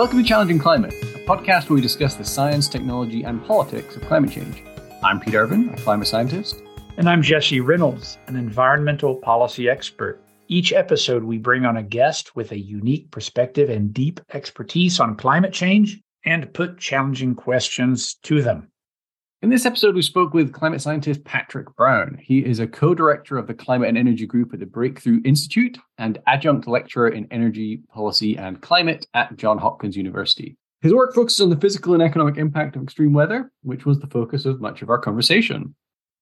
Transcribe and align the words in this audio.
Welcome 0.00 0.22
to 0.22 0.24
Challenging 0.24 0.58
Climate, 0.58 0.94
a 0.94 1.18
podcast 1.26 1.68
where 1.68 1.74
we 1.74 1.82
discuss 1.82 2.14
the 2.14 2.24
science, 2.24 2.68
technology, 2.68 3.22
and 3.22 3.44
politics 3.44 3.96
of 3.96 4.02
climate 4.06 4.30
change. 4.30 4.64
I'm 5.04 5.20
Pete 5.20 5.34
Irvine, 5.34 5.68
a 5.68 5.76
climate 5.76 6.08
scientist. 6.08 6.62
And 6.96 7.06
I'm 7.06 7.20
Jesse 7.20 7.60
Reynolds, 7.60 8.16
an 8.26 8.34
environmental 8.34 9.16
policy 9.16 9.68
expert. 9.68 10.22
Each 10.48 10.72
episode, 10.72 11.22
we 11.22 11.36
bring 11.36 11.66
on 11.66 11.76
a 11.76 11.82
guest 11.82 12.34
with 12.34 12.52
a 12.52 12.58
unique 12.58 13.10
perspective 13.10 13.68
and 13.68 13.92
deep 13.92 14.20
expertise 14.32 15.00
on 15.00 15.16
climate 15.16 15.52
change 15.52 16.00
and 16.24 16.50
put 16.54 16.78
challenging 16.78 17.34
questions 17.34 18.14
to 18.22 18.40
them. 18.40 18.69
In 19.42 19.48
this 19.48 19.64
episode, 19.64 19.94
we 19.94 20.02
spoke 20.02 20.34
with 20.34 20.52
climate 20.52 20.82
scientist 20.82 21.24
Patrick 21.24 21.74
Brown. 21.74 22.18
He 22.20 22.44
is 22.44 22.60
a 22.60 22.66
co 22.66 22.94
director 22.94 23.38
of 23.38 23.46
the 23.46 23.54
Climate 23.54 23.88
and 23.88 23.96
Energy 23.96 24.26
Group 24.26 24.52
at 24.52 24.60
the 24.60 24.66
Breakthrough 24.66 25.22
Institute 25.24 25.78
and 25.96 26.18
adjunct 26.26 26.68
lecturer 26.68 27.08
in 27.08 27.26
energy 27.30 27.80
policy 27.90 28.36
and 28.36 28.60
climate 28.60 29.06
at 29.14 29.38
Johns 29.38 29.62
Hopkins 29.62 29.96
University. 29.96 30.58
His 30.82 30.92
work 30.92 31.14
focuses 31.14 31.40
on 31.40 31.48
the 31.48 31.56
physical 31.56 31.94
and 31.94 32.02
economic 32.02 32.36
impact 32.36 32.76
of 32.76 32.82
extreme 32.82 33.14
weather, 33.14 33.50
which 33.62 33.86
was 33.86 33.98
the 33.98 34.08
focus 34.08 34.44
of 34.44 34.60
much 34.60 34.82
of 34.82 34.90
our 34.90 34.98
conversation. 34.98 35.74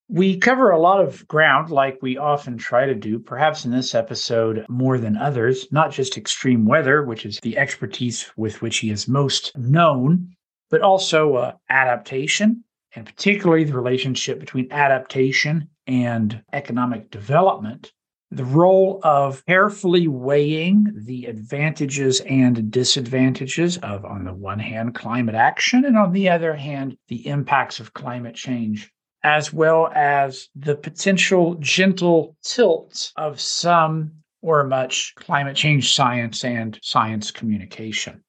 We 0.09 0.39
cover 0.39 0.71
a 0.71 0.81
lot 0.81 1.01
of 1.01 1.27
ground 1.27 1.71
like 1.71 1.99
we 2.01 2.19
often 2.19 2.57
try 2.57 2.87
to 2.87 2.95
do, 2.95 3.19
perhaps 3.19 3.65
in 3.65 3.73
this 3.73 3.97
episode 3.97 4.65
more 4.69 4.97
than 4.97 5.17
others, 5.17 5.67
not 5.73 5.91
just 5.91 6.17
extreme 6.17 6.67
weather, 6.67 7.03
which 7.03 7.27
is 7.27 7.41
the 7.43 7.59
expertise 7.59 8.31
with 8.37 8.63
which 8.63 8.79
he 8.79 8.91
is 8.91 9.09
most 9.09 9.51
known, 9.59 10.37
but 10.71 10.83
also 10.83 11.35
uh, 11.35 11.53
adaptation, 11.69 12.63
and 12.99 13.07
particularly 13.07 13.63
the 13.63 13.77
relationship 13.77 14.41
between 14.41 14.67
adaptation 14.73 15.69
and 15.87 16.43
economic 16.53 17.11
development, 17.13 17.93
the 18.33 18.45
role 18.45 18.99
of 19.05 19.47
carefully 19.47 20.09
weighing 20.09 20.85
the 21.07 21.27
advantages 21.27 22.21
and 22.23 22.73
disadvantages 22.73 23.79
of, 23.79 24.05
on 24.05 24.25
the 24.25 24.35
one 24.35 24.59
hand, 24.59 24.97
climate 24.97 25.37
action, 25.37 25.85
and 25.85 25.97
on 25.97 26.13
the 26.13 26.29
other 26.29 26.57
hand, 26.57 26.97
the 27.07 27.25
impacts 27.29 27.79
of 27.79 27.95
climate 27.95 28.35
change, 28.35 28.91
as 29.23 29.53
well 29.53 29.93
as 29.95 30.49
the 30.57 30.75
potential 30.75 31.55
gentle 31.61 32.37
tilt 32.43 33.13
of 33.17 33.41
some 33.41 34.11
or 34.43 34.65
much 34.65 35.15
climate 35.15 35.57
change 35.57 35.95
science 35.95 36.43
and 36.43 36.81
science 36.83 37.31
communication. 37.31 38.25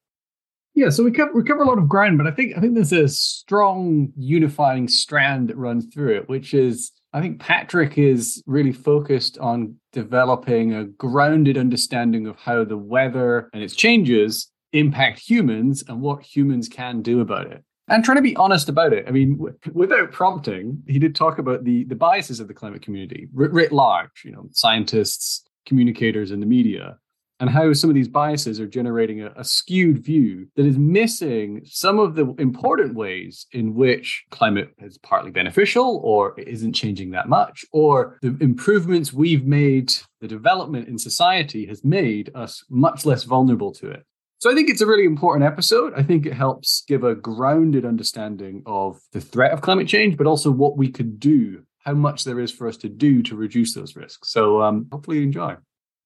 Yeah, 0.80 0.92
so 0.92 1.04
we 1.04 1.12
cover 1.12 1.34
we 1.34 1.44
cover 1.44 1.62
a 1.62 1.68
lot 1.68 1.78
of 1.78 1.90
ground, 1.90 2.18
but 2.18 2.26
I 2.26 2.32
think 2.32 2.56
I 2.56 2.62
think 2.62 2.74
there's 2.74 2.94
a 2.94 3.10
strong 3.10 4.14
unifying 4.16 4.88
strand 4.88 5.50
that 5.50 5.58
runs 5.58 5.86
through 5.94 6.16
it, 6.16 6.30
which 6.30 6.54
is 6.54 6.94
I 7.12 7.20
think 7.20 7.42
Patrick 7.42 7.98
is 7.98 8.42
really 8.46 8.72
focused 8.72 9.38
on 9.40 9.76
developing 9.92 10.74
a 10.74 10.86
grounded 10.86 11.58
understanding 11.58 12.28
of 12.28 12.38
how 12.38 12.64
the 12.64 12.78
weather 12.78 13.50
and 13.52 13.62
its 13.62 13.76
changes 13.76 14.50
impact 14.72 15.20
humans 15.20 15.84
and 15.86 16.00
what 16.00 16.24
humans 16.24 16.70
can 16.70 17.02
do 17.02 17.20
about 17.20 17.48
it. 17.48 17.62
And 17.90 18.02
trying 18.02 18.16
to 18.16 18.22
be 18.22 18.38
honest 18.38 18.70
about 18.70 18.94
it. 18.94 19.04
I 19.06 19.12
mean, 19.12 19.36
w- 19.36 19.58
without 19.74 20.14
prompting, 20.14 20.82
he 20.88 20.98
did 20.98 21.14
talk 21.14 21.40
about 21.40 21.66
the 21.66 21.84
the 21.84 21.96
biases 21.96 22.40
of 22.40 22.48
the 22.48 22.54
climate 22.54 22.84
community 22.84 23.28
writ, 23.34 23.52
writ 23.52 23.74
large. 23.74 24.24
You 24.24 24.32
know, 24.32 24.48
scientists, 24.54 25.44
communicators, 25.66 26.32
and 26.32 26.42
the 26.42 26.48
media 26.48 27.00
and 27.40 27.50
how 27.50 27.72
some 27.74 27.90
of 27.90 27.96
these 27.96 28.08
biases 28.08 28.60
are 28.60 28.68
generating 28.68 29.22
a, 29.22 29.32
a, 29.36 29.44
skewed 29.44 30.04
view 30.04 30.48
that 30.56 30.66
is 30.66 30.78
missing 30.78 31.62
some 31.66 31.98
of 31.98 32.16
the 32.16 32.34
important 32.38 32.96
ways 32.96 33.48
in 33.54 33.74
which 33.74 34.26
climate 34.30 34.74
is 34.80 34.98
partly 34.98 35.32
beneficial 35.32 36.02
or 36.04 36.40
it 36.40 36.48
isn't 36.48 36.74
changing 36.74 37.12
that 37.12 37.30
much, 37.30 37.64
or 37.72 38.18
the 38.22 38.38
improvements 38.42 39.14
we've 39.14 39.46
made, 39.46 39.94
the 40.20 40.28
development 40.28 40.88
in 40.88 40.98
society 40.98 41.66
has 41.66 41.84
made 41.84 42.32
us 42.36 42.64
much 42.70 43.06
less 43.06 43.24
vulnerable 43.24 43.72
to 43.74 43.90
it. 43.90 44.06
So 44.40 44.50
I 44.50 44.54
think 44.54 44.70
it's 44.70 44.82
a 44.82 44.88
really 44.88 45.06
important 45.06 45.46
episode. 45.46 45.94
I 45.96 46.04
think 46.04 46.26
it 46.26 46.34
helps 46.34 46.84
give 46.88 47.04
a 47.04 47.16
grounded 47.16 47.86
understanding 47.86 48.64
of 48.66 49.00
the 49.12 49.20
threat 49.20 49.52
of 49.52 49.62
climate 49.62 49.88
change, 49.88 50.16
but 50.16 50.28
also 50.28 50.50
what 50.50 50.78
we 50.78 50.90
could 50.90 51.20
do, 51.20 51.64
how 51.80 51.94
much 51.94 52.24
there 52.24 52.40
is 52.40 52.52
for 52.52 52.68
us 52.68 52.78
to 52.78 52.90
do 52.90 53.22
to 53.24 53.36
reduce 53.36 53.74
those 53.74 53.98
risks. 53.98 54.32
So 54.32 54.62
um, 54.62 54.88
hopefully 54.92 55.18
you 55.18 55.24
enjoy. 55.24 55.58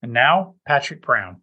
And 0.04 0.12
now, 0.12 0.56
Patrick 0.68 1.02
Brown. 1.02 1.38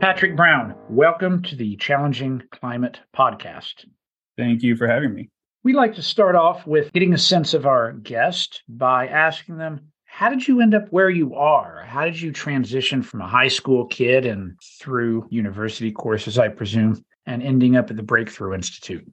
Patrick 0.00 0.36
Brown, 0.36 0.76
welcome 0.88 1.42
to 1.42 1.56
the 1.56 1.74
Challenging 1.80 2.44
Climate 2.52 3.00
Podcast. 3.16 3.86
Thank 4.38 4.62
you 4.62 4.76
for 4.76 4.86
having 4.86 5.12
me. 5.12 5.30
We 5.64 5.72
like 5.72 5.96
to 5.96 6.02
start 6.02 6.36
off 6.36 6.68
with 6.68 6.92
getting 6.92 7.12
a 7.12 7.18
sense 7.18 7.54
of 7.54 7.66
our 7.66 7.94
guest 7.94 8.62
by 8.68 9.08
asking 9.08 9.56
them 9.56 9.88
how 10.04 10.28
did 10.28 10.46
you 10.46 10.60
end 10.60 10.76
up 10.76 10.86
where 10.90 11.10
you 11.10 11.34
are? 11.34 11.82
How 11.88 12.04
did 12.04 12.20
you 12.20 12.30
transition 12.30 13.02
from 13.02 13.20
a 13.20 13.26
high 13.26 13.48
school 13.48 13.86
kid 13.86 14.24
and 14.24 14.56
through 14.78 15.26
university 15.28 15.90
courses, 15.90 16.38
I 16.38 16.46
presume, 16.50 17.04
and 17.26 17.42
ending 17.42 17.76
up 17.76 17.90
at 17.90 17.96
the 17.96 18.02
Breakthrough 18.02 18.54
Institute? 18.54 19.04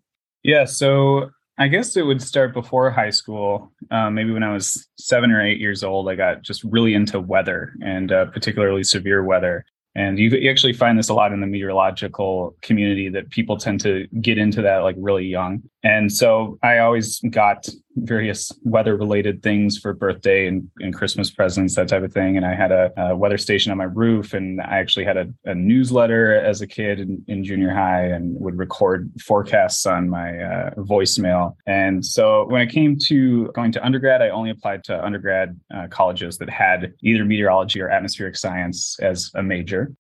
Yeah, 0.44 0.66
so 0.66 1.30
I 1.58 1.68
guess 1.68 1.96
it 1.96 2.04
would 2.04 2.22
start 2.22 2.54
before 2.54 2.90
high 2.90 3.10
school. 3.10 3.72
Um, 3.92 4.16
maybe 4.16 4.32
when 4.32 4.44
I 4.44 4.54
was 4.54 4.88
seven 4.98 5.32
or 5.32 5.46
eight 5.46 5.60
years 5.60 5.84
old, 5.84 6.10
I 6.10 6.16
got 6.16 6.42
just 6.42 6.64
really 6.64 6.94
into 6.94 7.20
weather 7.20 7.74
and 7.84 8.12
uh, 8.12 8.26
particularly 8.26 8.84
severe 8.84 9.24
weather. 9.24 9.66
And 9.94 10.18
you, 10.18 10.30
you 10.30 10.50
actually 10.50 10.74
find 10.74 10.98
this 10.98 11.10
a 11.10 11.14
lot 11.14 11.34
in 11.34 11.42
the 11.42 11.48
meteorological 11.48 12.56
community 12.62 13.10
that 13.10 13.30
people 13.30 13.58
tend 13.58 13.82
to 13.82 14.08
get 14.22 14.38
into 14.38 14.62
that 14.62 14.78
like 14.78 14.96
really 14.98 15.26
young. 15.26 15.62
And 15.84 16.12
so 16.12 16.60
I 16.62 16.78
always 16.80 17.20
got 17.32 17.68
various 17.96 18.52
weather 18.64 18.96
related 18.96 19.42
things 19.42 19.78
for 19.78 19.94
birthday 19.94 20.48
and, 20.48 20.70
and, 20.80 20.94
Christmas 20.94 21.32
presents, 21.32 21.76
that 21.76 21.88
type 21.88 22.04
of 22.04 22.14
thing. 22.14 22.38
And 22.38 22.46
I 22.46 22.54
had 22.54 22.72
a, 22.72 22.92
a 22.98 23.16
weather 23.16 23.38
station 23.38 23.72
on 23.72 23.78
my 23.78 23.86
roof, 23.86 24.34
and 24.34 24.62
I 24.62 24.78
actually 24.78 25.06
had 25.06 25.18
a, 25.18 25.28
a 25.46 25.56
newsletter 25.56 26.36
as 26.36 26.62
a 26.62 26.68
kid 26.68 27.00
in, 27.00 27.24
in, 27.28 27.44
junior 27.44 27.74
high 27.74 28.06
and 28.06 28.40
would 28.40 28.58
record 28.58 29.12
forecasts 29.20 29.86
on 29.86 30.08
my 30.08 30.38
uh, 30.40 30.70
voicemail. 30.76 31.56
And 31.66 32.06
so 32.06 32.46
when 32.48 32.62
it 32.62 32.72
came 32.72 32.98
to 33.08 33.48
going 33.54 33.72
to 33.74 33.84
undergrad, 33.84 34.22
I 34.22 34.30
only 34.30 34.52
applied 34.52 34.84
to 34.86 35.04
undergrad 35.04 35.60
uh, 35.74 35.88
colleges 35.88 36.38
that 36.38 36.50
had 36.50 36.94
either 37.02 37.26
meteorology 37.26 37.82
or 37.82 37.90
atmospheric 37.90 38.38
science 38.38 38.98
as 39.02 39.32
a 39.34 39.42
major. 39.42 39.92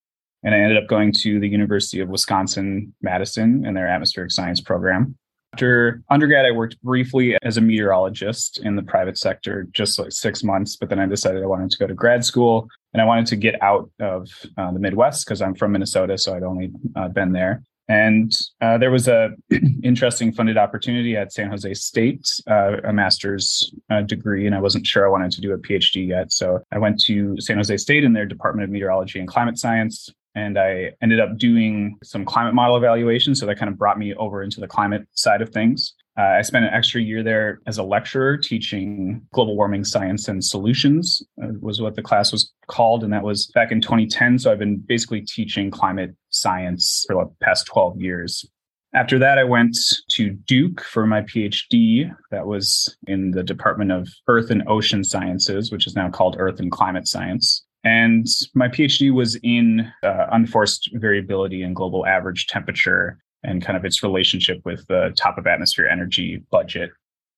And 0.43 0.55
I 0.55 0.59
ended 0.59 0.77
up 0.81 0.87
going 0.87 1.11
to 1.21 1.39
the 1.39 1.47
University 1.47 1.99
of 1.99 2.09
Wisconsin 2.09 2.93
Madison 3.01 3.65
in 3.65 3.73
their 3.73 3.87
atmospheric 3.87 4.31
science 4.31 4.61
program. 4.61 5.15
After 5.53 6.01
undergrad, 6.09 6.45
I 6.45 6.51
worked 6.51 6.81
briefly 6.81 7.37
as 7.43 7.57
a 7.57 7.61
meteorologist 7.61 8.59
in 8.59 8.77
the 8.77 8.83
private 8.83 9.17
sector, 9.17 9.67
just 9.73 9.99
like 9.99 10.13
six 10.13 10.43
months. 10.43 10.77
But 10.77 10.89
then 10.89 10.99
I 10.99 11.05
decided 11.05 11.43
I 11.43 11.47
wanted 11.47 11.71
to 11.71 11.77
go 11.77 11.87
to 11.87 11.93
grad 11.93 12.23
school 12.23 12.69
and 12.93 13.01
I 13.01 13.05
wanted 13.05 13.25
to 13.27 13.35
get 13.35 13.61
out 13.61 13.89
of 13.99 14.29
uh, 14.57 14.71
the 14.71 14.79
Midwest 14.79 15.25
because 15.25 15.41
I'm 15.41 15.55
from 15.55 15.73
Minnesota, 15.73 16.17
so 16.17 16.35
I'd 16.35 16.43
only 16.43 16.71
uh, 16.95 17.09
been 17.09 17.33
there. 17.33 17.63
And 17.89 18.31
uh, 18.61 18.77
there 18.77 18.91
was 18.91 19.09
a 19.09 19.31
interesting 19.83 20.31
funded 20.31 20.57
opportunity 20.57 21.17
at 21.17 21.33
San 21.33 21.49
Jose 21.49 21.73
State, 21.73 22.25
uh, 22.49 22.77
a 22.85 22.93
master's 22.93 23.73
uh, 23.89 24.01
degree, 24.01 24.45
and 24.45 24.55
I 24.55 24.61
wasn't 24.61 24.87
sure 24.87 25.05
I 25.05 25.09
wanted 25.09 25.31
to 25.31 25.41
do 25.41 25.51
a 25.51 25.57
PhD 25.57 26.07
yet. 26.07 26.31
So 26.31 26.61
I 26.71 26.77
went 26.77 27.01
to 27.01 27.35
San 27.41 27.57
Jose 27.57 27.75
State 27.75 28.05
in 28.05 28.13
their 28.13 28.25
Department 28.25 28.63
of 28.63 28.69
Meteorology 28.69 29.19
and 29.19 29.27
Climate 29.27 29.57
Science, 29.57 30.09
and 30.35 30.57
I 30.57 30.91
ended 31.01 31.19
up 31.19 31.37
doing 31.37 31.97
some 32.03 32.25
climate 32.25 32.53
model 32.53 32.77
evaluation. 32.77 33.35
So 33.35 33.45
that 33.45 33.57
kind 33.57 33.69
of 33.69 33.77
brought 33.77 33.99
me 33.99 34.13
over 34.15 34.43
into 34.43 34.59
the 34.59 34.67
climate 34.67 35.07
side 35.13 35.41
of 35.41 35.49
things. 35.49 35.93
Uh, 36.17 36.23
I 36.37 36.41
spent 36.41 36.65
an 36.65 36.73
extra 36.73 37.01
year 37.01 37.23
there 37.23 37.59
as 37.67 37.77
a 37.77 37.83
lecturer 37.83 38.37
teaching 38.37 39.21
global 39.33 39.55
warming 39.55 39.85
science 39.85 40.27
and 40.27 40.43
solutions, 40.43 41.23
uh, 41.41 41.47
was 41.61 41.81
what 41.81 41.95
the 41.95 42.01
class 42.01 42.31
was 42.31 42.51
called. 42.67 43.03
And 43.03 43.13
that 43.13 43.23
was 43.23 43.47
back 43.47 43.71
in 43.71 43.81
2010. 43.81 44.39
So 44.39 44.51
I've 44.51 44.59
been 44.59 44.77
basically 44.77 45.21
teaching 45.21 45.71
climate 45.71 46.15
science 46.29 47.05
for 47.07 47.15
the 47.15 47.45
past 47.45 47.65
12 47.67 48.01
years. 48.01 48.45
After 48.93 49.17
that, 49.19 49.37
I 49.37 49.45
went 49.45 49.77
to 50.11 50.31
Duke 50.31 50.81
for 50.81 51.07
my 51.07 51.21
PhD. 51.21 52.13
That 52.29 52.45
was 52.45 52.97
in 53.07 53.31
the 53.31 53.43
Department 53.43 53.93
of 53.93 54.09
Earth 54.27 54.51
and 54.51 54.67
Ocean 54.67 55.05
Sciences, 55.05 55.71
which 55.71 55.87
is 55.87 55.95
now 55.95 56.09
called 56.09 56.35
Earth 56.37 56.59
and 56.59 56.69
Climate 56.69 57.07
Science. 57.07 57.63
And 57.83 58.27
my 58.53 58.67
PhD 58.67 59.11
was 59.11 59.35
in 59.43 59.91
uh, 60.03 60.27
unforced 60.31 60.89
variability 60.93 61.63
in 61.63 61.73
global 61.73 62.05
average 62.05 62.47
temperature 62.47 63.17
and 63.43 63.63
kind 63.63 63.75
of 63.75 63.85
its 63.85 64.03
relationship 64.03 64.61
with 64.65 64.85
the 64.87 65.13
top 65.17 65.37
of 65.37 65.47
atmosphere 65.47 65.87
energy 65.87 66.43
budget. 66.51 66.91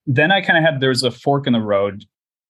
Then 0.06 0.32
I 0.32 0.42
kind 0.42 0.58
of 0.58 0.64
had, 0.70 0.82
there 0.82 0.90
was 0.90 1.04
a 1.04 1.12
fork 1.12 1.48
in 1.48 1.54
the 1.54 1.62
road 1.62 2.04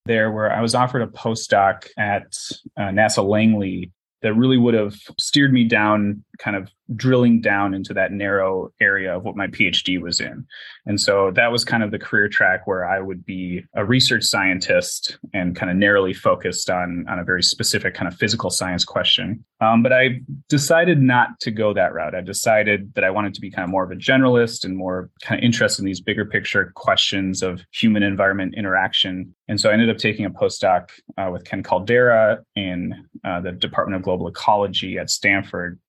there 0.05 0.31
where 0.31 0.51
I 0.51 0.59
was 0.61 0.73
offered 0.73 1.03
a 1.03 1.07
postdoc 1.07 1.87
at 1.97 2.35
uh, 2.77 2.89
NASA 2.89 3.23
Langley 3.23 3.91
that 4.23 4.33
really 4.33 4.57
would 4.57 4.73
have 4.73 4.95
steered 5.19 5.53
me 5.53 5.65
down 5.65 6.23
kind 6.39 6.55
of 6.55 6.69
drilling 6.95 7.41
down 7.41 7.73
into 7.73 7.93
that 7.93 8.11
narrow 8.11 8.71
area 8.81 9.15
of 9.15 9.23
what 9.23 9.35
my 9.35 9.47
PhD 9.47 9.99
was 10.01 10.19
in. 10.19 10.45
And 10.85 10.99
so 10.99 11.31
that 11.31 11.51
was 11.51 11.63
kind 11.63 11.83
of 11.83 11.91
the 11.91 11.99
career 11.99 12.27
track 12.27 12.67
where 12.67 12.85
I 12.85 12.99
would 12.99 13.25
be 13.25 13.63
a 13.75 13.85
research 13.85 14.23
scientist 14.23 15.17
and 15.33 15.55
kind 15.55 15.71
of 15.71 15.77
narrowly 15.77 16.13
focused 16.13 16.69
on, 16.69 17.05
on 17.09 17.19
a 17.19 17.23
very 17.23 17.43
specific 17.43 17.93
kind 17.93 18.07
of 18.07 18.17
physical 18.17 18.49
science 18.49 18.83
question. 18.83 19.43
Um, 19.61 19.81
but 19.81 19.93
I 19.93 20.19
decided 20.49 21.01
not 21.01 21.39
to 21.41 21.51
go 21.51 21.73
that 21.73 21.93
route. 21.93 22.15
I 22.15 22.21
decided 22.21 22.93
that 22.95 23.03
I 23.03 23.09
wanted 23.09 23.33
to 23.35 23.41
be 23.41 23.49
kind 23.49 23.63
of 23.63 23.69
more 23.69 23.83
of 23.83 23.91
a 23.91 23.95
generalist 23.95 24.65
and 24.65 24.75
more 24.75 25.09
kind 25.21 25.39
of 25.39 25.45
interested 25.45 25.81
in 25.81 25.85
these 25.85 26.01
bigger 26.01 26.25
picture 26.25 26.71
questions 26.75 27.41
of 27.41 27.61
human 27.71 28.03
environment 28.03 28.55
interaction. 28.57 29.33
And 29.47 29.59
so 29.59 29.69
I 29.69 29.73
ended 29.73 29.89
up 29.89 29.97
taking 29.97 30.25
a 30.25 30.29
postdoc 30.29 30.89
uh, 31.17 31.29
with 31.31 31.45
Ken 31.45 31.63
Caldeira 31.63 32.39
in 32.55 33.07
uh, 33.23 33.39
the 33.39 33.53
Department 33.53 33.95
of 33.95 34.03
Global 34.03 34.27
Ecology 34.27 34.97
at 34.97 35.09
Stanford 35.09 35.79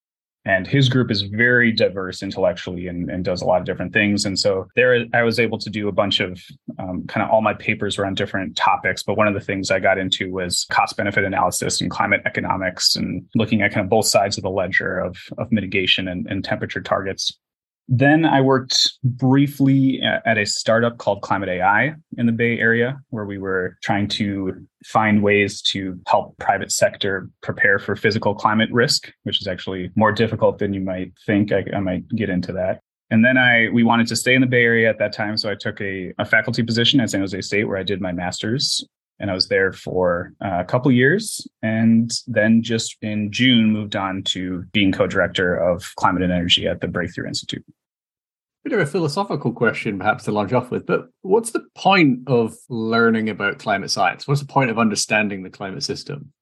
and 0.45 0.67
his 0.67 0.89
group 0.89 1.09
is 1.11 1.23
very 1.23 1.71
diverse 1.71 2.21
intellectually 2.21 2.87
and, 2.87 3.09
and, 3.09 3.25
does 3.25 3.41
a 3.41 3.45
lot 3.45 3.59
of 3.59 3.65
different 3.65 3.91
things. 3.91 4.25
And 4.25 4.37
so 4.37 4.67
there 4.75 5.05
i 5.13 5.23
was 5.23 5.39
able 5.39 5.57
to 5.57 5.69
do 5.69 5.87
a 5.87 5.91
bunch 5.91 6.19
of 6.19 6.39
um, 6.79 7.05
kind 7.07 7.23
of 7.25 7.31
all 7.31 7.41
my 7.41 7.53
papers 7.53 7.97
were 7.97 8.05
on 8.05 8.13
different 8.13 8.55
topics 8.55 9.01
but 9.03 9.17
one 9.17 9.27
of 9.27 9.33
the 9.33 9.39
things 9.39 9.71
i 9.71 9.79
got 9.79 9.97
into 9.97 10.31
was 10.31 10.65
cost 10.69 10.97
benefit 10.97 11.23
analysis 11.23 11.81
and 11.81 11.89
climate 11.89 12.21
economics 12.25 12.95
and 12.95 13.25
looking 13.35 13.61
at 13.61 13.73
kind 13.73 13.83
of 13.83 13.89
both 13.89 14.05
sides 14.05 14.37
of 14.37 14.43
the 14.43 14.49
ledger 14.49 14.99
of, 14.99 15.17
of 15.37 15.51
mitigation 15.51 16.07
and, 16.07 16.27
and 16.27 16.43
temperature 16.43 16.81
targets 16.81 17.39
then 17.87 18.25
I 18.25 18.41
worked 18.41 18.93
briefly 19.03 20.01
at 20.01 20.37
a 20.37 20.45
startup 20.45 20.97
called 20.97 21.21
Climate 21.21 21.49
AI 21.49 21.93
in 22.17 22.25
the 22.25 22.31
Bay 22.31 22.57
Area, 22.57 22.99
where 23.09 23.25
we 23.25 23.37
were 23.37 23.77
trying 23.83 24.07
to 24.09 24.65
find 24.85 25.21
ways 25.21 25.61
to 25.61 25.99
help 26.07 26.35
private 26.39 26.71
sector 26.71 27.29
prepare 27.41 27.77
for 27.77 27.95
physical 27.95 28.33
climate 28.33 28.69
risk, 28.71 29.11
which 29.23 29.39
is 29.39 29.47
actually 29.47 29.91
more 29.95 30.11
difficult 30.11 30.57
than 30.57 30.73
you 30.73 30.81
might 30.81 31.11
think. 31.25 31.51
I, 31.51 31.63
I 31.75 31.79
might 31.79 32.07
get 32.09 32.29
into 32.29 32.51
that. 32.53 32.79
And 33.11 33.23
then 33.23 33.37
I 33.37 33.69
we 33.71 33.83
wanted 33.83 34.07
to 34.07 34.15
stay 34.15 34.33
in 34.33 34.41
the 34.41 34.47
Bay 34.47 34.63
Area 34.63 34.89
at 34.89 34.97
that 34.97 35.13
time, 35.13 35.37
so 35.37 35.51
I 35.51 35.55
took 35.55 35.79
a, 35.79 36.11
a 36.17 36.25
faculty 36.25 36.63
position 36.63 36.99
at 36.99 37.11
San 37.11 37.19
Jose 37.19 37.39
State 37.41 37.65
where 37.65 37.77
I 37.77 37.83
did 37.83 38.01
my 38.01 38.11
master's 38.11 38.83
and 39.19 39.31
I 39.31 39.33
was 39.33 39.47
there 39.47 39.71
for 39.71 40.33
uh, 40.43 40.59
a 40.59 40.65
couple 40.65 40.91
years, 40.91 41.47
and 41.61 42.11
then 42.27 42.61
just 42.61 42.97
in 43.01 43.31
June 43.31 43.71
moved 43.71 43.95
on 43.95 44.23
to 44.23 44.63
being 44.73 44.91
co-director 44.91 45.55
of 45.55 45.93
climate 45.95 46.23
and 46.23 46.31
energy 46.31 46.67
at 46.67 46.81
the 46.81 46.87
Breakthrough 46.87 47.27
Institute. 47.27 47.63
Bit 48.63 48.73
of 48.73 48.79
a 48.79 48.85
philosophical 48.85 49.53
question, 49.53 49.99
perhaps 49.99 50.23
to 50.23 50.31
launch 50.31 50.51
off 50.51 50.71
with, 50.71 50.87
but 50.87 51.09
what's 51.21 51.51
the 51.51 51.63
point 51.75 52.19
of 52.27 52.55
learning 52.67 53.29
about 53.29 53.59
climate 53.59 53.91
science? 53.91 54.27
What's 54.27 54.41
the 54.41 54.47
point 54.47 54.71
of 54.71 54.79
understanding 54.79 55.43
the 55.43 55.51
climate 55.51 55.83
system? 55.83 56.33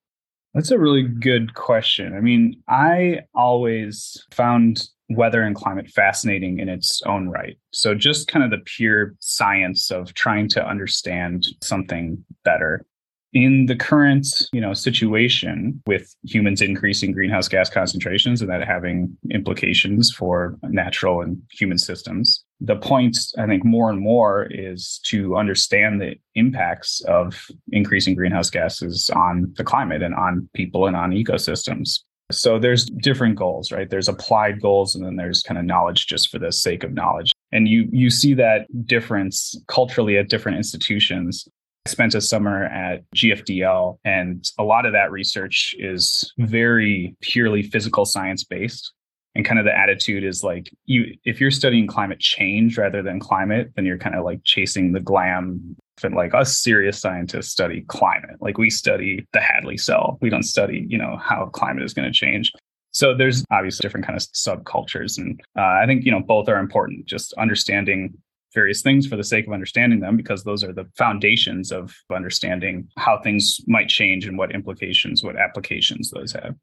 That's 0.54 0.72
a 0.72 0.80
really 0.80 1.04
good 1.04 1.56
question. 1.56 2.16
I 2.16 2.22
mean, 2.22 2.62
I 2.70 3.22
always 3.34 4.24
found 4.32 4.88
weather 5.10 5.42
and 5.42 5.56
climate 5.56 5.90
fascinating 5.90 6.60
in 6.60 6.70
its 6.70 7.02
own 7.06 7.30
right. 7.30 7.58
So, 7.72 7.96
just 7.96 8.28
kind 8.28 8.44
of 8.44 8.52
the 8.52 8.64
pure 8.66 9.16
science 9.20 9.92
of 9.92 10.14
trying 10.14 10.50
to 10.50 10.66
understand 10.66 11.46
something 11.62 12.24
better. 12.44 12.86
In 13.34 13.66
the 13.66 13.76
current, 13.76 14.28
you 14.52 14.62
know, 14.62 14.74
situation 14.74 15.82
with 15.88 16.16
humans 16.24 16.62
increasing 16.62 17.12
greenhouse 17.12 17.48
gas 17.48 17.68
concentrations 17.68 18.42
and 18.42 18.52
that 18.52 18.64
having 18.68 19.18
implications 19.32 20.12
for 20.12 20.56
natural 20.62 21.22
and 21.22 21.42
human 21.52 21.80
systems, 21.80 22.44
the 22.62 22.76
point 22.76 23.18
I 23.40 23.48
think 23.48 23.66
more 23.66 23.90
and 23.90 24.00
more 24.00 24.48
is 24.52 25.02
to 25.06 25.36
understand 25.36 26.00
the 26.00 26.14
impacts 26.36 27.02
of 27.06 27.48
increasing 27.72 28.14
greenhouse 28.14 28.52
gases 28.52 29.10
on 29.16 29.52
the 29.58 29.64
climate 29.64 30.04
and 30.04 30.14
on 30.14 30.48
people 30.54 30.86
and 30.86 30.96
on 30.96 31.10
ecosystems. 31.10 32.02
So 32.32 32.58
there's 32.58 32.86
different 32.86 33.36
goals, 33.36 33.72
right? 33.72 33.90
There's 33.90 34.08
applied 34.08 34.62
goals 34.62 34.96
and 34.96 35.06
then 35.06 35.16
there's 35.16 35.44
kind 35.44 35.58
of 35.58 35.66
knowledge 35.66 36.08
just 36.08 36.30
for 36.30 36.40
the 36.40 36.52
sake 36.52 36.84
of 36.84 36.94
knowledge. 36.94 37.32
And 37.52 37.68
you 37.68 37.88
you 37.92 38.10
see 38.10 38.34
that 38.36 38.66
difference 38.88 39.56
culturally 39.68 40.18
at 40.18 40.30
different 40.30 40.58
institutions. 40.58 41.48
I 41.86 41.90
spent 41.90 42.16
a 42.16 42.22
summer 42.22 42.66
at 42.66 43.04
GFDL 43.16 43.98
and 44.06 44.44
a 44.58 44.64
lot 44.64 44.86
of 44.86 44.94
that 44.94 45.12
research 45.12 45.76
is 45.78 46.32
very 46.40 47.16
purely 47.22 47.62
physical 47.62 48.06
science 48.06 48.44
based. 48.44 48.94
And 49.36 49.46
kind 49.46 49.58
of 49.58 49.66
the 49.66 49.76
attitude 49.76 50.24
is 50.24 50.44
like 50.44 50.72
you 50.86 51.16
if 51.24 51.42
you're 51.42 51.52
studying 51.52 51.88
climate 51.88 52.20
change 52.20 52.78
rather 52.78 53.02
than 53.02 53.20
climate, 53.20 53.72
then 53.76 53.86
you're 53.86 53.98
kind 53.98 54.16
of 54.16 54.24
like 54.24 54.42
chasing 54.44 54.92
the 54.92 55.00
glam 55.00 55.76
and 56.04 56.16
like 56.16 56.34
us 56.34 56.58
serious 56.58 57.00
scientists 57.00 57.50
study 57.50 57.82
climate. 57.88 58.38
Like 58.42 58.58
we 58.58 58.70
study 58.70 59.26
the 59.34 59.42
Hadley 59.42 59.78
cell. 59.78 60.18
We 60.22 60.30
don't 60.30 60.44
study, 60.44 60.86
you 60.88 60.98
know, 60.98 61.18
how 61.18 61.48
climate 61.48 61.84
is 61.84 61.94
going 61.94 62.12
to 62.12 62.14
change. 62.14 62.52
So 62.92 63.16
there's 63.16 63.44
obviously 63.52 63.82
different 63.82 64.06
kind 64.06 64.16
of 64.16 64.22
subcultures, 64.22 65.18
and 65.18 65.42
uh, 65.58 65.80
I 65.82 65.86
think 65.88 66.06
you 66.06 66.12
know 66.12 66.20
both 66.20 66.48
are 66.48 66.60
important. 66.60 67.08
Just 67.08 67.34
understanding 67.34 68.14
various 68.54 68.84
things 68.84 69.08
for 69.08 69.16
the 69.16 69.24
sake 69.24 69.48
of 69.48 69.54
understanding 69.54 70.00
them, 70.00 70.16
because 70.16 70.44
those 70.44 70.64
are 70.64 70.72
the 70.72 70.86
foundations 70.96 71.72
of 71.72 71.96
understanding 72.14 72.88
how 72.98 73.20
things 73.20 73.60
might 73.66 73.88
change 73.88 74.28
and 74.28 74.38
what 74.38 74.54
implications, 74.54 75.24
what 75.24 75.36
applications 75.36 76.12
those 76.12 76.34
have. 76.34 76.56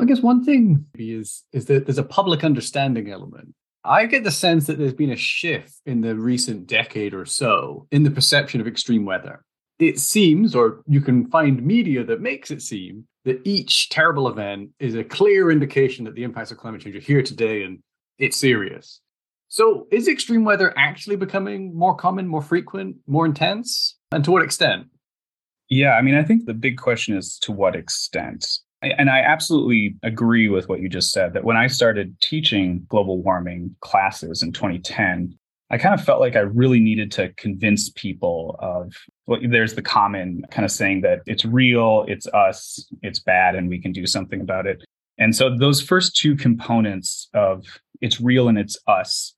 I 0.00 0.04
guess 0.06 0.20
one 0.20 0.44
thing 0.44 0.86
is 0.96 1.44
is 1.52 1.66
that 1.66 1.86
there's 1.86 1.98
a 1.98 2.04
public 2.04 2.44
understanding 2.44 3.10
element 3.10 3.54
I 3.84 4.06
get 4.06 4.24
the 4.24 4.30
sense 4.30 4.66
that 4.66 4.78
there's 4.78 4.94
been 4.94 5.10
a 5.10 5.16
shift 5.16 5.74
in 5.84 6.00
the 6.00 6.16
recent 6.16 6.66
decade 6.66 7.12
or 7.12 7.26
so 7.26 7.86
in 7.90 8.02
the 8.02 8.10
perception 8.10 8.60
of 8.60 8.66
extreme 8.66 9.04
weather. 9.04 9.44
It 9.78 9.98
seems, 9.98 10.54
or 10.54 10.82
you 10.86 11.02
can 11.02 11.28
find 11.30 11.62
media 11.62 12.02
that 12.04 12.22
makes 12.22 12.50
it 12.50 12.62
seem, 12.62 13.06
that 13.26 13.42
each 13.44 13.90
terrible 13.90 14.28
event 14.28 14.70
is 14.78 14.94
a 14.94 15.04
clear 15.04 15.50
indication 15.50 16.04
that 16.06 16.14
the 16.14 16.24
impacts 16.24 16.50
of 16.50 16.56
climate 16.56 16.80
change 16.80 16.96
are 16.96 17.00
here 17.00 17.22
today 17.22 17.64
and 17.64 17.80
it's 18.18 18.38
serious. 18.38 19.00
So, 19.48 19.86
is 19.90 20.08
extreme 20.08 20.44
weather 20.44 20.72
actually 20.76 21.16
becoming 21.16 21.76
more 21.76 21.94
common, 21.94 22.26
more 22.26 22.42
frequent, 22.42 22.96
more 23.06 23.26
intense? 23.26 23.96
And 24.12 24.24
to 24.24 24.30
what 24.30 24.42
extent? 24.42 24.86
Yeah, 25.68 25.92
I 25.92 26.02
mean, 26.02 26.14
I 26.14 26.22
think 26.22 26.46
the 26.46 26.54
big 26.54 26.78
question 26.78 27.16
is 27.16 27.38
to 27.42 27.52
what 27.52 27.76
extent? 27.76 28.46
And 28.98 29.10
I 29.10 29.20
absolutely 29.20 29.96
agree 30.02 30.48
with 30.48 30.68
what 30.68 30.80
you 30.80 30.88
just 30.88 31.12
said 31.12 31.32
that 31.34 31.44
when 31.44 31.56
I 31.56 31.66
started 31.66 32.20
teaching 32.20 32.84
global 32.88 33.22
warming 33.22 33.74
classes 33.80 34.42
in 34.42 34.52
2010, 34.52 35.36
I 35.70 35.78
kind 35.78 35.98
of 35.98 36.04
felt 36.04 36.20
like 36.20 36.36
I 36.36 36.40
really 36.40 36.78
needed 36.78 37.10
to 37.12 37.32
convince 37.34 37.90
people 37.90 38.56
of 38.60 38.94
well, 39.26 39.40
there's 39.48 39.74
the 39.74 39.82
common 39.82 40.44
kind 40.50 40.64
of 40.64 40.70
saying 40.70 41.00
that 41.00 41.20
it's 41.26 41.44
real, 41.44 42.04
it's 42.06 42.26
us, 42.28 42.86
it's 43.02 43.18
bad, 43.18 43.54
and 43.54 43.68
we 43.68 43.80
can 43.80 43.92
do 43.92 44.06
something 44.06 44.40
about 44.40 44.66
it. 44.66 44.84
And 45.18 45.34
so 45.34 45.56
those 45.56 45.80
first 45.80 46.16
two 46.16 46.36
components 46.36 47.28
of 47.34 47.64
it's 48.00 48.20
real 48.20 48.48
and 48.48 48.58
it's 48.58 48.78
us, 48.86 49.34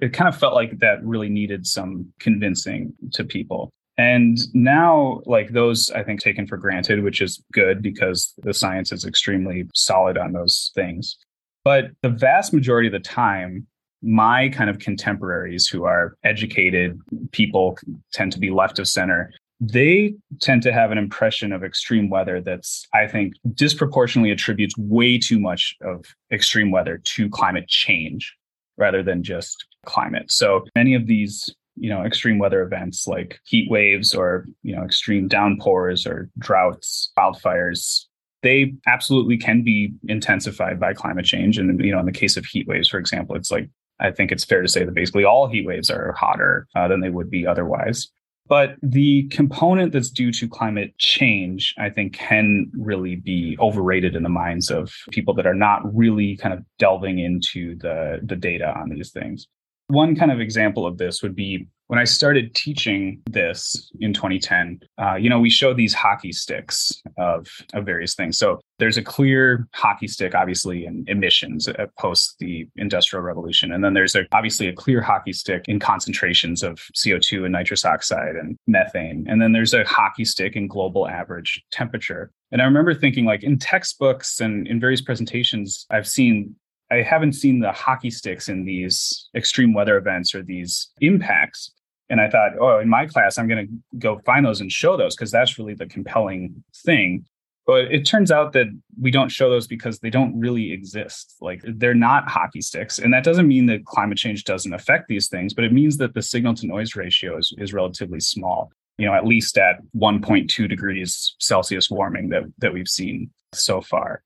it 0.00 0.12
kind 0.12 0.28
of 0.28 0.36
felt 0.36 0.54
like 0.54 0.78
that 0.78 1.04
really 1.04 1.28
needed 1.28 1.66
some 1.66 2.12
convincing 2.18 2.92
to 3.12 3.24
people. 3.24 3.70
And 4.00 4.38
now, 4.54 5.20
like 5.26 5.50
those, 5.50 5.90
I 5.90 6.02
think 6.02 6.22
taken 6.22 6.46
for 6.46 6.56
granted, 6.56 7.02
which 7.02 7.20
is 7.20 7.44
good 7.52 7.82
because 7.82 8.32
the 8.38 8.54
science 8.54 8.92
is 8.92 9.04
extremely 9.04 9.66
solid 9.74 10.16
on 10.16 10.32
those 10.32 10.72
things. 10.74 11.18
But 11.64 11.90
the 12.00 12.08
vast 12.08 12.54
majority 12.54 12.88
of 12.88 12.92
the 12.92 13.00
time, 13.00 13.66
my 14.00 14.48
kind 14.48 14.70
of 14.70 14.78
contemporaries 14.78 15.66
who 15.66 15.84
are 15.84 16.14
educated 16.24 16.98
people 17.32 17.76
tend 18.14 18.32
to 18.32 18.38
be 18.38 18.48
left 18.48 18.78
of 18.78 18.88
center. 18.88 19.34
They 19.60 20.14
tend 20.40 20.62
to 20.62 20.72
have 20.72 20.92
an 20.92 20.96
impression 20.96 21.52
of 21.52 21.62
extreme 21.62 22.08
weather 22.08 22.40
that's, 22.40 22.86
I 22.94 23.06
think, 23.06 23.34
disproportionately 23.52 24.30
attributes 24.30 24.78
way 24.78 25.18
too 25.18 25.38
much 25.38 25.76
of 25.82 26.06
extreme 26.32 26.70
weather 26.70 27.02
to 27.04 27.28
climate 27.28 27.68
change 27.68 28.34
rather 28.78 29.02
than 29.02 29.22
just 29.22 29.66
climate. 29.84 30.32
So 30.32 30.64
many 30.74 30.94
of 30.94 31.06
these 31.06 31.54
you 31.80 31.88
know 31.88 32.04
extreme 32.04 32.38
weather 32.38 32.62
events 32.62 33.06
like 33.06 33.40
heat 33.44 33.70
waves 33.70 34.14
or 34.14 34.46
you 34.62 34.74
know 34.74 34.84
extreme 34.84 35.26
downpours 35.26 36.06
or 36.06 36.30
droughts 36.38 37.10
wildfires 37.18 38.04
they 38.42 38.72
absolutely 38.86 39.36
can 39.36 39.62
be 39.62 39.92
intensified 40.08 40.78
by 40.78 40.94
climate 40.94 41.24
change 41.24 41.58
and 41.58 41.82
you 41.84 41.92
know 41.92 42.00
in 42.00 42.06
the 42.06 42.12
case 42.12 42.36
of 42.36 42.44
heat 42.44 42.68
waves 42.68 42.88
for 42.88 42.98
example 42.98 43.34
it's 43.34 43.50
like 43.50 43.68
i 43.98 44.10
think 44.10 44.30
it's 44.30 44.44
fair 44.44 44.62
to 44.62 44.68
say 44.68 44.84
that 44.84 44.94
basically 44.94 45.24
all 45.24 45.48
heat 45.48 45.66
waves 45.66 45.90
are 45.90 46.12
hotter 46.12 46.66
uh, 46.76 46.86
than 46.86 47.00
they 47.00 47.10
would 47.10 47.30
be 47.30 47.46
otherwise 47.46 48.08
but 48.50 48.74
the 48.82 49.28
component 49.28 49.92
that's 49.92 50.10
due 50.10 50.32
to 50.32 50.48
climate 50.48 50.98
change, 50.98 51.72
I 51.78 51.88
think, 51.88 52.14
can 52.14 52.68
really 52.76 53.14
be 53.14 53.56
overrated 53.60 54.16
in 54.16 54.24
the 54.24 54.28
minds 54.28 54.72
of 54.72 54.92
people 55.12 55.34
that 55.34 55.46
are 55.46 55.54
not 55.54 55.82
really 55.94 56.36
kind 56.36 56.52
of 56.52 56.64
delving 56.76 57.20
into 57.20 57.76
the, 57.76 58.18
the 58.24 58.34
data 58.34 58.76
on 58.76 58.88
these 58.88 59.12
things. 59.12 59.46
One 59.90 60.16
kind 60.16 60.32
of 60.32 60.40
example 60.40 60.86
of 60.86 60.98
this 60.98 61.22
would 61.22 61.34
be 61.34 61.66
when 61.90 61.98
I 61.98 62.04
started 62.04 62.54
teaching 62.54 63.20
this 63.28 63.90
in 63.98 64.14
2010, 64.14 64.78
uh, 64.96 65.16
you 65.16 65.28
know, 65.28 65.40
we 65.40 65.50
show 65.50 65.74
these 65.74 65.92
hockey 65.92 66.30
sticks 66.30 67.02
of, 67.18 67.48
of 67.74 67.84
various 67.84 68.14
things. 68.14 68.38
So 68.38 68.60
there's 68.78 68.96
a 68.96 69.02
clear 69.02 69.66
hockey 69.74 70.06
stick, 70.06 70.32
obviously, 70.32 70.86
in 70.86 71.04
emissions 71.08 71.68
post 71.98 72.36
the 72.38 72.68
Industrial 72.76 73.24
Revolution. 73.24 73.72
And 73.72 73.82
then 73.82 73.94
there's 73.94 74.14
a, 74.14 74.24
obviously 74.30 74.68
a 74.68 74.72
clear 74.72 75.02
hockey 75.02 75.32
stick 75.32 75.64
in 75.66 75.80
concentrations 75.80 76.62
of 76.62 76.78
CO2 76.96 77.42
and 77.42 77.52
nitrous 77.52 77.84
oxide 77.84 78.36
and 78.36 78.56
methane. 78.68 79.26
And 79.28 79.42
then 79.42 79.50
there's 79.50 79.74
a 79.74 79.82
hockey 79.82 80.24
stick 80.24 80.54
in 80.54 80.68
global 80.68 81.08
average 81.08 81.60
temperature. 81.72 82.30
And 82.52 82.62
I 82.62 82.66
remember 82.66 82.94
thinking, 82.94 83.24
like, 83.24 83.42
in 83.42 83.58
textbooks 83.58 84.38
and 84.38 84.68
in 84.68 84.78
various 84.78 85.00
presentations, 85.00 85.86
I've 85.90 86.06
seen 86.06 86.54
I 86.90 87.02
haven't 87.02 87.34
seen 87.34 87.60
the 87.60 87.72
hockey 87.72 88.10
sticks 88.10 88.48
in 88.48 88.64
these 88.64 89.28
extreme 89.34 89.72
weather 89.72 89.96
events 89.96 90.34
or 90.34 90.42
these 90.42 90.90
impacts. 91.00 91.70
And 92.08 92.20
I 92.20 92.28
thought, 92.28 92.52
oh, 92.60 92.80
in 92.80 92.88
my 92.88 93.06
class, 93.06 93.38
I'm 93.38 93.46
going 93.46 93.66
to 93.66 93.98
go 93.98 94.20
find 94.26 94.44
those 94.44 94.60
and 94.60 94.70
show 94.70 94.96
those 94.96 95.14
because 95.14 95.30
that's 95.30 95.58
really 95.58 95.74
the 95.74 95.86
compelling 95.86 96.64
thing. 96.84 97.24
But 97.66 97.92
it 97.92 98.04
turns 98.04 98.32
out 98.32 98.52
that 98.54 98.66
we 99.00 99.12
don't 99.12 99.28
show 99.28 99.48
those 99.48 99.68
because 99.68 100.00
they 100.00 100.10
don't 100.10 100.36
really 100.36 100.72
exist. 100.72 101.36
Like 101.40 101.62
they're 101.64 101.94
not 101.94 102.28
hockey 102.28 102.62
sticks. 102.62 102.98
And 102.98 103.14
that 103.14 103.22
doesn't 103.22 103.46
mean 103.46 103.66
that 103.66 103.84
climate 103.84 104.18
change 104.18 104.42
doesn't 104.42 104.74
affect 104.74 105.06
these 105.06 105.28
things, 105.28 105.54
but 105.54 105.64
it 105.64 105.72
means 105.72 105.98
that 105.98 106.14
the 106.14 106.22
signal 106.22 106.54
to 106.54 106.66
noise 106.66 106.96
ratio 106.96 107.38
is, 107.38 107.54
is 107.58 107.72
relatively 107.72 108.18
small, 108.18 108.72
you 108.98 109.06
know, 109.06 109.14
at 109.14 109.24
least 109.24 109.56
at 109.56 109.76
1.2 109.96 110.68
degrees 110.68 111.36
Celsius 111.38 111.88
warming 111.88 112.30
that, 112.30 112.42
that 112.58 112.72
we've 112.72 112.88
seen 112.88 113.30
so 113.52 113.80
far. 113.80 114.22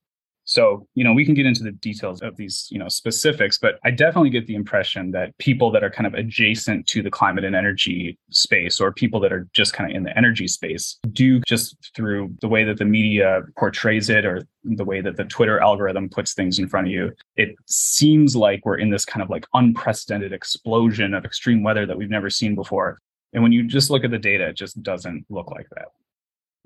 So, 0.55 0.87
you 0.95 1.03
know, 1.03 1.11
we 1.11 1.25
can 1.25 1.33
get 1.33 1.45
into 1.45 1.63
the 1.63 1.73
details 1.73 2.21
of 2.21 2.37
these, 2.37 2.69
you 2.71 2.79
know, 2.79 2.87
specifics, 2.87 3.57
but 3.57 3.77
I 3.83 3.91
definitely 3.91 4.29
get 4.29 4.47
the 4.47 4.55
impression 4.55 5.11
that 5.11 5.37
people 5.37 5.69
that 5.71 5.83
are 5.83 5.89
kind 5.89 6.07
of 6.07 6.13
adjacent 6.13 6.87
to 6.87 7.03
the 7.03 7.11
climate 7.11 7.43
and 7.43 7.53
energy 7.53 8.17
space 8.29 8.79
or 8.79 8.93
people 8.93 9.19
that 9.19 9.33
are 9.33 9.49
just 9.51 9.73
kind 9.73 9.91
of 9.91 9.97
in 9.97 10.03
the 10.03 10.17
energy 10.17 10.47
space 10.47 10.97
do 11.11 11.41
just 11.41 11.75
through 11.93 12.33
the 12.39 12.47
way 12.47 12.63
that 12.63 12.77
the 12.77 12.85
media 12.85 13.41
portrays 13.57 14.09
it 14.09 14.25
or 14.25 14.47
the 14.63 14.85
way 14.85 15.01
that 15.01 15.17
the 15.17 15.25
Twitter 15.25 15.59
algorithm 15.59 16.07
puts 16.07 16.33
things 16.33 16.57
in 16.57 16.69
front 16.69 16.87
of 16.87 16.93
you, 16.93 17.11
it 17.35 17.53
seems 17.65 18.33
like 18.33 18.61
we're 18.63 18.77
in 18.77 18.91
this 18.91 19.03
kind 19.03 19.21
of 19.21 19.29
like 19.29 19.45
unprecedented 19.55 20.31
explosion 20.31 21.13
of 21.13 21.25
extreme 21.25 21.63
weather 21.63 21.85
that 21.85 21.97
we've 21.97 22.09
never 22.09 22.29
seen 22.29 22.55
before. 22.55 23.01
And 23.33 23.43
when 23.43 23.51
you 23.51 23.67
just 23.67 23.89
look 23.89 24.05
at 24.05 24.11
the 24.11 24.17
data, 24.17 24.47
it 24.47 24.55
just 24.55 24.81
doesn't 24.81 25.25
look 25.27 25.51
like 25.51 25.67
that. 25.75 25.89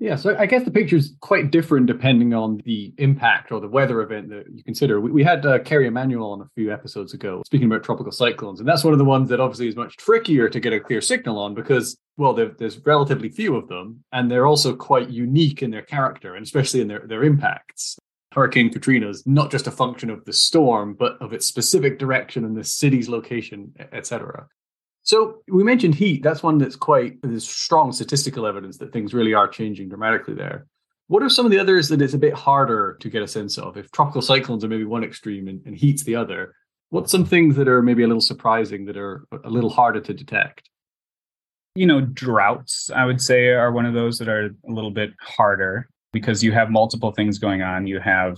Yeah, 0.00 0.16
so 0.16 0.34
I 0.38 0.46
guess 0.46 0.64
the 0.64 0.70
picture 0.70 0.96
is 0.96 1.14
quite 1.20 1.50
different 1.50 1.86
depending 1.86 2.32
on 2.32 2.62
the 2.64 2.94
impact 2.96 3.52
or 3.52 3.60
the 3.60 3.68
weather 3.68 4.00
event 4.00 4.30
that 4.30 4.46
you 4.50 4.64
consider. 4.64 4.98
We, 4.98 5.10
we 5.10 5.22
had 5.22 5.44
uh, 5.44 5.58
Kerry 5.58 5.86
Emanuel 5.86 6.32
on 6.32 6.40
a 6.40 6.48
few 6.54 6.72
episodes 6.72 7.12
ago 7.12 7.42
speaking 7.44 7.66
about 7.66 7.84
tropical 7.84 8.10
cyclones, 8.10 8.60
and 8.60 8.68
that's 8.68 8.82
one 8.82 8.94
of 8.94 8.98
the 8.98 9.04
ones 9.04 9.28
that 9.28 9.40
obviously 9.40 9.68
is 9.68 9.76
much 9.76 9.98
trickier 9.98 10.48
to 10.48 10.58
get 10.58 10.72
a 10.72 10.80
clear 10.80 11.02
signal 11.02 11.38
on 11.38 11.52
because, 11.52 11.98
well, 12.16 12.32
there's 12.32 12.78
relatively 12.86 13.28
few 13.28 13.54
of 13.54 13.68
them, 13.68 14.02
and 14.10 14.30
they're 14.30 14.46
also 14.46 14.74
quite 14.74 15.10
unique 15.10 15.62
in 15.62 15.70
their 15.70 15.82
character 15.82 16.34
and 16.34 16.46
especially 16.46 16.80
in 16.80 16.88
their, 16.88 17.06
their 17.06 17.22
impacts. 17.22 17.98
Hurricane 18.32 18.72
Katrina 18.72 19.06
is 19.06 19.26
not 19.26 19.50
just 19.50 19.66
a 19.66 19.72
function 19.72 20.08
of 20.08 20.24
the 20.24 20.32
storm, 20.32 20.94
but 20.94 21.20
of 21.20 21.34
its 21.34 21.46
specific 21.46 21.98
direction 21.98 22.46
and 22.46 22.56
the 22.56 22.64
city's 22.64 23.10
location, 23.10 23.74
etc. 23.92 24.46
So 25.02 25.42
we 25.48 25.64
mentioned 25.64 25.94
heat. 25.94 26.22
That's 26.22 26.42
one 26.42 26.58
that's 26.58 26.76
quite 26.76 27.20
there's 27.22 27.48
strong 27.48 27.92
statistical 27.92 28.46
evidence 28.46 28.78
that 28.78 28.92
things 28.92 29.14
really 29.14 29.34
are 29.34 29.48
changing 29.48 29.88
dramatically 29.88 30.34
there. 30.34 30.66
What 31.08 31.22
are 31.22 31.28
some 31.28 31.44
of 31.44 31.50
the 31.50 31.58
others 31.58 31.88
that 31.88 32.00
it's 32.00 32.14
a 32.14 32.18
bit 32.18 32.34
harder 32.34 32.96
to 33.00 33.10
get 33.10 33.22
a 33.22 33.28
sense 33.28 33.58
of? 33.58 33.76
If 33.76 33.90
tropical 33.90 34.22
cyclones 34.22 34.64
are 34.64 34.68
maybe 34.68 34.84
one 34.84 35.02
extreme 35.02 35.48
and, 35.48 35.60
and 35.66 35.76
heat's 35.76 36.04
the 36.04 36.14
other, 36.14 36.54
what's 36.90 37.10
some 37.10 37.24
things 37.24 37.56
that 37.56 37.66
are 37.66 37.82
maybe 37.82 38.04
a 38.04 38.06
little 38.06 38.20
surprising 38.20 38.84
that 38.84 38.96
are 38.96 39.24
a 39.42 39.50
little 39.50 39.70
harder 39.70 40.00
to 40.00 40.14
detect? 40.14 40.68
You 41.74 41.86
know, 41.86 42.00
droughts, 42.00 42.90
I 42.94 43.04
would 43.06 43.20
say, 43.20 43.48
are 43.48 43.72
one 43.72 43.86
of 43.86 43.94
those 43.94 44.18
that 44.18 44.28
are 44.28 44.46
a 44.46 44.72
little 44.72 44.90
bit 44.90 45.10
harder 45.20 45.88
because 46.12 46.44
you 46.44 46.52
have 46.52 46.70
multiple 46.70 47.12
things 47.12 47.38
going 47.38 47.62
on. 47.62 47.86
You 47.86 48.00
have 48.00 48.36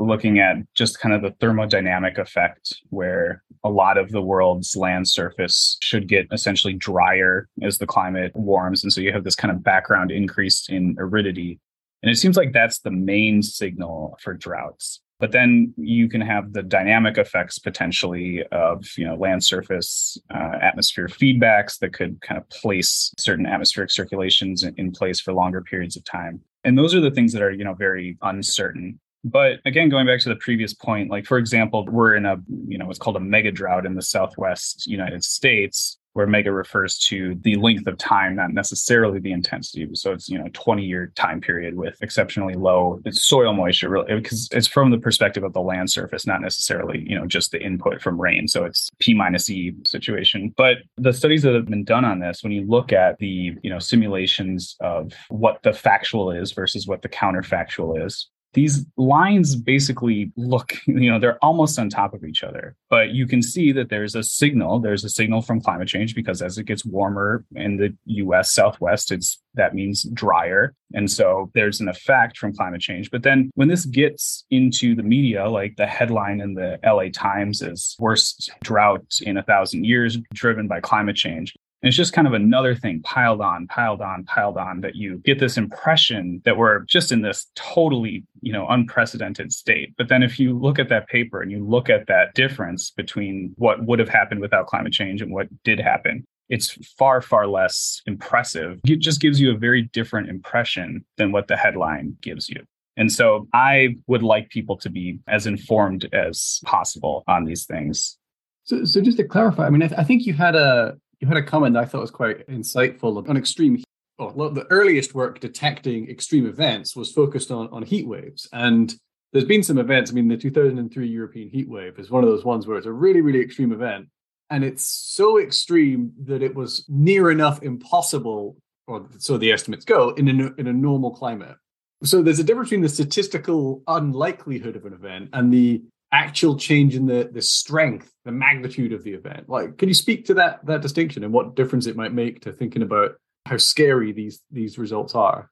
looking 0.00 0.38
at 0.38 0.56
just 0.74 0.98
kind 1.00 1.14
of 1.14 1.22
the 1.22 1.30
thermodynamic 1.44 2.18
effect 2.18 2.74
where 2.90 3.42
a 3.64 3.70
lot 3.70 3.98
of 3.98 4.10
the 4.10 4.22
world's 4.22 4.74
land 4.76 5.08
surface 5.08 5.76
should 5.82 6.08
get 6.08 6.26
essentially 6.32 6.72
drier 6.72 7.48
as 7.62 7.78
the 7.78 7.86
climate 7.86 8.32
warms. 8.34 8.82
And 8.82 8.92
so 8.92 9.00
you 9.00 9.12
have 9.12 9.24
this 9.24 9.34
kind 9.34 9.52
of 9.52 9.62
background 9.62 10.10
increase 10.10 10.68
in 10.68 10.96
aridity. 10.98 11.60
And 12.02 12.10
it 12.10 12.16
seems 12.16 12.36
like 12.36 12.52
that's 12.52 12.80
the 12.80 12.90
main 12.90 13.42
signal 13.42 14.16
for 14.22 14.32
droughts. 14.32 15.00
But 15.18 15.32
then 15.32 15.74
you 15.76 16.08
can 16.08 16.22
have 16.22 16.54
the 16.54 16.62
dynamic 16.62 17.18
effects 17.18 17.58
potentially 17.58 18.42
of 18.52 18.86
you 18.96 19.06
know 19.06 19.16
land 19.16 19.44
surface 19.44 20.16
uh, 20.34 20.56
atmosphere 20.62 21.08
feedbacks 21.08 21.78
that 21.80 21.92
could 21.92 22.18
kind 22.22 22.40
of 22.40 22.48
place 22.48 23.12
certain 23.18 23.44
atmospheric 23.44 23.90
circulations 23.90 24.62
in, 24.62 24.92
place 24.92 25.20
for 25.20 25.34
longer 25.34 25.60
periods 25.60 25.94
of 25.94 26.04
time. 26.04 26.40
And 26.64 26.78
those 26.78 26.94
are 26.94 27.00
the 27.00 27.10
things 27.10 27.34
that 27.34 27.42
are 27.42 27.50
you 27.50 27.64
know 27.64 27.74
very 27.74 28.16
uncertain 28.22 28.98
but 29.24 29.60
again, 29.64 29.88
going 29.88 30.06
back 30.06 30.20
to 30.20 30.28
the 30.28 30.36
previous 30.36 30.72
point, 30.72 31.10
like 31.10 31.26
for 31.26 31.38
example, 31.38 31.84
we're 31.86 32.14
in 32.14 32.26
a, 32.26 32.36
you 32.66 32.78
know, 32.78 32.88
it's 32.88 32.98
called 32.98 33.16
a 33.16 33.20
mega 33.20 33.52
drought 33.52 33.86
in 33.86 33.94
the 33.94 34.02
Southwest 34.02 34.86
United 34.86 35.24
States, 35.24 35.98
where 36.12 36.26
mega 36.26 36.50
refers 36.50 36.98
to 36.98 37.36
the 37.42 37.54
length 37.56 37.86
of 37.86 37.96
time, 37.96 38.34
not 38.34 38.52
necessarily 38.52 39.20
the 39.20 39.30
intensity. 39.30 39.88
So 39.94 40.12
it's, 40.12 40.28
you 40.28 40.38
know, 40.38 40.48
20 40.52 40.84
year 40.84 41.12
time 41.14 41.40
period 41.40 41.76
with 41.76 41.96
exceptionally 42.02 42.54
low 42.54 43.00
soil 43.10 43.52
moisture, 43.52 43.88
really, 43.88 44.16
because 44.16 44.48
it's 44.50 44.66
from 44.66 44.90
the 44.90 44.98
perspective 44.98 45.44
of 45.44 45.52
the 45.52 45.60
land 45.60 45.90
surface, 45.90 46.26
not 46.26 46.40
necessarily, 46.40 47.04
you 47.06 47.16
know, 47.16 47.26
just 47.26 47.52
the 47.52 47.62
input 47.62 48.02
from 48.02 48.20
rain. 48.20 48.48
So 48.48 48.64
it's 48.64 48.90
P 48.98 49.14
minus 49.14 49.48
E 49.50 49.72
situation. 49.86 50.52
But 50.56 50.78
the 50.96 51.12
studies 51.12 51.42
that 51.42 51.54
have 51.54 51.66
been 51.66 51.84
done 51.84 52.04
on 52.04 52.18
this, 52.18 52.42
when 52.42 52.52
you 52.52 52.66
look 52.66 52.92
at 52.92 53.18
the, 53.18 53.52
you 53.62 53.70
know, 53.70 53.78
simulations 53.78 54.76
of 54.80 55.12
what 55.28 55.62
the 55.62 55.72
factual 55.72 56.32
is 56.32 56.52
versus 56.52 56.88
what 56.88 57.02
the 57.02 57.08
counterfactual 57.08 58.04
is, 58.04 58.28
these 58.52 58.84
lines 58.96 59.54
basically 59.56 60.32
look, 60.36 60.72
you 60.86 61.10
know, 61.10 61.18
they're 61.18 61.42
almost 61.44 61.78
on 61.78 61.88
top 61.88 62.14
of 62.14 62.24
each 62.24 62.42
other. 62.42 62.76
But 62.88 63.10
you 63.10 63.26
can 63.26 63.42
see 63.42 63.72
that 63.72 63.88
there's 63.88 64.14
a 64.14 64.22
signal. 64.22 64.80
There's 64.80 65.04
a 65.04 65.08
signal 65.08 65.42
from 65.42 65.60
climate 65.60 65.88
change 65.88 66.14
because 66.14 66.42
as 66.42 66.58
it 66.58 66.64
gets 66.64 66.84
warmer 66.84 67.44
in 67.54 67.76
the 67.76 67.94
US 68.06 68.52
Southwest, 68.52 69.12
it's 69.12 69.40
that 69.54 69.74
means 69.74 70.04
drier. 70.14 70.74
And 70.94 71.10
so 71.10 71.50
there's 71.54 71.80
an 71.80 71.88
effect 71.88 72.38
from 72.38 72.54
climate 72.54 72.80
change. 72.80 73.10
But 73.10 73.22
then 73.22 73.50
when 73.54 73.68
this 73.68 73.84
gets 73.84 74.44
into 74.50 74.94
the 74.94 75.02
media, 75.02 75.48
like 75.48 75.76
the 75.76 75.86
headline 75.86 76.40
in 76.40 76.54
the 76.54 76.78
LA 76.84 77.08
Times 77.12 77.62
is 77.62 77.96
worst 77.98 78.50
drought 78.62 79.04
in 79.22 79.36
a 79.36 79.42
thousand 79.42 79.84
years 79.84 80.18
driven 80.34 80.68
by 80.68 80.80
climate 80.80 81.16
change. 81.16 81.54
And 81.82 81.88
it's 81.88 81.96
just 81.96 82.12
kind 82.12 82.26
of 82.26 82.34
another 82.34 82.74
thing 82.74 83.00
piled 83.02 83.40
on, 83.40 83.66
piled 83.66 84.02
on, 84.02 84.24
piled 84.24 84.58
on 84.58 84.82
that 84.82 84.96
you 84.96 85.18
get 85.24 85.38
this 85.38 85.56
impression 85.56 86.42
that 86.44 86.58
we're 86.58 86.80
just 86.80 87.10
in 87.10 87.22
this 87.22 87.46
totally, 87.54 88.24
you 88.42 88.52
know, 88.52 88.68
unprecedented 88.68 89.50
state. 89.52 89.94
But 89.96 90.08
then 90.08 90.22
if 90.22 90.38
you 90.38 90.58
look 90.58 90.78
at 90.78 90.90
that 90.90 91.08
paper 91.08 91.40
and 91.40 91.50
you 91.50 91.66
look 91.66 91.88
at 91.88 92.06
that 92.08 92.34
difference 92.34 92.90
between 92.90 93.54
what 93.56 93.86
would 93.86 93.98
have 93.98 94.10
happened 94.10 94.40
without 94.40 94.66
climate 94.66 94.92
change 94.92 95.22
and 95.22 95.32
what 95.32 95.48
did 95.64 95.80
happen, 95.80 96.26
it's 96.50 96.76
far, 96.98 97.22
far 97.22 97.46
less 97.46 98.02
impressive. 98.06 98.80
It 98.84 98.98
just 98.98 99.20
gives 99.20 99.40
you 99.40 99.54
a 99.54 99.56
very 99.56 99.82
different 99.94 100.28
impression 100.28 101.04
than 101.16 101.32
what 101.32 101.48
the 101.48 101.56
headline 101.56 102.16
gives 102.20 102.48
you. 102.48 102.62
And 102.96 103.10
so 103.10 103.48
I 103.54 103.96
would 104.08 104.22
like 104.22 104.50
people 104.50 104.76
to 104.78 104.90
be 104.90 105.20
as 105.28 105.46
informed 105.46 106.08
as 106.12 106.60
possible 106.64 107.24
on 107.26 107.44
these 107.44 107.64
things. 107.64 108.18
So, 108.64 108.84
so 108.84 109.00
just 109.00 109.16
to 109.16 109.24
clarify, 109.24 109.66
I 109.66 109.70
mean, 109.70 109.82
I, 109.82 109.88
th- 109.88 109.98
I 109.98 110.04
think 110.04 110.26
you 110.26 110.34
had 110.34 110.54
a 110.54 110.98
you 111.20 111.28
had 111.28 111.36
a 111.36 111.42
comment 111.42 111.76
I 111.76 111.84
thought 111.84 112.00
was 112.00 112.10
quite 112.10 112.46
insightful 112.48 113.28
on 113.28 113.36
extreme. 113.36 113.82
Well, 114.18 114.50
the 114.50 114.66
earliest 114.70 115.14
work 115.14 115.40
detecting 115.40 116.10
extreme 116.10 116.46
events 116.46 116.96
was 116.96 117.12
focused 117.12 117.50
on, 117.50 117.68
on 117.68 117.82
heat 117.82 118.06
waves. 118.06 118.48
And 118.52 118.94
there's 119.32 119.44
been 119.44 119.62
some 119.62 119.78
events. 119.78 120.10
I 120.10 120.14
mean, 120.14 120.28
the 120.28 120.36
2003 120.36 121.08
European 121.08 121.48
heat 121.48 121.68
wave 121.68 121.98
is 121.98 122.10
one 122.10 122.24
of 122.24 122.28
those 122.28 122.44
ones 122.44 122.66
where 122.66 122.76
it's 122.76 122.86
a 122.86 122.92
really, 122.92 123.20
really 123.20 123.40
extreme 123.40 123.72
event. 123.72 124.08
And 124.50 124.64
it's 124.64 124.84
so 124.84 125.38
extreme 125.38 126.12
that 126.24 126.42
it 126.42 126.54
was 126.54 126.84
near 126.88 127.30
enough 127.30 127.62
impossible, 127.62 128.56
or 128.86 129.06
so 129.18 129.38
the 129.38 129.52
estimates 129.52 129.84
go, 129.84 130.10
in 130.10 130.28
a, 130.28 130.60
in 130.60 130.66
a 130.66 130.72
normal 130.72 131.12
climate. 131.12 131.56
So 132.02 132.22
there's 132.22 132.40
a 132.40 132.44
difference 132.44 132.70
between 132.70 132.82
the 132.82 132.88
statistical 132.88 133.82
unlikelihood 133.86 134.74
of 134.74 134.86
an 134.86 134.94
event 134.94 135.30
and 135.32 135.52
the 135.52 135.82
actual 136.12 136.56
change 136.56 136.96
in 136.96 137.06
the 137.06 137.30
the 137.32 137.42
strength, 137.42 138.12
the 138.24 138.32
magnitude 138.32 138.92
of 138.92 139.04
the 139.04 139.12
event. 139.12 139.48
Like, 139.48 139.78
can 139.78 139.88
you 139.88 139.94
speak 139.94 140.26
to 140.26 140.34
that 140.34 140.64
that 140.66 140.82
distinction 140.82 141.24
and 141.24 141.32
what 141.32 141.56
difference 141.56 141.86
it 141.86 141.96
might 141.96 142.12
make 142.12 142.40
to 142.42 142.52
thinking 142.52 142.82
about 142.82 143.12
how 143.46 143.56
scary 143.56 144.12
these 144.12 144.40
these 144.50 144.78
results 144.78 145.14
are? 145.14 145.50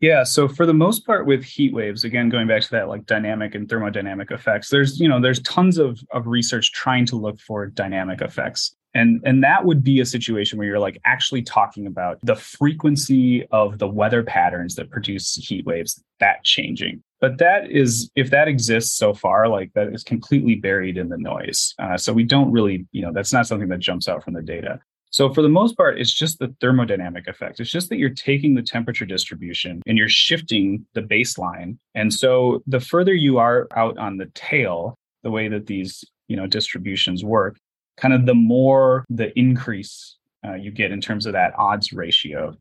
Yeah, 0.00 0.22
so 0.22 0.46
for 0.46 0.66
the 0.66 0.74
most 0.74 1.04
part 1.04 1.26
with 1.26 1.44
heat 1.44 1.74
waves, 1.74 2.04
again 2.04 2.28
going 2.28 2.46
back 2.46 2.62
to 2.62 2.70
that 2.70 2.88
like 2.88 3.06
dynamic 3.06 3.54
and 3.54 3.68
thermodynamic 3.68 4.30
effects, 4.30 4.70
there's 4.70 4.98
you 5.00 5.08
know 5.08 5.20
there's 5.20 5.40
tons 5.42 5.78
of 5.78 6.00
of 6.12 6.26
research 6.26 6.72
trying 6.72 7.06
to 7.06 7.16
look 7.16 7.40
for 7.40 7.66
dynamic 7.66 8.22
effects. 8.22 8.74
And 8.94 9.20
and 9.24 9.44
that 9.44 9.64
would 9.64 9.84
be 9.84 10.00
a 10.00 10.06
situation 10.06 10.58
where 10.58 10.66
you're 10.66 10.80
like 10.80 11.00
actually 11.04 11.42
talking 11.42 11.86
about 11.86 12.18
the 12.22 12.34
frequency 12.34 13.46
of 13.52 13.78
the 13.78 13.86
weather 13.86 14.24
patterns 14.24 14.74
that 14.76 14.90
produce 14.90 15.34
heat 15.36 15.64
waves 15.64 16.02
that 16.18 16.42
changing 16.44 17.02
but 17.20 17.38
that 17.38 17.70
is 17.70 18.10
if 18.16 18.30
that 18.30 18.48
exists 18.48 18.96
so 18.96 19.14
far 19.14 19.48
like 19.48 19.72
that 19.74 19.88
is 19.88 20.02
completely 20.02 20.54
buried 20.54 20.96
in 20.96 21.08
the 21.08 21.18
noise. 21.18 21.74
Uh, 21.78 21.96
so 21.96 22.12
we 22.12 22.24
don't 22.24 22.50
really 22.50 22.86
you 22.92 23.02
know 23.02 23.12
that's 23.12 23.32
not 23.32 23.46
something 23.46 23.68
that 23.68 23.80
jumps 23.80 24.08
out 24.08 24.24
from 24.24 24.34
the 24.34 24.42
data. 24.42 24.80
So 25.12 25.32
for 25.32 25.42
the 25.42 25.48
most 25.48 25.76
part 25.76 26.00
it's 26.00 26.12
just 26.12 26.38
the 26.38 26.48
thermodynamic 26.60 27.28
effect. 27.28 27.60
It's 27.60 27.70
just 27.70 27.88
that 27.90 27.98
you're 27.98 28.10
taking 28.10 28.54
the 28.54 28.62
temperature 28.62 29.06
distribution 29.06 29.82
and 29.86 29.98
you're 29.98 30.08
shifting 30.08 30.86
the 30.94 31.02
baseline. 31.02 31.78
And 31.94 32.12
so 32.12 32.62
the 32.66 32.80
further 32.80 33.14
you 33.14 33.38
are 33.38 33.66
out 33.76 33.98
on 33.98 34.16
the 34.16 34.30
tail 34.34 34.94
the 35.22 35.30
way 35.30 35.48
that 35.48 35.66
these 35.66 36.04
you 36.28 36.36
know 36.36 36.46
distributions 36.46 37.24
work 37.24 37.58
kind 37.96 38.14
of 38.14 38.24
the 38.26 38.34
more 38.34 39.04
the 39.10 39.36
increase 39.38 40.16
uh, 40.46 40.54
you 40.54 40.70
get 40.70 40.90
in 40.90 41.00
terms 41.00 41.26
of 41.26 41.34
that 41.34 41.52
odds 41.58 41.92
ratio 41.92 42.56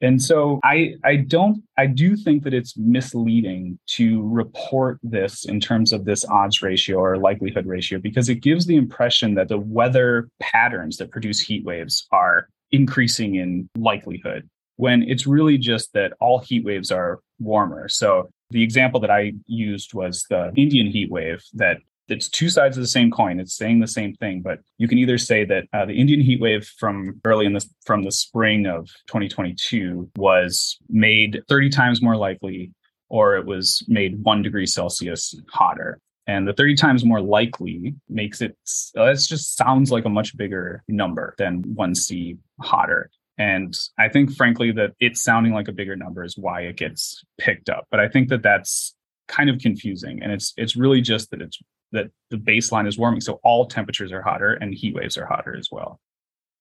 And 0.00 0.20
so 0.20 0.60
I 0.62 0.94
I 1.04 1.16
don't 1.16 1.62
I 1.78 1.86
do 1.86 2.16
think 2.16 2.42
that 2.44 2.52
it's 2.52 2.76
misleading 2.76 3.78
to 3.96 4.28
report 4.28 4.98
this 5.02 5.46
in 5.46 5.58
terms 5.58 5.92
of 5.92 6.04
this 6.04 6.24
odds 6.26 6.60
ratio 6.60 6.98
or 6.98 7.16
likelihood 7.16 7.66
ratio 7.66 7.98
because 7.98 8.28
it 8.28 8.36
gives 8.36 8.66
the 8.66 8.76
impression 8.76 9.34
that 9.34 9.48
the 9.48 9.58
weather 9.58 10.28
patterns 10.40 10.98
that 10.98 11.10
produce 11.10 11.40
heat 11.40 11.64
waves 11.64 12.06
are 12.12 12.48
increasing 12.72 13.36
in 13.36 13.68
likelihood 13.76 14.48
when 14.76 15.02
it's 15.02 15.26
really 15.26 15.56
just 15.56 15.92
that 15.94 16.12
all 16.20 16.38
heat 16.40 16.64
waves 16.64 16.90
are 16.90 17.20
warmer. 17.38 17.88
So 17.88 18.28
the 18.50 18.62
example 18.62 19.00
that 19.00 19.10
I 19.10 19.32
used 19.46 19.94
was 19.94 20.24
the 20.28 20.52
Indian 20.56 20.86
heat 20.86 21.10
wave 21.10 21.42
that 21.54 21.78
it's 22.08 22.28
two 22.28 22.48
sides 22.48 22.76
of 22.76 22.82
the 22.82 22.88
same 22.88 23.10
coin. 23.10 23.40
It's 23.40 23.54
saying 23.54 23.80
the 23.80 23.88
same 23.88 24.14
thing, 24.14 24.42
but 24.42 24.60
you 24.78 24.88
can 24.88 24.98
either 24.98 25.18
say 25.18 25.44
that 25.44 25.64
uh, 25.72 25.84
the 25.86 25.98
Indian 25.98 26.20
heat 26.20 26.40
wave 26.40 26.66
from 26.78 27.20
early 27.24 27.46
in 27.46 27.52
the 27.52 27.66
from 27.84 28.02
the 28.02 28.12
spring 28.12 28.66
of 28.66 28.88
2022 29.06 30.10
was 30.16 30.78
made 30.88 31.42
30 31.48 31.70
times 31.70 32.02
more 32.02 32.16
likely, 32.16 32.72
or 33.08 33.36
it 33.36 33.46
was 33.46 33.84
made 33.88 34.22
one 34.22 34.42
degree 34.42 34.66
Celsius 34.66 35.34
hotter. 35.48 35.98
And 36.28 36.46
the 36.46 36.52
30 36.52 36.74
times 36.74 37.04
more 37.04 37.20
likely 37.20 37.94
makes 38.08 38.40
it, 38.42 38.56
that 38.94 39.24
just 39.28 39.56
sounds 39.56 39.92
like 39.92 40.04
a 40.04 40.08
much 40.08 40.36
bigger 40.36 40.82
number 40.88 41.36
than 41.38 41.62
1C 41.62 42.36
hotter. 42.60 43.10
And 43.38 43.76
I 43.96 44.08
think, 44.08 44.34
frankly, 44.34 44.72
that 44.72 44.94
it's 44.98 45.22
sounding 45.22 45.52
like 45.52 45.68
a 45.68 45.72
bigger 45.72 45.94
number 45.94 46.24
is 46.24 46.36
why 46.36 46.62
it 46.62 46.76
gets 46.76 47.22
picked 47.38 47.68
up. 47.68 47.86
But 47.90 48.00
I 48.00 48.08
think 48.08 48.28
that 48.30 48.42
that's 48.42 48.94
kind 49.28 49.50
of 49.50 49.58
confusing, 49.58 50.22
and 50.22 50.32
it's 50.32 50.54
it's 50.56 50.76
really 50.76 51.00
just 51.00 51.30
that 51.30 51.42
it's 51.42 51.58
that 51.92 52.10
the 52.30 52.36
baseline 52.36 52.86
is 52.86 52.98
warming. 52.98 53.20
So 53.20 53.40
all 53.42 53.66
temperatures 53.66 54.12
are 54.12 54.22
hotter 54.22 54.54
and 54.54 54.74
heat 54.74 54.94
waves 54.94 55.16
are 55.16 55.26
hotter 55.26 55.56
as 55.56 55.68
well. 55.70 56.00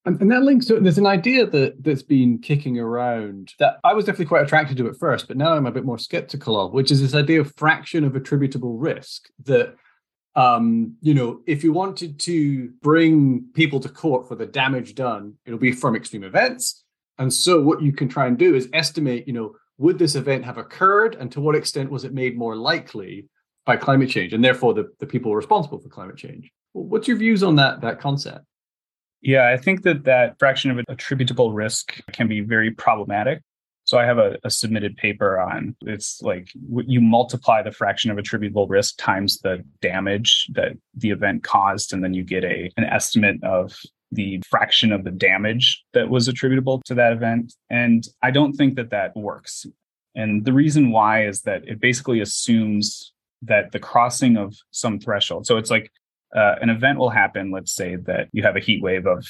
And, 0.05 0.22
and 0.22 0.32
that 0.32 0.44
links 0.44 0.67
to 0.67 0.79
there's 0.79 1.00
an 1.00 1.08
idea 1.08 1.48
that 1.48 1.84
that's 1.84 2.03
been 2.03 2.38
kicking 2.38 2.79
around 2.79 3.53
that 3.60 3.79
I 3.84 3.94
was 3.94 4.05
definitely 4.05 4.27
quite 4.27 4.44
attracted 4.44 4.77
to 4.77 4.88
at 4.88 4.98
first, 4.98 5.27
but 5.27 5.36
now 5.36 5.53
I'm 5.53 5.65
a 5.65 5.72
bit 5.72 5.84
more 5.84 5.98
skeptical 5.98 6.60
of, 6.60 6.74
which 6.74 6.91
is 6.91 7.01
this 7.01 7.15
idea 7.15 7.41
of 7.41 7.53
fraction 7.55 8.03
of 8.03 8.15
attributable 8.15 8.77
risk. 8.77 9.29
That 9.46 9.75
um, 10.36 10.96
you 11.01 11.13
know, 11.13 11.41
if 11.48 11.63
you 11.63 11.72
wanted 11.72 12.20
to 12.22 12.70
bring 12.82 13.46
people 13.53 13.79
to 13.79 13.89
court 13.89 14.27
for 14.27 14.36
the 14.36 14.46
damage 14.46 14.94
done, 14.94 15.36
it'll 15.46 15.58
be 15.58 15.72
from 15.72 15.96
extreme 15.96 16.24
events. 16.24 16.84
And 17.17 17.34
so 17.34 17.62
what 17.62 17.82
you 17.82 17.94
can 17.94 18.10
try 18.10 18.27
and 18.27 18.38
do 18.38 18.53
is 18.53 18.70
estimate, 18.74 19.27
you 19.27 19.34
know, 19.34 19.55
would 19.77 19.98
this 19.98 20.15
event 20.15 20.44
have 20.46 20.58
occurred 20.58 21.15
and 21.15 21.32
to 21.32 21.41
what 21.41 21.55
extent 21.55 21.89
was 21.89 22.03
it 22.03 22.13
made 22.13 22.38
more 22.38 22.55
likely 22.55 23.27
by 23.65 23.75
climate 23.75 24.10
change 24.10 24.34
and 24.34 24.43
therefore 24.43 24.74
the, 24.74 24.89
the 25.00 25.05
people 25.05 25.36
responsible 25.36 25.79
for 25.79 25.89
climate 25.89 26.17
change. 26.17 26.51
What's 26.74 27.07
your 27.07 27.17
views 27.17 27.43
on 27.43 27.55
that 27.55 27.81
that 27.81 28.00
concept? 28.00 28.45
Yeah, 29.22 29.50
I 29.50 29.57
think 29.57 29.84
that 29.84 30.03
that 30.03 30.38
fraction 30.38 30.72
of 30.72 30.79
attributable 30.88 31.51
risk 31.51 32.00
can 32.12 32.27
be 32.27 32.41
very 32.41 32.72
problematic. 32.72 33.41
So 33.86 33.98
I 33.98 34.05
have 34.05 34.17
a, 34.17 34.38
a, 34.43 34.50
submitted 34.50 34.98
paper 34.98 35.39
on 35.39 35.75
it's 35.81 36.22
like 36.22 36.50
you 36.88 37.01
multiply 37.01 37.62
the 37.62 37.72
fraction 37.72 38.10
of 38.10 38.17
attributable 38.17 38.67
risk 38.67 38.95
times 38.98 39.39
the 39.39 39.63
damage 39.81 40.48
that 40.53 40.74
the 40.95 41.12
event 41.12 41.43
caused, 41.43 41.93
and 41.93 42.03
then 42.03 42.13
you 42.13 42.24
get 42.24 42.43
a 42.43 42.72
an 42.77 42.84
estimate 42.84 43.43
of 43.43 43.77
the 44.12 44.41
fraction 44.48 44.91
of 44.91 45.03
the 45.03 45.12
damage 45.12 45.84
that 45.93 46.10
was 46.10 46.27
attributable 46.27 46.81
to 46.86 46.95
that 46.95 47.13
event. 47.13 47.53
And 47.69 48.07
I 48.24 48.31
don't 48.31 48.53
think 48.53 48.75
that 48.75 48.89
that 48.89 49.15
works. 49.15 49.65
And 50.15 50.45
the 50.45 50.53
reason 50.53 50.91
why 50.91 51.25
is 51.25 51.41
that 51.41 51.67
it 51.67 51.79
basically 51.79 52.22
assumes 52.22 53.12
that 53.41 53.71
the 53.71 53.79
crossing 53.79 54.37
of 54.37 54.55
some 54.71 54.99
threshold. 54.99 55.45
So 55.45 55.57
it's 55.57 55.69
like 55.69 55.91
uh, 56.35 56.55
an 56.61 56.69
event 56.69 56.99
will 56.99 57.09
happen. 57.09 57.51
Let's 57.51 57.73
say 57.73 57.95
that 57.95 58.29
you 58.31 58.43
have 58.43 58.55
a 58.55 58.59
heat 58.59 58.81
wave 58.81 59.05
of 59.05 59.25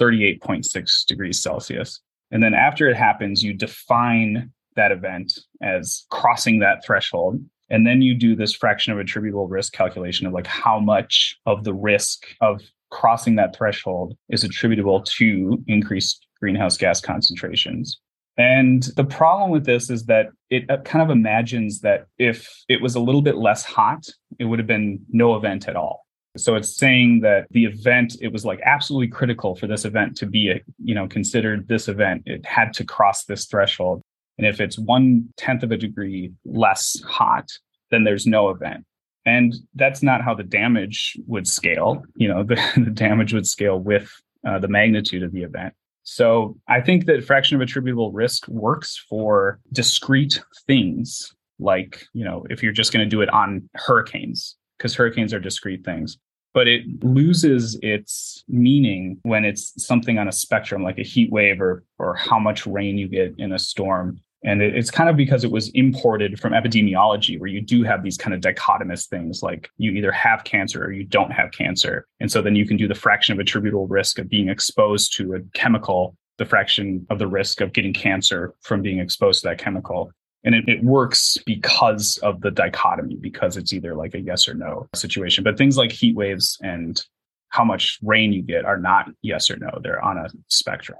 38.6 0.00 1.06
degrees 1.06 1.42
Celsius. 1.42 2.00
And 2.30 2.42
then 2.42 2.54
after 2.54 2.88
it 2.88 2.96
happens, 2.96 3.42
you 3.42 3.54
define 3.54 4.50
that 4.74 4.92
event 4.92 5.38
as 5.62 6.04
crossing 6.10 6.58
that 6.60 6.84
threshold. 6.84 7.40
And 7.70 7.86
then 7.86 8.02
you 8.02 8.14
do 8.14 8.36
this 8.36 8.54
fraction 8.54 8.92
of 8.92 8.98
attributable 8.98 9.48
risk 9.48 9.72
calculation 9.72 10.26
of 10.26 10.32
like 10.32 10.46
how 10.46 10.78
much 10.78 11.36
of 11.46 11.64
the 11.64 11.74
risk 11.74 12.26
of 12.40 12.62
crossing 12.90 13.36
that 13.36 13.56
threshold 13.56 14.16
is 14.28 14.44
attributable 14.44 15.02
to 15.02 15.62
increased 15.66 16.26
greenhouse 16.38 16.76
gas 16.76 17.00
concentrations. 17.00 18.00
And 18.38 18.82
the 18.96 19.04
problem 19.04 19.50
with 19.50 19.64
this 19.64 19.88
is 19.88 20.04
that 20.06 20.26
it 20.50 20.70
uh, 20.70 20.78
kind 20.78 21.02
of 21.02 21.10
imagines 21.10 21.80
that 21.80 22.06
if 22.18 22.48
it 22.68 22.82
was 22.82 22.94
a 22.94 23.00
little 23.00 23.22
bit 23.22 23.36
less 23.36 23.64
hot, 23.64 24.06
it 24.38 24.44
would 24.44 24.58
have 24.58 24.68
been 24.68 25.00
no 25.10 25.36
event 25.36 25.68
at 25.68 25.76
all. 25.76 26.06
So 26.36 26.54
it's 26.54 26.76
saying 26.76 27.20
that 27.20 27.46
the 27.50 27.64
event, 27.64 28.16
it 28.20 28.32
was 28.32 28.44
like 28.44 28.60
absolutely 28.62 29.08
critical 29.08 29.54
for 29.54 29.66
this 29.66 29.86
event 29.86 30.18
to 30.18 30.26
be, 30.26 30.50
a, 30.50 30.60
you 30.84 30.94
know, 30.94 31.08
considered 31.08 31.66
this 31.66 31.88
event. 31.88 32.24
It 32.26 32.44
had 32.44 32.74
to 32.74 32.84
cross 32.84 33.24
this 33.24 33.46
threshold. 33.46 34.02
And 34.36 34.46
if 34.46 34.60
it's 34.60 34.78
one 34.78 35.28
tenth 35.38 35.62
of 35.62 35.72
a 35.72 35.78
degree 35.78 36.32
less 36.44 37.00
hot, 37.06 37.48
then 37.90 38.04
there's 38.04 38.26
no 38.26 38.50
event. 38.50 38.84
And 39.24 39.54
that's 39.74 40.02
not 40.02 40.22
how 40.22 40.34
the 40.34 40.44
damage 40.44 41.16
would 41.26 41.48
scale. 41.48 42.02
You 42.16 42.28
know, 42.28 42.42
the, 42.44 42.56
the 42.76 42.90
damage 42.90 43.32
would 43.32 43.46
scale 43.46 43.78
with 43.78 44.12
uh, 44.46 44.58
the 44.58 44.68
magnitude 44.68 45.22
of 45.22 45.32
the 45.32 45.42
event. 45.42 45.72
So 46.08 46.56
I 46.68 46.80
think 46.80 47.06
that 47.06 47.24
fraction 47.24 47.56
of 47.56 47.60
attributable 47.60 48.12
risk 48.12 48.46
works 48.46 48.96
for 49.08 49.58
discrete 49.72 50.40
things 50.64 51.34
like, 51.58 52.06
you 52.12 52.24
know, 52.24 52.46
if 52.48 52.62
you're 52.62 52.72
just 52.72 52.92
going 52.92 53.04
to 53.04 53.10
do 53.10 53.22
it 53.22 53.28
on 53.30 53.68
hurricanes, 53.74 54.56
because 54.78 54.94
hurricanes 54.94 55.34
are 55.34 55.40
discrete 55.40 55.84
things. 55.84 56.16
But 56.54 56.68
it 56.68 56.84
loses 57.02 57.76
its 57.82 58.44
meaning 58.46 59.18
when 59.24 59.44
it's 59.44 59.84
something 59.84 60.16
on 60.16 60.28
a 60.28 60.32
spectrum 60.32 60.84
like 60.84 60.98
a 60.98 61.02
heat 61.02 61.30
wave 61.32 61.60
or 61.60 61.82
or 61.98 62.14
how 62.14 62.38
much 62.38 62.68
rain 62.68 62.96
you 62.96 63.08
get 63.08 63.34
in 63.36 63.52
a 63.52 63.58
storm. 63.58 64.20
And 64.46 64.62
it's 64.62 64.92
kind 64.92 65.10
of 65.10 65.16
because 65.16 65.42
it 65.42 65.50
was 65.50 65.70
imported 65.70 66.38
from 66.38 66.52
epidemiology, 66.52 67.38
where 67.38 67.50
you 67.50 67.60
do 67.60 67.82
have 67.82 68.04
these 68.04 68.16
kind 68.16 68.32
of 68.32 68.40
dichotomous 68.40 69.08
things 69.08 69.42
like 69.42 69.68
you 69.76 69.90
either 69.90 70.12
have 70.12 70.44
cancer 70.44 70.84
or 70.84 70.92
you 70.92 71.02
don't 71.02 71.32
have 71.32 71.50
cancer. 71.50 72.06
And 72.20 72.30
so 72.30 72.40
then 72.40 72.54
you 72.54 72.64
can 72.64 72.76
do 72.76 72.86
the 72.86 72.94
fraction 72.94 73.32
of 73.32 73.40
attributable 73.40 73.88
risk 73.88 74.20
of 74.20 74.28
being 74.28 74.48
exposed 74.48 75.16
to 75.16 75.34
a 75.34 75.40
chemical, 75.58 76.16
the 76.38 76.44
fraction 76.44 77.04
of 77.10 77.18
the 77.18 77.26
risk 77.26 77.60
of 77.60 77.72
getting 77.72 77.92
cancer 77.92 78.54
from 78.62 78.82
being 78.82 79.00
exposed 79.00 79.42
to 79.42 79.48
that 79.48 79.58
chemical. 79.58 80.12
And 80.44 80.54
it, 80.54 80.68
it 80.68 80.84
works 80.84 81.38
because 81.44 82.18
of 82.18 82.40
the 82.40 82.52
dichotomy, 82.52 83.16
because 83.16 83.56
it's 83.56 83.72
either 83.72 83.96
like 83.96 84.14
a 84.14 84.20
yes 84.20 84.46
or 84.46 84.54
no 84.54 84.88
situation. 84.94 85.42
But 85.42 85.58
things 85.58 85.76
like 85.76 85.90
heat 85.90 86.14
waves 86.14 86.56
and 86.62 87.04
how 87.48 87.64
much 87.64 87.98
rain 88.00 88.32
you 88.32 88.42
get 88.42 88.64
are 88.64 88.78
not 88.78 89.08
yes 89.22 89.50
or 89.50 89.56
no, 89.56 89.70
they're 89.82 90.00
on 90.04 90.18
a 90.18 90.28
spectrum. 90.46 90.98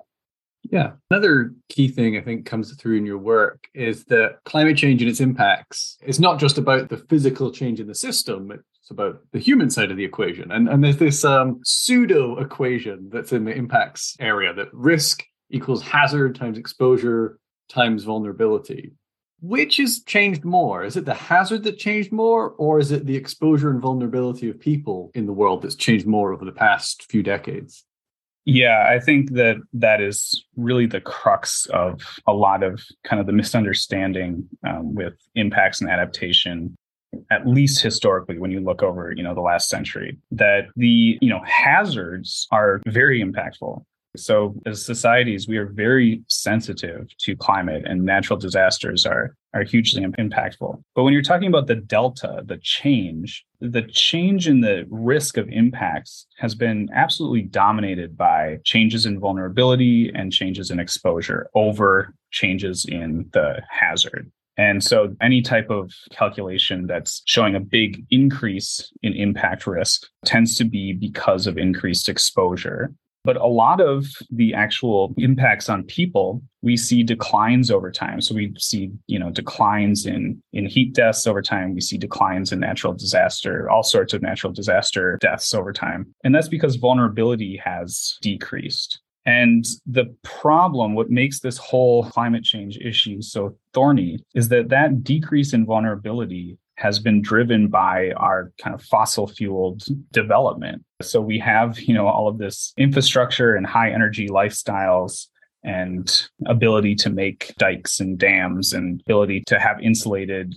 Yeah. 0.70 0.92
Another 1.10 1.52
key 1.68 1.88
thing 1.88 2.16
I 2.16 2.20
think 2.20 2.46
comes 2.46 2.74
through 2.74 2.96
in 2.96 3.06
your 3.06 3.18
work 3.18 3.68
is 3.74 4.04
that 4.06 4.38
climate 4.44 4.76
change 4.76 5.02
and 5.02 5.10
its 5.10 5.20
impacts 5.20 5.98
is 6.02 6.20
not 6.20 6.38
just 6.38 6.58
about 6.58 6.88
the 6.88 6.96
physical 6.96 7.50
change 7.50 7.80
in 7.80 7.86
the 7.86 7.94
system, 7.94 8.50
it's 8.50 8.90
about 8.90 9.20
the 9.32 9.38
human 9.38 9.70
side 9.70 9.90
of 9.90 9.96
the 9.96 10.04
equation. 10.04 10.50
And, 10.50 10.68
and 10.68 10.82
there's 10.82 10.96
this 10.96 11.24
um, 11.24 11.60
pseudo 11.64 12.38
equation 12.38 13.10
that's 13.12 13.32
in 13.32 13.44
the 13.44 13.52
impacts 13.52 14.16
area 14.20 14.54
that 14.54 14.72
risk 14.72 15.24
equals 15.50 15.82
hazard 15.82 16.34
times 16.34 16.58
exposure 16.58 17.38
times 17.68 18.04
vulnerability. 18.04 18.92
Which 19.40 19.76
has 19.76 20.02
changed 20.04 20.44
more? 20.44 20.84
Is 20.84 20.96
it 20.96 21.04
the 21.04 21.14
hazard 21.14 21.62
that 21.64 21.78
changed 21.78 22.10
more, 22.10 22.50
or 22.52 22.78
is 22.78 22.90
it 22.90 23.04
the 23.04 23.16
exposure 23.16 23.70
and 23.70 23.82
vulnerability 23.82 24.48
of 24.48 24.58
people 24.58 25.10
in 25.14 25.26
the 25.26 25.32
world 25.32 25.62
that's 25.62 25.74
changed 25.74 26.06
more 26.06 26.32
over 26.32 26.44
the 26.44 26.52
past 26.52 27.06
few 27.10 27.22
decades? 27.22 27.84
Yeah, 28.46 28.86
I 28.88 29.00
think 29.00 29.32
that 29.32 29.56
that 29.72 30.00
is 30.00 30.44
really 30.56 30.86
the 30.86 31.00
crux 31.00 31.66
of 31.66 32.20
a 32.28 32.32
lot 32.32 32.62
of 32.62 32.80
kind 33.02 33.18
of 33.18 33.26
the 33.26 33.32
misunderstanding 33.32 34.48
um, 34.64 34.94
with 34.94 35.14
impacts 35.34 35.80
and 35.80 35.90
adaptation 35.90 36.76
at 37.30 37.46
least 37.46 37.82
historically 37.82 38.38
when 38.38 38.50
you 38.50 38.60
look 38.60 38.82
over 38.82 39.12
you 39.16 39.22
know 39.22 39.34
the 39.34 39.40
last 39.40 39.68
century 39.68 40.18
that 40.30 40.66
the 40.76 41.18
you 41.20 41.30
know 41.30 41.40
hazards 41.44 42.46
are 42.50 42.80
very 42.86 43.22
impactful 43.22 43.82
so, 44.16 44.54
as 44.66 44.84
societies, 44.84 45.48
we 45.48 45.56
are 45.56 45.66
very 45.66 46.22
sensitive 46.28 47.08
to 47.18 47.36
climate, 47.36 47.84
and 47.86 48.04
natural 48.04 48.38
disasters 48.38 49.06
are 49.06 49.36
are 49.54 49.64
hugely 49.64 50.02
impactful. 50.02 50.82
But 50.94 51.04
when 51.04 51.14
you're 51.14 51.22
talking 51.22 51.48
about 51.48 51.66
the 51.66 51.76
delta, 51.76 52.42
the 52.44 52.58
change, 52.58 53.44
the 53.60 53.82
change 53.82 54.48
in 54.48 54.60
the 54.60 54.86
risk 54.90 55.38
of 55.38 55.48
impacts 55.48 56.26
has 56.36 56.54
been 56.54 56.90
absolutely 56.94 57.42
dominated 57.42 58.18
by 58.18 58.58
changes 58.64 59.06
in 59.06 59.18
vulnerability 59.18 60.12
and 60.14 60.30
changes 60.30 60.70
in 60.70 60.78
exposure 60.78 61.48
over 61.54 62.12
changes 62.30 62.84
in 62.84 63.30
the 63.32 63.62
hazard. 63.70 64.30
And 64.58 64.82
so 64.82 65.14
any 65.20 65.42
type 65.42 65.70
of 65.70 65.92
calculation 66.10 66.86
that's 66.86 67.22
showing 67.26 67.54
a 67.54 67.60
big 67.60 68.04
increase 68.10 68.90
in 69.02 69.12
impact 69.12 69.66
risk 69.66 70.06
tends 70.24 70.56
to 70.56 70.64
be 70.64 70.92
because 70.92 71.46
of 71.46 71.58
increased 71.58 72.08
exposure. 72.08 72.92
But 73.26 73.36
a 73.36 73.46
lot 73.46 73.80
of 73.80 74.06
the 74.30 74.54
actual 74.54 75.12
impacts 75.18 75.68
on 75.68 75.82
people, 75.82 76.42
we 76.62 76.76
see 76.76 77.02
declines 77.02 77.70
over 77.70 77.90
time. 77.90 78.20
So 78.20 78.34
we 78.34 78.54
see, 78.56 78.92
you 79.08 79.18
know, 79.18 79.30
declines 79.30 80.06
in 80.06 80.40
in 80.52 80.66
heat 80.66 80.94
deaths 80.94 81.26
over 81.26 81.42
time. 81.42 81.74
We 81.74 81.80
see 81.80 81.98
declines 81.98 82.52
in 82.52 82.60
natural 82.60 82.94
disaster, 82.94 83.68
all 83.68 83.82
sorts 83.82 84.12
of 84.14 84.22
natural 84.22 84.52
disaster 84.52 85.18
deaths 85.20 85.52
over 85.52 85.72
time. 85.72 86.14
And 86.22 86.32
that's 86.32 86.48
because 86.48 86.76
vulnerability 86.76 87.60
has 87.64 88.16
decreased. 88.22 89.00
And 89.26 89.64
the 89.84 90.06
problem, 90.22 90.94
what 90.94 91.10
makes 91.10 91.40
this 91.40 91.58
whole 91.58 92.04
climate 92.10 92.44
change 92.44 92.78
issue 92.78 93.20
so 93.22 93.56
thorny, 93.74 94.20
is 94.36 94.48
that 94.50 94.68
that 94.68 95.02
decrease 95.02 95.52
in 95.52 95.66
vulnerability 95.66 96.58
has 96.76 96.98
been 96.98 97.22
driven 97.22 97.68
by 97.68 98.12
our 98.12 98.52
kind 98.62 98.74
of 98.74 98.82
fossil 98.82 99.26
fueled 99.26 99.82
development. 100.12 100.84
So 101.02 101.20
we 101.20 101.38
have, 101.38 101.80
you 101.80 101.94
know, 101.94 102.06
all 102.06 102.28
of 102.28 102.38
this 102.38 102.72
infrastructure 102.76 103.54
and 103.54 103.66
high 103.66 103.90
energy 103.90 104.28
lifestyles 104.28 105.26
and 105.64 106.28
ability 106.46 106.94
to 106.94 107.10
make 107.10 107.54
dikes 107.58 107.98
and 107.98 108.18
dams 108.18 108.72
and 108.72 109.00
ability 109.06 109.42
to 109.48 109.58
have 109.58 109.80
insulated 109.80 110.54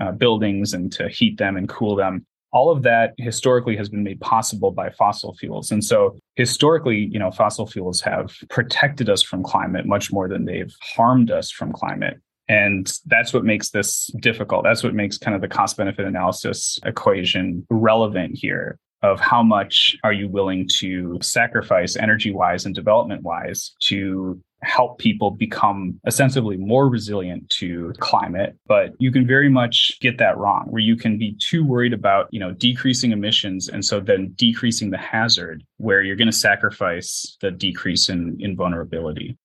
uh, 0.00 0.12
buildings 0.12 0.72
and 0.72 0.90
to 0.92 1.08
heat 1.08 1.38
them 1.38 1.56
and 1.56 1.68
cool 1.68 1.94
them. 1.94 2.26
All 2.50 2.70
of 2.70 2.82
that 2.84 3.12
historically 3.18 3.76
has 3.76 3.90
been 3.90 4.02
made 4.02 4.20
possible 4.20 4.70
by 4.70 4.88
fossil 4.90 5.34
fuels. 5.34 5.70
And 5.70 5.84
so 5.84 6.18
historically 6.34 7.08
you 7.12 7.18
know 7.18 7.30
fossil 7.30 7.66
fuels 7.66 8.00
have 8.00 8.32
protected 8.48 9.10
us 9.10 9.22
from 9.22 9.42
climate 9.42 9.86
much 9.86 10.10
more 10.12 10.28
than 10.28 10.46
they've 10.46 10.74
harmed 10.80 11.30
us 11.30 11.50
from 11.50 11.72
climate 11.72 12.20
and 12.48 12.90
that's 13.06 13.32
what 13.32 13.44
makes 13.44 13.70
this 13.70 14.10
difficult. 14.20 14.64
That's 14.64 14.82
what 14.82 14.94
makes 14.94 15.18
kind 15.18 15.34
of 15.34 15.40
the 15.40 15.48
cost 15.48 15.76
benefit 15.76 16.06
analysis 16.06 16.78
equation 16.84 17.66
relevant 17.70 18.38
here 18.38 18.78
of 19.02 19.20
how 19.20 19.42
much 19.42 19.96
are 20.02 20.12
you 20.12 20.28
willing 20.28 20.68
to 20.78 21.18
sacrifice 21.22 21.96
energy 21.96 22.32
wise 22.32 22.66
and 22.66 22.74
development 22.74 23.22
wise 23.22 23.74
to 23.80 24.40
help 24.62 24.98
people 24.98 25.30
become 25.30 26.00
ostensibly 26.06 26.56
more 26.56 26.88
resilient 26.88 27.48
to 27.48 27.92
climate. 28.00 28.56
But 28.66 28.94
you 28.98 29.12
can 29.12 29.24
very 29.24 29.48
much 29.48 29.98
get 30.00 30.18
that 30.18 30.36
wrong 30.36 30.66
where 30.68 30.82
you 30.82 30.96
can 30.96 31.16
be 31.16 31.36
too 31.38 31.64
worried 31.64 31.92
about 31.92 32.28
you 32.32 32.40
know 32.40 32.52
decreasing 32.52 33.12
emissions 33.12 33.68
and 33.68 33.84
so 33.84 34.00
then 34.00 34.32
decreasing 34.34 34.90
the 34.90 34.98
hazard 34.98 35.62
where 35.76 36.02
you're 36.02 36.16
going 36.16 36.30
to 36.30 36.36
sacrifice 36.36 37.36
the 37.40 37.52
decrease 37.52 38.08
in, 38.08 38.36
in 38.40 38.56
vulnerability 38.56 39.36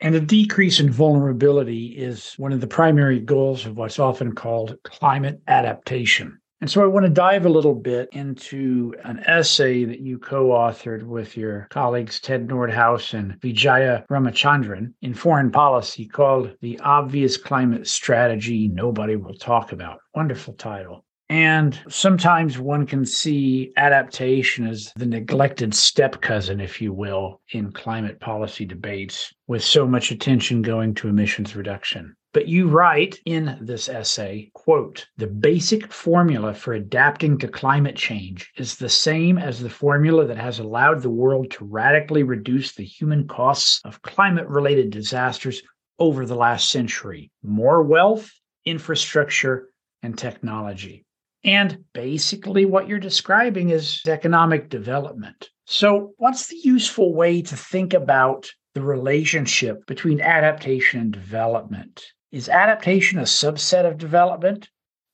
and 0.00 0.14
a 0.14 0.20
decrease 0.20 0.80
in 0.80 0.90
vulnerability 0.90 1.86
is 1.86 2.34
one 2.36 2.52
of 2.52 2.60
the 2.60 2.66
primary 2.66 3.20
goals 3.20 3.66
of 3.66 3.76
what's 3.76 3.98
often 3.98 4.34
called 4.34 4.76
climate 4.84 5.40
adaptation 5.48 6.38
and 6.62 6.70
so 6.70 6.82
I 6.82 6.86
want 6.86 7.04
to 7.04 7.10
dive 7.10 7.44
a 7.44 7.50
little 7.50 7.74
bit 7.74 8.08
into 8.12 8.94
an 9.04 9.22
essay 9.26 9.84
that 9.84 10.00
you 10.00 10.18
co 10.18 10.48
authored 10.48 11.02
with 11.02 11.36
your 11.36 11.66
colleagues 11.70 12.18
Ted 12.18 12.48
Nordhaus 12.48 13.12
and 13.12 13.38
Vijaya 13.42 14.06
Ramachandran 14.10 14.94
in 15.02 15.12
foreign 15.12 15.50
policy 15.50 16.06
called 16.06 16.56
The 16.62 16.80
Obvious 16.80 17.36
Climate 17.36 17.86
Strategy 17.86 18.68
Nobody 18.68 19.16
Will 19.16 19.34
Talk 19.34 19.72
About. 19.72 20.00
Wonderful 20.14 20.54
title. 20.54 21.04
And 21.28 21.80
sometimes 21.88 22.56
one 22.56 22.86
can 22.86 23.04
see 23.04 23.72
adaptation 23.76 24.66
as 24.66 24.92
the 24.94 25.06
neglected 25.06 25.74
step 25.74 26.20
cousin, 26.20 26.60
if 26.60 26.80
you 26.80 26.92
will, 26.92 27.40
in 27.50 27.72
climate 27.72 28.20
policy 28.20 28.64
debates, 28.64 29.34
with 29.48 29.64
so 29.64 29.86
much 29.86 30.12
attention 30.12 30.62
going 30.62 30.94
to 30.94 31.08
emissions 31.08 31.56
reduction. 31.56 32.14
But 32.32 32.48
you 32.48 32.68
write 32.68 33.18
in 33.24 33.56
this 33.62 33.88
essay, 33.88 34.50
quote, 34.52 35.06
the 35.16 35.26
basic 35.26 35.90
formula 35.90 36.52
for 36.52 36.74
adapting 36.74 37.38
to 37.38 37.48
climate 37.48 37.96
change 37.96 38.52
is 38.58 38.76
the 38.76 38.90
same 38.90 39.38
as 39.38 39.58
the 39.58 39.70
formula 39.70 40.26
that 40.26 40.36
has 40.36 40.58
allowed 40.58 41.00
the 41.00 41.08
world 41.08 41.50
to 41.52 41.64
radically 41.64 42.24
reduce 42.24 42.74
the 42.74 42.84
human 42.84 43.26
costs 43.26 43.80
of 43.84 44.02
climate 44.02 44.46
related 44.48 44.90
disasters 44.90 45.62
over 45.98 46.26
the 46.26 46.36
last 46.36 46.68
century 46.68 47.30
more 47.42 47.82
wealth, 47.82 48.30
infrastructure, 48.66 49.70
and 50.02 50.18
technology. 50.18 51.05
And 51.46 51.84
basically, 51.94 52.64
what 52.64 52.88
you're 52.88 52.98
describing 52.98 53.70
is 53.70 54.02
economic 54.06 54.68
development. 54.68 55.48
So, 55.64 56.12
what's 56.18 56.48
the 56.48 56.56
useful 56.56 57.14
way 57.14 57.40
to 57.42 57.56
think 57.56 57.94
about 57.94 58.50
the 58.74 58.82
relationship 58.82 59.86
between 59.86 60.20
adaptation 60.20 61.00
and 61.00 61.12
development? 61.12 62.04
Is 62.32 62.48
adaptation 62.48 63.20
a 63.20 63.22
subset 63.22 63.86
of 63.86 63.96
development? 63.96 64.68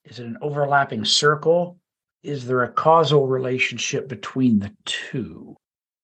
Is 0.07 0.19
it 0.19 0.27
an 0.27 0.39
overlapping 0.41 1.05
circle? 1.05 1.79
Is 2.23 2.47
there 2.47 2.63
a 2.63 2.73
causal 2.73 3.27
relationship 3.27 4.09
between 4.09 4.59
the 4.59 4.75
two? 4.87 5.55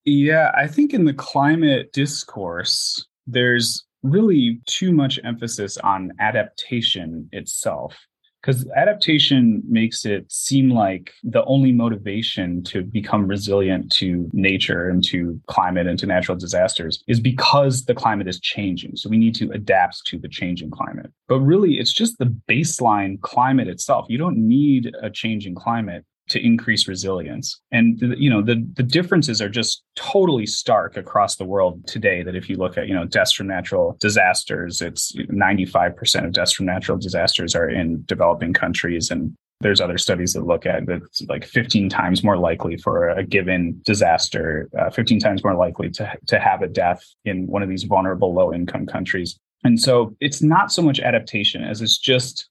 Yeah, 0.05 0.51
I 0.55 0.67
think 0.67 0.93
in 0.93 1.07
the 1.07 1.15
climate 1.15 1.93
discourse, 1.95 3.07
there's 3.27 3.87
really 4.03 4.61
too 4.67 4.93
much 4.93 5.19
emphasis 5.25 5.79
on 5.79 6.13
adaptation 6.21 7.29
itself 7.33 7.97
because 8.41 8.69
adaptation 8.77 9.63
makes 9.69 10.05
it 10.05 10.31
seem 10.31 10.71
like 10.71 11.13
the 11.25 11.45
only 11.45 11.73
motivation 11.73 12.63
to 12.65 12.83
become 12.83 13.27
resilient 13.27 13.91
to 13.93 14.29
nature 14.33 14.89
and 14.89 15.03
to 15.05 15.41
climate 15.49 15.87
and 15.87 15.99
to 15.99 16.07
natural 16.07 16.39
disasters 16.39 17.03
is 17.09 17.19
because 17.19 17.85
the 17.85 17.95
climate 17.95 18.29
is 18.29 18.39
changing. 18.41 18.95
So 18.97 19.09
we 19.09 19.19
need 19.19 19.35
to 19.37 19.51
adapt 19.51 20.07
to 20.07 20.19
the 20.19 20.29
changing 20.29 20.71
climate. 20.71 21.11
But 21.27 21.41
really, 21.41 21.79
it's 21.79 21.93
just 21.93 22.19
the 22.19 22.35
baseline 22.49 23.21
climate 23.21 23.69
itself. 23.69 24.07
You 24.09 24.19
don't 24.19 24.39
need 24.39 24.93
a 25.03 25.11
changing 25.11 25.55
climate 25.55 26.05
to 26.29 26.45
increase 26.45 26.89
resilience. 26.89 27.61
And 27.73 27.99
you 28.19 28.31
know, 28.31 28.43
the 28.43 28.67
the 28.75 28.83
differences 28.83 29.41
are 29.43 29.49
just 29.49 29.83
totally 29.97 30.47
stark 30.47 30.97
across 30.97 31.37
the 31.37 31.45
world 31.45 31.87
today 31.87 32.23
that 32.23 32.37
if 32.37 32.49
you 32.49 32.57
look 32.57 32.79
at, 32.79 32.89
you 32.89 32.95
know, 32.95 33.05
deaths 33.05 33.33
from 33.33 33.47
natural 33.47 33.97
disasters, 34.01 34.81
it's 34.81 35.15
95% 35.17 36.25
of 36.25 36.33
deaths 36.33 36.53
from 36.53 36.67
natural 36.67 36.99
disasters 36.99 37.55
are 37.55 37.69
in 37.69 38.03
developing 38.07 38.53
countries 38.53 39.11
and 39.11 39.35
there's 39.61 39.81
other 39.81 39.99
studies 39.99 40.35
that 40.35 40.47
look 40.47 40.67
at 40.67 40.87
that 40.87 41.03
it's 41.03 41.23
like 41.29 41.45
15 41.45 41.89
times 41.89 42.23
more 42.23 42.37
likely 42.37 42.77
for 42.77 43.09
a 43.09 43.25
given 43.25 43.81
disaster, 43.85 44.69
uh, 44.79 44.91
15 44.91 45.19
times 45.19 45.43
more 45.43 45.57
likely 45.57 45.91
to, 45.91 46.13
to 46.29 46.39
have 46.39 46.63
a 46.63 46.69
death 46.69 47.05
in 47.25 47.47
one 47.47 47.63
of 47.63 47.69
these 47.69 47.83
vulnerable 47.83 48.33
low 48.33 48.53
income 48.53 48.87
countries. 48.87 49.37
And 49.65 49.81
so 49.81 50.15
it's 50.21 50.43
not 50.43 50.71
so 50.71 50.83
much 50.83 51.01
adaptation 51.01 51.65
as 51.65 51.83
it's 51.83 51.99
just 51.99 52.49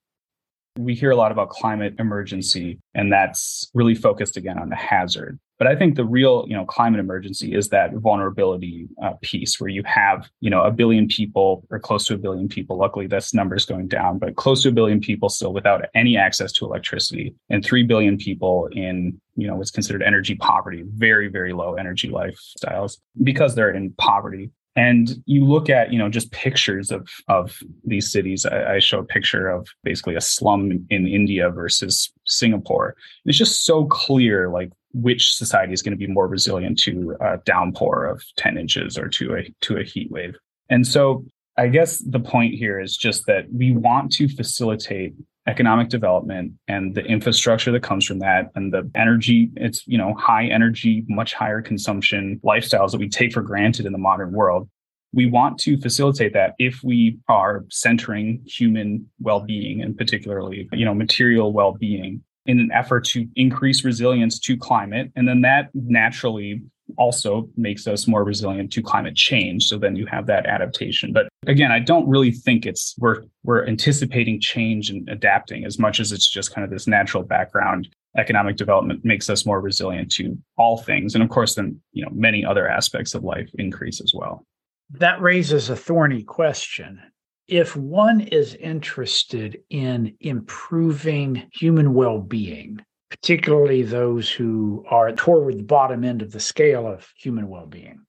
we 0.78 0.96
hear 0.96 1.12
a 1.12 1.16
lot 1.16 1.32
about 1.32 1.50
climate 1.50 1.96
emergency, 2.00 2.80
and 2.94 3.12
that's 3.12 3.70
really 3.74 3.96
focused 3.96 4.38
again 4.38 4.58
on 4.58 4.70
the 4.70 4.76
hazard. 4.76 5.40
But 5.58 5.68
I 5.68 5.76
think 5.76 5.96
the 5.96 6.06
real, 6.06 6.46
you 6.48 6.56
know, 6.56 6.66
climate 6.66 7.00
emergency 7.00 7.56
is 7.56 7.70
that 7.70 7.92
vulnerability 7.94 8.88
uh, 9.02 9.14
piece 9.22 9.60
where 9.60 9.70
you 9.70 9.82
have, 9.86 10.30
you 10.40 10.52
know, 10.52 10.62
a 10.62 10.72
billion 10.72 11.08
people 11.08 11.66
or 11.72 11.80
close 11.80 12.06
to 12.06 12.14
a 12.14 12.18
billion 12.18 12.48
people. 12.48 12.78
Luckily, 12.78 13.08
this 13.08 13.34
number 13.34 13.56
is 13.56 13.66
going 13.66 13.88
down, 13.88 14.20
but 14.20 14.36
close 14.36 14.62
to 14.64 14.70
a 14.70 14.72
billion 14.72 15.00
people 15.00 15.30
still 15.30 15.54
without 15.54 15.86
any 15.96 16.16
access 16.16 16.52
to 16.54 16.66
electricity, 16.66 17.34
and 17.50 17.66
three 17.66 17.84
billion 17.84 18.18
people 18.18 18.70
in, 18.72 19.20
you 19.36 19.48
know, 19.48 19.56
what's 19.56 19.72
considered 19.72 20.04
energy 20.04 20.36
poverty, 20.36 20.84
very, 20.86 21.28
very 21.28 21.54
low 21.54 21.74
energy 21.74 22.10
lifestyles 22.10 22.98
because 23.24 23.56
they're 23.56 23.72
in 23.72 23.92
poverty 23.98 24.52
and 24.78 25.22
you 25.26 25.44
look 25.44 25.70
at 25.70 25.92
you 25.92 25.98
know 25.98 26.08
just 26.08 26.32
pictures 26.32 26.92
of 26.92 27.10
of 27.28 27.60
these 27.84 28.10
cities. 28.10 28.46
I, 28.46 28.76
I, 28.76 28.80
show 28.80 29.00
a 29.00 29.04
picture 29.04 29.50
of 29.50 29.68
basically 29.84 30.16
a 30.16 30.22
slum 30.22 30.86
in 30.90 31.08
india 31.08 31.50
versus 31.50 32.14
singapore. 32.28 32.96
It's 33.26 33.38
just 33.38 33.66
so 33.66 33.86
clear 33.86 34.50
like 34.50 34.72
which 34.94 35.34
society 35.34 35.74
is 35.74 35.82
going 35.82 35.98
to 35.98 36.08
be 36.08 36.12
more 36.12 36.28
resilient 36.28 36.80
to 36.80 37.16
a 37.20 37.38
downpour 37.44 38.06
of 38.06 38.24
10 38.38 38.58
inches 38.58 38.98
or 38.98 39.10
to 39.10 39.36
a 39.36 39.54
to 39.62 39.78
a 39.78 39.84
heat 39.84 40.10
wave. 40.12 40.36
And 40.70 40.86
so 40.88 41.26
i 41.58 41.68
guess 41.68 41.98
the 41.98 42.20
point 42.20 42.54
here 42.54 42.80
is 42.80 42.96
just 42.96 43.26
that 43.26 43.46
we 43.52 43.72
want 43.72 44.12
to 44.14 44.30
facilitate 44.30 45.16
economic 45.48 45.90
development 45.90 46.54
and 46.68 46.94
the 46.94 47.04
infrastructure 47.06 47.72
that 47.72 47.82
comes 47.82 48.06
from 48.06 48.20
that 48.20 48.52
and 48.56 48.74
the 48.74 48.90
energy 48.96 49.50
it's 49.56 49.88
you 49.88 49.98
know 49.98 50.14
high 50.16 50.46
energy 50.46 51.06
much 51.08 51.34
higher 51.34 51.62
consumption 51.62 52.40
lifestyles 52.44 52.92
that 52.92 53.00
we 53.00 53.08
take 53.08 53.34
for 53.34 53.42
granted 53.42 53.86
in 53.86 53.94
the 53.94 53.98
modern 53.98 54.32
world. 54.34 54.70
We 55.14 55.26
want 55.26 55.58
to 55.60 55.80
facilitate 55.80 56.34
that 56.34 56.54
if 56.60 56.84
we 56.84 57.18
are 57.30 57.66
centering 57.70 58.44
human 58.46 59.10
well-being 59.20 59.82
and 59.82 59.98
particularly 59.98 60.68
you 60.74 60.86
know 60.86 60.94
material 60.94 61.54
well-being 61.54 62.24
in 62.46 62.60
an 62.60 62.72
effort 62.74 63.06
to 63.06 63.28
increase 63.36 63.84
resilience 63.84 64.40
to 64.40 64.58
climate. 64.58 65.12
And 65.16 65.28
then 65.28 65.42
that 65.42 65.70
naturally 65.74 66.62
also 66.98 67.50
makes 67.58 67.88
us 67.88 68.08
more 68.08 68.24
resilient 68.24 68.72
to 68.74 68.82
climate 68.82 69.16
change. 69.16 69.66
So 69.66 69.78
then 69.78 69.96
you 69.96 70.06
have 70.06 70.26
that 70.28 70.46
adaptation. 70.46 71.12
But 71.14 71.28
again, 71.46 71.72
I 71.72 71.80
don't 71.80 72.08
really 72.08 72.32
think 72.32 72.66
it's 72.66 72.96
we're 72.98 73.24
we're 73.44 73.68
anticipating 73.68 74.40
change 74.40 74.90
and 74.90 75.08
adapting 75.10 75.66
as 75.66 75.78
much 75.78 76.00
as 76.00 76.12
it's 76.12 76.30
just 76.30 76.54
kind 76.54 76.64
of 76.64 76.72
this 76.72 76.88
natural 76.88 77.24
background. 77.24 77.90
Economic 78.18 78.56
development 78.56 79.06
makes 79.06 79.30
us 79.30 79.46
more 79.46 79.62
resilient 79.62 80.12
to 80.14 80.38
all 80.58 80.78
things. 80.78 81.14
And 81.14 81.24
of 81.24 81.30
course, 81.30 81.56
then 81.56 81.80
you 81.92 82.04
know 82.04 82.12
many 82.14 82.46
other 82.46 82.68
aspects 82.68 83.14
of 83.14 83.24
life 83.24 83.50
increase 83.58 84.02
as 84.02 84.14
well. 84.16 84.46
That 84.92 85.22
raises 85.22 85.70
a 85.70 85.76
thorny 85.76 86.24
question. 86.24 87.02
If 87.48 87.76
one 87.76 88.22
is 88.22 88.56
interested 88.56 89.60
in 89.70 90.16
improving 90.20 91.48
human 91.54 91.94
well 91.94 92.20
being, 92.20 92.80
particularly 93.10 93.84
those 93.84 94.30
who 94.30 94.86
are 94.90 95.12
toward 95.12 95.58
the 95.58 95.64
bottom 95.64 96.04
end 96.04 96.22
of 96.22 96.32
the 96.32 96.40
scale 96.40 96.88
of 96.88 97.12
human 97.16 97.48
well 97.48 97.66
being, 97.66 98.06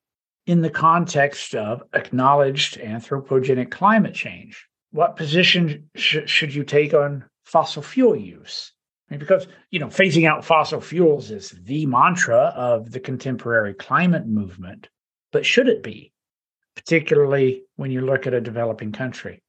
in 0.46 0.61
the 0.61 0.70
context 0.70 1.54
of 1.54 1.82
acknowledged 1.92 2.78
anthropogenic 2.78 3.70
climate 3.70 4.14
change. 4.14 4.66
What 4.90 5.16
position 5.16 5.90
sh- 5.94 6.26
should 6.26 6.54
you 6.54 6.64
take 6.64 6.94
on 6.94 7.24
fossil 7.44 7.82
fuel 7.82 8.16
use? 8.16 8.72
I 9.08 9.14
mean, 9.14 9.20
because 9.20 9.48
you 9.70 9.78
know, 9.78 9.88
phasing 9.88 10.28
out 10.28 10.44
fossil 10.44 10.80
fuels 10.80 11.30
is 11.30 11.50
the 11.50 11.87
mantra 11.87 12.52
of 12.56 12.90
the 12.90 13.00
contemporary 13.00 13.74
climate 13.74 14.26
movement, 14.26 14.88
but 15.32 15.46
should 15.46 15.68
it 15.68 15.82
be? 15.82 16.12
particularly 16.78 17.64
when 17.74 17.90
you 17.90 18.00
look 18.00 18.28
at 18.28 18.34
a 18.34 18.40
developing 18.40 18.92
country? 18.92 19.42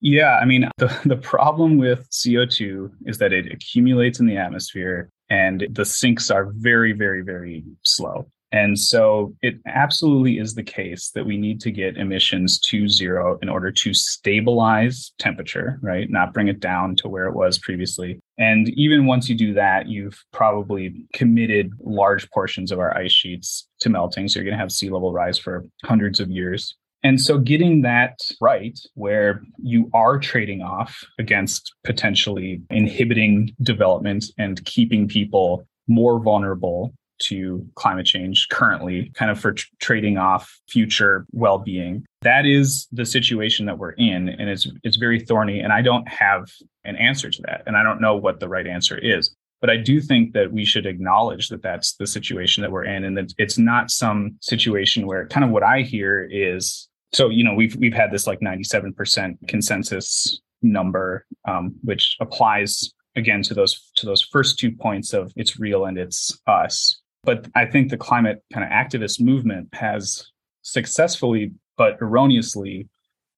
Yeah, 0.00 0.38
I 0.40 0.44
mean, 0.44 0.68
the, 0.78 0.96
the 1.04 1.16
problem 1.16 1.78
with 1.78 2.08
CO2 2.10 2.90
is 3.06 3.18
that 3.18 3.32
it 3.32 3.52
accumulates 3.52 4.20
in 4.20 4.26
the 4.26 4.36
atmosphere 4.36 5.10
and 5.30 5.66
the 5.70 5.84
sinks 5.84 6.30
are 6.30 6.52
very, 6.56 6.92
very, 6.92 7.22
very 7.22 7.64
slow. 7.82 8.30
And 8.50 8.78
so 8.78 9.34
it 9.42 9.56
absolutely 9.66 10.38
is 10.38 10.54
the 10.54 10.62
case 10.62 11.10
that 11.14 11.26
we 11.26 11.36
need 11.36 11.60
to 11.60 11.70
get 11.70 11.98
emissions 11.98 12.58
to 12.60 12.88
zero 12.88 13.38
in 13.42 13.50
order 13.50 13.70
to 13.70 13.92
stabilize 13.92 15.12
temperature, 15.18 15.78
right? 15.82 16.08
Not 16.08 16.32
bring 16.32 16.48
it 16.48 16.60
down 16.60 16.96
to 16.96 17.08
where 17.08 17.26
it 17.26 17.34
was 17.34 17.58
previously. 17.58 18.20
And 18.38 18.68
even 18.70 19.04
once 19.04 19.28
you 19.28 19.36
do 19.36 19.52
that, 19.54 19.88
you've 19.88 20.24
probably 20.32 21.04
committed 21.12 21.72
large 21.80 22.30
portions 22.30 22.72
of 22.72 22.78
our 22.78 22.96
ice 22.96 23.12
sheets 23.12 23.68
to 23.80 23.90
melting. 23.90 24.28
So 24.28 24.38
you're 24.38 24.44
going 24.44 24.56
to 24.56 24.62
have 24.62 24.72
sea 24.72 24.88
level 24.88 25.12
rise 25.12 25.38
for 25.38 25.66
hundreds 25.84 26.18
of 26.18 26.30
years. 26.30 26.74
And 27.02 27.20
so 27.20 27.38
getting 27.38 27.82
that 27.82 28.18
right, 28.40 28.78
where 28.94 29.42
you 29.58 29.90
are 29.94 30.18
trading 30.18 30.62
off 30.62 31.04
against 31.18 31.72
potentially 31.84 32.60
inhibiting 32.70 33.54
development 33.62 34.26
and 34.36 34.64
keeping 34.64 35.06
people 35.06 35.66
more 35.86 36.20
vulnerable 36.20 36.92
to 37.20 37.66
climate 37.74 38.06
change 38.06 38.48
currently, 38.50 39.10
kind 39.14 39.30
of 39.30 39.40
for 39.40 39.52
tr- 39.52 39.66
trading 39.80 40.18
off 40.18 40.60
future 40.68 41.26
well-being. 41.32 42.04
That 42.22 42.46
is 42.46 42.86
the 42.92 43.04
situation 43.04 43.66
that 43.66 43.78
we're 43.78 43.92
in, 43.92 44.28
and 44.28 44.48
it's 44.48 44.68
it's 44.82 44.96
very 44.96 45.20
thorny. 45.20 45.60
And 45.60 45.72
I 45.72 45.82
don't 45.82 46.06
have 46.08 46.48
an 46.84 46.96
answer 46.96 47.30
to 47.30 47.42
that, 47.46 47.62
and 47.66 47.76
I 47.76 47.82
don't 47.82 48.00
know 48.00 48.16
what 48.16 48.40
the 48.40 48.48
right 48.48 48.66
answer 48.66 48.98
is. 48.98 49.34
But 49.60 49.70
I 49.70 49.76
do 49.76 50.00
think 50.00 50.34
that 50.34 50.52
we 50.52 50.64
should 50.64 50.86
acknowledge 50.86 51.48
that 51.48 51.62
that's 51.62 51.94
the 51.94 52.06
situation 52.06 52.62
that 52.62 52.70
we're 52.70 52.84
in, 52.84 53.04
and 53.04 53.16
that 53.16 53.32
it's 53.38 53.58
not 53.58 53.90
some 53.90 54.36
situation 54.40 55.06
where 55.06 55.26
kind 55.26 55.44
of 55.44 55.50
what 55.50 55.62
I 55.62 55.82
hear 55.82 56.28
is 56.30 56.88
so 57.12 57.28
you 57.28 57.44
know 57.44 57.54
we've 57.54 57.76
we've 57.76 57.94
had 57.94 58.10
this 58.10 58.26
like 58.26 58.40
97% 58.40 59.48
consensus 59.48 60.40
number, 60.62 61.24
um, 61.46 61.74
which 61.82 62.16
applies 62.20 62.92
again 63.16 63.42
to 63.42 63.54
those 63.54 63.90
to 63.96 64.06
those 64.06 64.22
first 64.22 64.58
two 64.58 64.70
points 64.70 65.12
of 65.12 65.32
it's 65.36 65.58
real 65.58 65.86
and 65.86 65.98
it's 65.98 66.38
us. 66.46 67.00
But 67.24 67.48
I 67.54 67.66
think 67.66 67.90
the 67.90 67.96
climate 67.96 68.42
kind 68.52 68.64
of 68.64 68.70
activist 68.70 69.20
movement 69.20 69.68
has 69.74 70.30
successfully 70.62 71.52
but 71.76 71.96
erroneously 72.00 72.88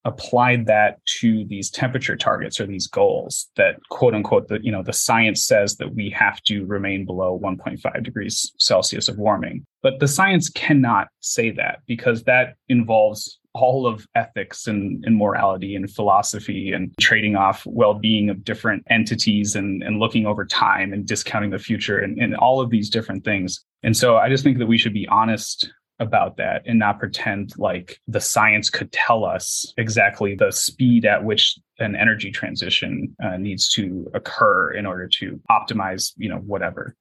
applied 0.05 0.67
that 0.67 1.05
to 1.05 1.45
these 1.47 1.71
temperature 1.71 2.17
targets 2.17 2.59
or 2.59 2.67
these 2.67 2.87
goals 2.87 3.49
that 3.57 3.77
quote 3.91 4.15
unquote 4.15 4.49
the 4.49 4.59
you 4.63 4.73
know 4.73 4.83
the 4.83 4.93
science 4.93 5.43
says 5.43 5.77
that 5.77 5.95
we 5.95 6.09
have 6.11 6.43
to 6.43 6.65
remain 6.65 7.05
below 7.05 7.39
1.5 7.43 8.03
degrees 8.03 8.53
celsius 8.59 9.09
of 9.09 9.19
warming. 9.19 9.65
But 9.83 10.01
the 10.01 10.09
science 10.09 10.49
cannot 10.49 11.09
say 11.21 11.51
that 11.53 11.81
because 11.87 12.25
that 12.25 12.55
involves 12.69 13.39
all 13.53 13.87
of 13.87 14.07
ethics 14.15 14.67
and, 14.69 15.05
and 15.05 15.17
morality 15.17 15.75
and 15.75 15.91
philosophy 15.91 16.73
and 16.73 16.97
trading 17.01 17.35
off 17.35 17.67
well-being 17.67 18.31
of 18.31 18.45
different 18.45 18.85
entities 18.89 19.57
and, 19.57 19.83
and 19.83 19.99
looking 19.99 20.25
over 20.25 20.45
time 20.45 20.93
and 20.93 21.05
discounting 21.05 21.51
the 21.51 21.59
future 21.59 21.99
and, 21.99 22.19
and 22.19 22.37
all 22.37 22.61
of 22.61 22.71
these 22.71 22.89
different 22.89 23.25
things. 23.25 23.65
And 23.83 23.97
so 23.97 24.19
i 24.19 24.29
just 24.29 24.45
think 24.45 24.59
that 24.59 24.67
we 24.67 24.79
should 24.79 24.95
be 24.95 25.09
honest 25.09 25.73
about 26.01 26.37
that 26.39 26.63
and 26.67 26.79
not 26.79 26.99
pretend 26.99 27.53
like 27.59 28.01
the 28.09 28.21
science 28.21 28.71
could 28.71 28.91
tell 28.91 29.25
us 29.25 29.73
exactly 29.77 30.35
the 30.35 30.51
speed 30.51 31.05
at 31.05 31.23
which 31.23 31.59
an 31.79 31.95
energy 31.95 32.31
transition 32.31 33.15
uh, 33.23 33.37
needs 33.37 33.69
to 33.69 34.11
occur 34.15 34.73
in 34.73 34.87
order 34.87 35.07
to 35.07 35.41
optimize 35.51 36.13
you 36.17 36.29
know 36.29 36.39
whatever. 36.39 36.97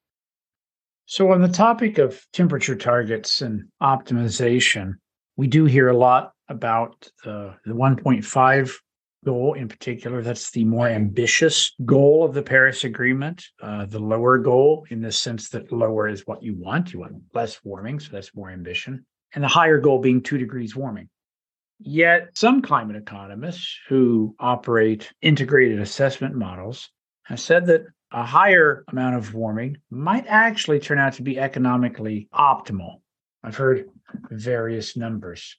So 1.05 1.31
on 1.31 1.41
the 1.41 1.47
topic 1.47 1.97
of 1.97 2.23
temperature 2.33 2.75
targets 2.75 3.41
and 3.41 3.69
optimization 3.81 4.95
we 5.39 5.47
do 5.47 5.63
hear 5.63 5.87
a 5.87 5.95
lot 5.95 6.33
about 6.49 7.09
the, 7.23 7.55
the 7.63 7.73
1.5 7.73 8.73
goal 9.25 9.53
in 9.53 9.67
particular. 9.67 10.21
That's 10.21 10.51
the 10.51 10.63
more 10.63 10.87
ambitious 10.87 11.73
goal 11.85 12.23
of 12.23 12.33
the 12.33 12.43
Paris 12.43 12.83
Agreement. 12.83 13.45
Uh, 13.61 13.85
the 13.85 13.99
lower 13.99 14.37
goal, 14.37 14.85
in 14.89 15.01
the 15.01 15.11
sense 15.11 15.49
that 15.49 15.71
lower 15.71 16.07
is 16.07 16.25
what 16.25 16.43
you 16.43 16.55
want, 16.55 16.93
you 16.93 16.99
want 16.99 17.21
less 17.33 17.63
warming, 17.63 17.99
so 17.99 18.09
that's 18.11 18.35
more 18.35 18.49
ambition. 18.49 19.05
And 19.35 19.43
the 19.43 19.47
higher 19.47 19.79
goal 19.79 19.99
being 19.99 20.21
two 20.21 20.37
degrees 20.37 20.75
warming. 20.75 21.09
Yet, 21.79 22.31
some 22.33 22.61
climate 22.61 22.97
economists 22.97 23.79
who 23.87 24.35
operate 24.39 25.11
integrated 25.21 25.79
assessment 25.79 26.35
models 26.35 26.89
have 27.23 27.39
said 27.39 27.67
that 27.67 27.85
a 28.11 28.25
higher 28.25 28.83
amount 28.89 29.15
of 29.15 29.33
warming 29.33 29.77
might 29.89 30.25
actually 30.27 30.79
turn 30.79 30.97
out 30.97 31.13
to 31.13 31.21
be 31.21 31.39
economically 31.39 32.27
optimal. 32.33 33.01
I've 33.43 33.55
heard 33.55 33.87
various 34.29 34.97
numbers. 34.97 35.57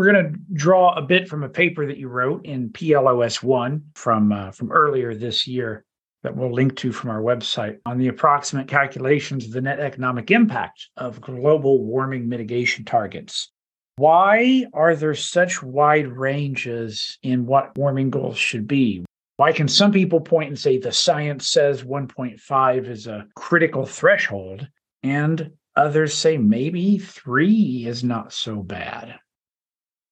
We're 0.00 0.12
going 0.12 0.32
to 0.32 0.40
draw 0.54 0.94
a 0.94 1.02
bit 1.02 1.28
from 1.28 1.42
a 1.42 1.48
paper 1.50 1.84
that 1.84 1.98
you 1.98 2.08
wrote 2.08 2.46
in 2.46 2.70
PLOS 2.70 3.42
one 3.42 3.82
from 3.94 4.32
uh, 4.32 4.50
from 4.50 4.72
earlier 4.72 5.14
this 5.14 5.46
year 5.46 5.84
that 6.22 6.34
we'll 6.34 6.54
link 6.54 6.74
to 6.76 6.90
from 6.90 7.10
our 7.10 7.20
website 7.20 7.80
on 7.84 7.98
the 7.98 8.08
approximate 8.08 8.66
calculations 8.66 9.44
of 9.44 9.52
the 9.52 9.60
net 9.60 9.78
economic 9.78 10.30
impact 10.30 10.88
of 10.96 11.20
global 11.20 11.84
warming 11.84 12.30
mitigation 12.30 12.82
targets. 12.82 13.50
Why 13.96 14.64
are 14.72 14.96
there 14.96 15.14
such 15.14 15.62
wide 15.62 16.08
ranges 16.08 17.18
in 17.22 17.44
what 17.44 17.76
warming 17.76 18.08
goals 18.08 18.38
should 18.38 18.66
be? 18.66 19.04
Why 19.36 19.52
can 19.52 19.68
some 19.68 19.92
people 19.92 20.22
point 20.22 20.48
and 20.48 20.58
say 20.58 20.78
the 20.78 20.92
science 20.92 21.50
says 21.50 21.82
1.5 21.82 22.88
is 22.88 23.06
a 23.06 23.26
critical 23.36 23.84
threshold, 23.84 24.66
and 25.02 25.50
others 25.76 26.14
say 26.14 26.38
maybe 26.38 26.96
three 26.96 27.84
is 27.86 28.02
not 28.02 28.32
so 28.32 28.62
bad? 28.62 29.18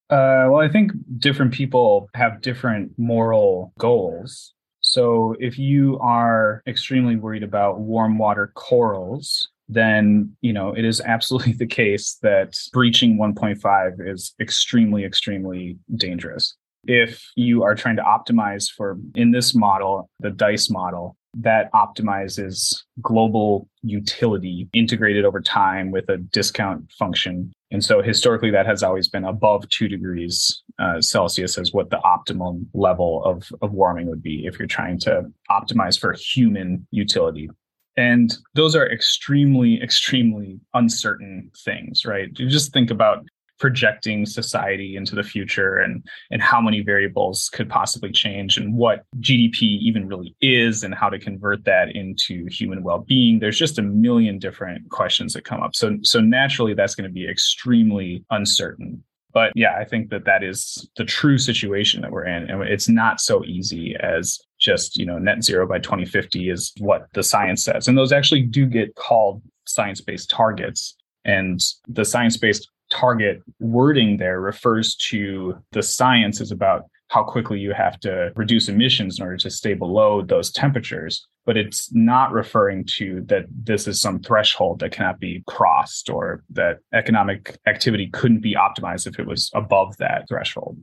Uh, 0.09 0.49
well, 0.49 0.57
I 0.57 0.69
think 0.69 0.91
different 1.19 1.53
people 1.53 2.09
have 2.15 2.41
different 2.41 2.91
moral 2.97 3.73
goals. 3.77 4.53
So 4.81 5.35
if 5.39 5.59
you 5.59 5.99
are 5.99 6.63
extremely 6.65 7.15
worried 7.15 7.43
about 7.43 7.79
warm 7.79 8.17
water 8.17 8.51
corals, 8.55 9.49
then 9.67 10.35
you 10.41 10.51
know 10.51 10.73
it 10.73 10.83
is 10.83 10.99
absolutely 11.01 11.53
the 11.59 11.67
case 11.67 12.17
that 12.23 12.55
breaching 12.73 13.17
1.5 13.17 14.11
is 14.11 14.33
extremely 14.41 15.05
extremely 15.05 15.77
dangerous 15.95 16.55
if 16.87 17.29
you 17.35 17.63
are 17.63 17.75
trying 17.75 17.95
to 17.97 18.01
optimize 18.01 18.69
for 18.69 18.97
in 19.15 19.31
this 19.31 19.53
model 19.53 20.09
the 20.19 20.31
DICE 20.31 20.69
model 20.69 21.15
that 21.35 21.71
optimizes 21.73 22.81
global 23.01 23.67
utility 23.83 24.67
integrated 24.73 25.25
over 25.25 25.39
time 25.39 25.91
with 25.91 26.09
a 26.09 26.17
discount 26.17 26.91
function. 26.97 27.51
And 27.71 27.83
so 27.83 28.01
historically, 28.01 28.51
that 28.51 28.65
has 28.65 28.81
always 28.81 29.07
been 29.07 29.25
above 29.25 29.69
two 29.69 29.87
degrees 29.87 30.63
uh, 30.79 31.01
Celsius 31.01 31.57
as 31.57 31.71
what 31.71 31.91
the 31.91 32.01
optimum 32.01 32.67
level 32.73 33.23
of, 33.23 33.47
of 33.61 33.73
warming 33.73 34.07
would 34.07 34.23
be 34.23 34.45
if 34.45 34.57
you're 34.57 34.67
trying 34.67 34.99
to 35.01 35.31
optimize 35.51 35.99
for 35.99 36.13
human 36.13 36.87
utility. 36.91 37.49
And 37.95 38.35
those 38.55 38.75
are 38.75 38.89
extremely, 38.89 39.81
extremely 39.81 40.59
uncertain 40.73 41.51
things, 41.63 42.05
right? 42.05 42.29
You 42.37 42.49
just 42.49 42.73
think 42.73 42.91
about 42.91 43.25
projecting 43.59 44.25
society 44.25 44.95
into 44.95 45.15
the 45.15 45.23
future 45.23 45.77
and 45.77 46.05
and 46.31 46.41
how 46.41 46.61
many 46.61 46.81
variables 46.81 47.49
could 47.53 47.69
possibly 47.69 48.11
change 48.11 48.57
and 48.57 48.75
what 48.75 49.03
GDP 49.19 49.61
even 49.61 50.07
really 50.07 50.35
is 50.41 50.83
and 50.83 50.93
how 50.93 51.09
to 51.09 51.19
convert 51.19 51.65
that 51.65 51.95
into 51.95 52.45
human 52.47 52.83
well-being. 52.83 53.39
There's 53.39 53.59
just 53.59 53.79
a 53.79 53.83
million 53.83 54.39
different 54.39 54.89
questions 54.89 55.33
that 55.33 55.45
come 55.45 55.61
up. 55.61 55.75
So 55.75 55.97
so 56.03 56.19
naturally 56.19 56.73
that's 56.73 56.95
going 56.95 57.09
to 57.09 57.13
be 57.13 57.29
extremely 57.29 58.23
uncertain. 58.29 59.03
But 59.31 59.51
yeah 59.55 59.75
i 59.77 59.85
think 59.85 60.09
that 60.09 60.25
that 60.25 60.43
is 60.43 60.89
the 60.97 61.05
true 61.05 61.37
situation 61.37 62.01
that 62.01 62.11
we're 62.11 62.25
in. 62.25 62.49
And 62.49 62.63
it's 62.63 62.89
not 62.89 63.19
so 63.19 63.43
easy 63.45 63.95
as 63.99 64.39
just 64.59 64.97
you 64.97 65.05
know 65.05 65.19
net 65.19 65.43
zero 65.43 65.67
by 65.67 65.79
2050 65.79 66.49
is 66.49 66.73
what 66.79 67.07
the 67.13 67.23
science 67.23 67.63
says. 67.63 67.87
And 67.87 67.97
those 67.97 68.11
actually 68.11 68.43
do 68.43 68.65
get 68.65 68.95
called 68.95 69.41
science-based 69.69 70.29
targets. 70.29 70.95
And 71.25 71.61
the 71.87 72.05
science-based 72.05 72.67
target 72.89 73.41
wording 73.59 74.17
there 74.17 74.41
refers 74.41 74.95
to 74.95 75.57
the 75.71 75.83
science 75.83 76.41
is 76.41 76.51
about 76.51 76.85
how 77.09 77.23
quickly 77.23 77.59
you 77.59 77.73
have 77.73 77.99
to 77.99 78.31
reduce 78.35 78.69
emissions 78.69 79.19
in 79.19 79.25
order 79.25 79.37
to 79.37 79.49
stay 79.49 79.73
below 79.73 80.21
those 80.21 80.51
temperatures. 80.51 81.27
But 81.45 81.57
it's 81.57 81.91
not 81.93 82.31
referring 82.31 82.85
to 82.97 83.21
that 83.27 83.45
this 83.49 83.87
is 83.87 83.99
some 83.99 84.19
threshold 84.19 84.79
that 84.79 84.91
cannot 84.91 85.19
be 85.19 85.43
crossed 85.47 86.09
or 86.09 86.43
that 86.51 86.77
economic 86.93 87.57
activity 87.65 88.09
couldn't 88.13 88.41
be 88.41 88.53
optimized 88.53 89.07
if 89.07 89.19
it 89.19 89.25
was 89.25 89.49
above 89.55 89.97
that 89.97 90.27
threshold. 90.29 90.77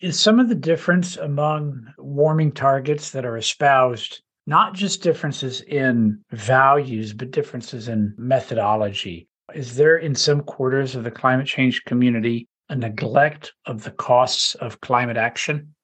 Is 0.00 0.18
some 0.18 0.40
of 0.40 0.48
the 0.48 0.54
difference 0.54 1.16
among 1.16 1.86
warming 1.98 2.52
targets 2.52 3.10
that 3.10 3.26
are 3.26 3.36
espoused 3.36 4.22
not 4.46 4.74
just 4.74 5.02
differences 5.02 5.60
in 5.62 6.20
values, 6.30 7.12
but 7.12 7.30
differences 7.30 7.88
in 7.88 8.14
methodology? 8.16 9.28
Is 9.54 9.76
there 9.76 9.96
in 9.96 10.14
some 10.14 10.42
quarters 10.42 10.94
of 10.94 11.04
the 11.04 11.10
climate 11.10 11.46
change 11.46 11.84
community 11.84 12.48
a 12.68 12.76
neglect 12.76 13.52
of 13.66 13.84
the 13.84 13.92
costs 13.92 14.54
of 14.56 14.80
climate 14.80 15.16
action? 15.16 15.74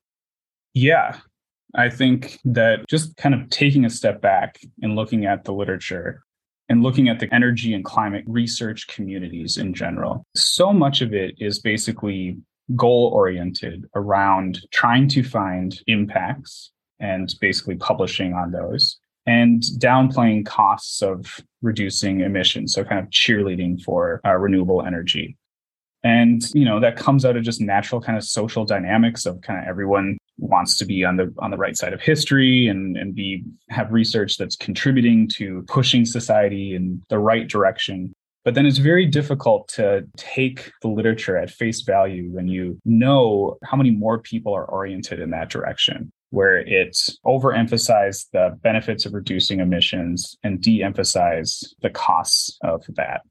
Yeah. 0.75 1.19
I 1.75 1.89
think 1.89 2.39
that 2.45 2.89
just 2.89 3.17
kind 3.17 3.35
of 3.35 3.49
taking 3.51 3.85
a 3.85 3.91
step 3.91 4.21
back 4.21 4.61
and 4.83 4.95
looking 4.97 5.25
at 5.25 5.45
the 5.45 5.53
literature, 5.53 6.23
and 6.69 6.83
looking 6.83 7.09
at 7.09 7.19
the 7.19 7.33
energy 7.35 7.75
and 7.75 7.85
climate 7.85 8.25
research 8.27 8.87
communities 8.89 9.59
in 9.59 9.75
general. 9.75 10.25
So 10.35 10.73
much 10.73 11.03
of 11.03 11.13
it 11.13 11.35
is 11.39 11.59
basically 11.59 12.39
goal 12.77 13.11
oriented 13.13 13.85
around 13.95 14.61
trying 14.71 15.09
to 15.09 15.23
find 15.23 15.79
impacts 15.87 16.71
and 16.99 17.35
basically 17.41 17.77
publishing 17.77 18.33
on 18.33 18.53
those 18.53 18.99
and 19.27 19.63
downplaying 19.79 20.47
costs 20.47 21.03
of 21.03 21.41
reducing 21.63 22.21
emissions. 22.21 22.75
So, 22.75 22.85
kind 22.85 23.01
of 23.01 23.11
cheerleading 23.11 23.83
for 23.83 24.21
uh, 24.25 24.37
renewable 24.37 24.83
energy. 24.83 25.37
And, 26.05 26.43
you 26.53 26.65
know, 26.65 26.81
that 26.81 26.97
comes 26.97 27.25
out 27.25 27.37
of 27.37 27.45
just 27.45 27.61
natural 27.61 28.01
kind 28.01 28.19
of 28.19 28.25
social 28.25 28.65
dynamics 28.65 29.25
of 29.25 29.41
kind 29.43 29.61
of 29.61 29.69
everyone 29.69 30.19
wants 30.39 30.77
to 30.79 30.85
be 30.85 31.05
on 31.05 31.17
the 31.17 31.33
on 31.39 31.51
the 31.51 31.57
right 31.57 31.77
side 31.77 31.93
of 31.93 32.01
history 32.01 32.67
and 32.67 32.97
and 32.97 33.15
be 33.15 33.45
have 33.71 33.93
research 33.93 34.37
that's 34.37 34.57
contributing 34.57 35.29
to 35.29 35.65
pushing 35.69 36.05
society 36.05 36.75
in 36.75 37.01
the 37.09 37.19
right 37.19 37.49
direction 37.49 38.13
but 38.45 38.55
then 38.55 38.67
it's 38.67 38.79
very 38.79 39.07
difficult 39.07 39.69
to 39.69 40.05
take 40.17 40.73
the 40.83 40.89
literature 40.89 41.37
at 41.37 41.51
face 41.51 41.83
value 41.83 42.29
when 42.31 42.49
you 42.49 42.77
know 42.85 43.57
how 43.63 43.77
many 43.77 43.91
more 43.91 44.19
people 44.19 44.53
are 44.53 44.65
oriented 44.65 45.21
in 45.21 45.31
that 45.31 45.49
direction 45.49 46.11
where 46.33 46.59
it's 46.59 47.19
overemphasize 47.25 48.27
the 48.33 48.59
benefits 48.63 49.07
of 49.07 49.15
reducing 49.15 49.61
emissions 49.61 50.37
and 50.43 50.61
de-emphasize 50.61 51.75
the 51.83 51.91
costs 51.91 52.59
of 52.63 52.85
that 52.97 53.23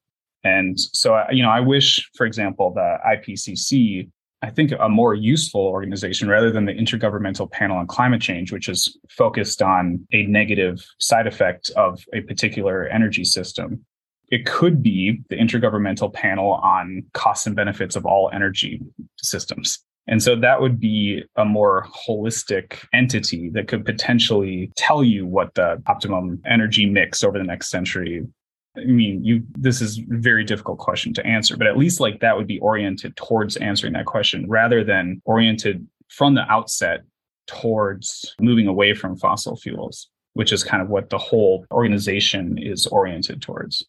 and 0.44 0.80
so 0.80 1.16
uh, 1.16 1.28
you 1.32 1.44
know 1.44 1.50
i 1.50 1.60
wish 1.60 2.10
for 2.16 2.26
example 2.26 2.74
the 2.74 2.98
ipcc 3.08 4.10
I 4.44 4.50
think, 4.50 4.74
a 4.80 4.90
more 4.90 5.14
useful 5.14 5.62
organization 5.62 6.28
rather 6.28 6.52
than 6.52 6.66
the 6.66 6.74
Intergovernmental 6.74 7.52
Panel 7.52 7.78
on 7.78 7.86
Climate 7.86 8.22
Change, 8.22 8.52
which 8.52 8.68
is 8.68 8.98
focused 9.10 9.62
on 9.62 10.06
a 10.12 10.24
negative 10.24 10.84
side 10.98 11.28
effect 11.28 11.70
of 11.76 12.04
a 12.14 12.22
particular 12.22 12.88
energy 12.88 13.24
system. 13.24 13.86
It 14.30 14.48
could 14.48 14.82
be 14.82 15.22
the 15.30 15.36
Intergovernmental 15.36 16.12
Panel 16.12 16.54
on 16.54 17.04
Costs 17.14 17.46
and 17.46 17.56
Benefits 17.56 17.96
of 17.96 18.06
All 18.06 18.32
Energy 18.34 18.82
Systems. 19.22 19.80
And 20.08 20.22
so 20.22 20.36
that 20.36 20.62
would 20.62 20.80
be 20.80 21.24
a 21.36 21.46
more 21.46 21.88
holistic 22.08 22.86
entity 22.94 23.50
that 23.52 23.68
could 23.68 23.86
potentially 23.86 24.72
tell 24.76 25.04
you 25.04 25.26
what 25.26 25.54
the 25.54 25.82
optimum 25.88 26.42
energy 26.46 26.86
mix 26.86 27.24
over 27.24 27.38
the 27.38 27.44
next 27.44 27.70
century 27.70 28.26
I 28.78 28.86
mean, 28.86 29.24
you 29.24 29.44
this 29.52 29.82
is 29.82 30.00
a 30.00 30.04
very 30.08 30.46
difficult 30.46 30.80
question 30.80 31.14
to 31.16 31.26
answer, 31.26 31.58
but 31.58 31.68
at 31.68 31.78
least 31.78 32.00
like 32.00 32.22
that 32.22 32.38
would 32.38 32.48
be 32.48 32.60
oriented 32.60 33.16
towards 33.18 33.58
answering 33.58 33.94
that 33.94 34.06
question 34.06 34.50
rather 34.50 34.84
than 34.84 35.22
oriented 35.26 35.86
from 36.08 36.36
the 36.36 36.50
outset 36.50 37.02
towards 37.48 38.34
moving 38.40 38.68
away 38.68 38.94
from 38.94 39.18
fossil 39.18 39.58
fuels, 39.58 40.10
which 40.34 40.54
is 40.54 40.64
kind 40.64 40.82
of 40.82 40.90
what 40.90 41.10
the 41.10 41.18
whole 41.18 41.66
organization 41.72 42.58
is 42.58 42.88
oriented 42.88 43.42
towards. 43.42 43.86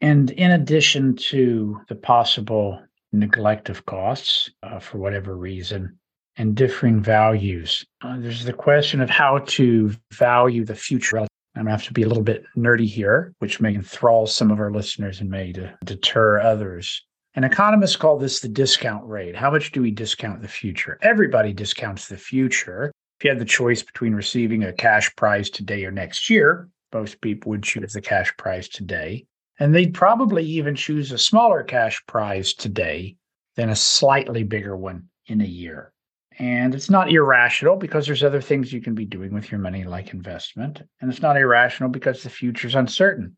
And 0.00 0.32
in 0.32 0.50
addition 0.50 1.14
to 1.28 1.80
the 1.88 1.94
possible 1.94 2.82
neglect 3.12 3.68
of 3.68 3.84
costs 3.86 4.50
uh, 4.62 4.78
for 4.78 4.98
whatever 4.98 5.36
reason 5.36 5.98
and 6.36 6.54
differing 6.54 7.02
values, 7.02 7.84
uh, 8.02 8.16
there's 8.18 8.44
the 8.44 8.52
question 8.52 9.00
of 9.00 9.10
how 9.10 9.38
to 9.46 9.94
value 10.12 10.64
the 10.64 10.74
future 10.74 11.26
I'm 11.54 11.64
going 11.64 11.66
to 11.66 11.72
have 11.72 11.86
to 11.86 11.92
be 11.92 12.02
a 12.02 12.08
little 12.08 12.22
bit 12.22 12.44
nerdy 12.56 12.86
here, 12.86 13.34
which 13.40 13.60
may 13.60 13.74
enthrall 13.74 14.26
some 14.26 14.50
of 14.50 14.58
our 14.58 14.70
listeners 14.70 15.20
and 15.20 15.28
may 15.28 15.52
deter 15.84 16.40
others. 16.40 17.04
An 17.34 17.44
economist 17.44 17.98
call 17.98 18.18
this 18.18 18.40
the 18.40 18.48
discount 18.48 19.06
rate. 19.06 19.36
How 19.36 19.50
much 19.50 19.70
do 19.72 19.82
we 19.82 19.90
discount 19.90 20.40
the 20.40 20.48
future? 20.48 20.98
Everybody 21.02 21.52
discounts 21.52 22.08
the 22.08 22.16
future. 22.16 22.90
If 23.18 23.24
you 23.24 23.30
had 23.30 23.38
the 23.38 23.44
choice 23.44 23.82
between 23.82 24.14
receiving 24.14 24.64
a 24.64 24.72
cash 24.72 25.14
prize 25.14 25.50
today 25.50 25.84
or 25.84 25.90
next 25.90 26.30
year, 26.30 26.68
most 26.92 27.20
people 27.20 27.50
would 27.50 27.62
choose 27.62 27.92
the 27.92 28.00
cash 28.00 28.34
prize 28.38 28.68
today. 28.68 29.26
And 29.58 29.74
they'd 29.74 29.94
probably 29.94 30.44
even 30.44 30.74
choose 30.74 31.12
a 31.12 31.18
smaller 31.18 31.62
cash 31.62 32.02
prize 32.06 32.54
today 32.54 33.16
than 33.56 33.70
a 33.70 33.76
slightly 33.76 34.42
bigger 34.42 34.76
one 34.76 35.08
in 35.26 35.40
a 35.40 35.46
year. 35.46 35.92
And 36.38 36.74
it's 36.74 36.90
not 36.90 37.12
irrational 37.12 37.76
because 37.76 38.06
there's 38.06 38.24
other 38.24 38.40
things 38.40 38.72
you 38.72 38.80
can 38.80 38.94
be 38.94 39.04
doing 39.04 39.34
with 39.34 39.50
your 39.50 39.60
money, 39.60 39.84
like 39.84 40.14
investment. 40.14 40.82
And 41.00 41.10
it's 41.10 41.22
not 41.22 41.36
irrational 41.36 41.90
because 41.90 42.22
the 42.22 42.30
future's 42.30 42.74
uncertain. 42.74 43.36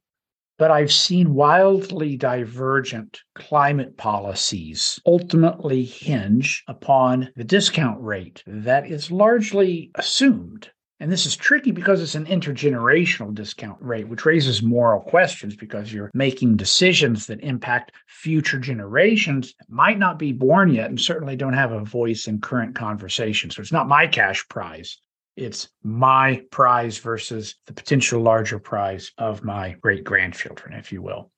But 0.57 0.71
I've 0.71 0.93
seen 0.93 1.35
wildly 1.35 2.17
divergent 2.17 3.21
climate 3.35 3.97
policies 3.97 5.01
ultimately 5.05 5.85
hinge 5.85 6.63
upon 6.69 7.33
the 7.35 7.43
discount 7.43 8.01
rate 8.01 8.45
that 8.47 8.87
is 8.87 9.11
largely 9.11 9.91
assumed 9.97 10.71
and 11.01 11.11
this 11.11 11.27
is 11.27 11.37
tricky 11.37 11.73
because 11.73 12.01
it's 12.01 12.15
an 12.15 12.27
intergenerational 12.27 13.35
discount 13.35 13.79
rate, 13.81 14.09
which 14.09 14.25
raises 14.25 14.63
moral 14.63 15.01
questions 15.01 15.57
because 15.57 15.93
you're 15.93 16.11
making 16.15 16.57
decisions 16.57 17.27
that 17.27 17.43
impact 17.43 17.93
future 18.07 18.61
generations 18.61 19.55
that 19.59 19.69
might 19.69 19.99
not 19.99 20.19
be 20.19 20.33
born 20.33 20.73
yet 20.73 20.91
and 20.91 21.01
certainly 21.01 21.35
don't 21.35 21.53
have 21.53 21.73
a 21.73 21.85
voice 21.85 22.29
in 22.29 22.41
current 22.41 22.77
conversation. 22.77 23.51
So 23.51 23.61
it's 23.61 23.73
not 23.73 23.89
my 23.89 24.07
cash 24.07 24.47
prize. 24.49 24.99
It's 25.37 25.69
my 25.83 26.43
prize 26.53 26.99
versus 26.99 27.57
the 27.67 27.73
potential 27.73 28.23
larger 28.23 28.61
prize 28.61 29.11
of 29.19 29.43
my 29.43 29.73
great 29.81 30.05
grandchildren, 30.05 30.75
if 30.75 30.93
you 30.93 31.03
will. 31.03 31.33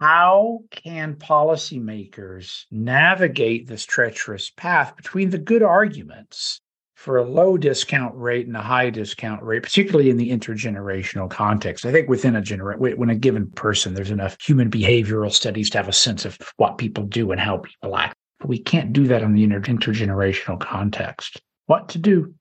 How 0.00 0.60
can 0.70 1.16
policymakers 1.16 2.66
navigate 2.70 3.66
this 3.66 3.86
treacherous 3.86 4.50
path 4.50 4.96
between 4.96 5.30
the 5.30 5.38
good 5.38 5.62
arguments 5.62 6.60
for 6.98 7.18
a 7.18 7.22
low 7.22 7.56
discount 7.56 8.12
rate 8.16 8.48
and 8.48 8.56
a 8.56 8.60
high 8.60 8.90
discount 8.90 9.40
rate, 9.40 9.62
particularly 9.62 10.10
in 10.10 10.16
the 10.16 10.30
intergenerational 10.30 11.30
context. 11.30 11.86
I 11.86 11.92
think 11.92 12.08
within 12.08 12.34
a 12.34 12.42
generation, 12.42 12.98
when 12.98 13.08
a 13.08 13.14
given 13.14 13.48
person, 13.52 13.94
there's 13.94 14.10
enough 14.10 14.36
human 14.42 14.68
behavioral 14.68 15.32
studies 15.32 15.70
to 15.70 15.78
have 15.78 15.86
a 15.86 15.92
sense 15.92 16.24
of 16.24 16.36
what 16.56 16.76
people 16.76 17.04
do 17.04 17.30
and 17.30 17.40
how 17.40 17.58
people 17.58 17.96
act. 17.96 18.16
But 18.40 18.48
we 18.48 18.58
can't 18.58 18.92
do 18.92 19.06
that 19.06 19.22
in 19.22 19.32
the 19.32 19.44
inter- 19.44 19.60
intergenerational 19.60 20.58
context. 20.58 21.40
What 21.66 21.88
to 21.90 21.98
do? 21.98 22.34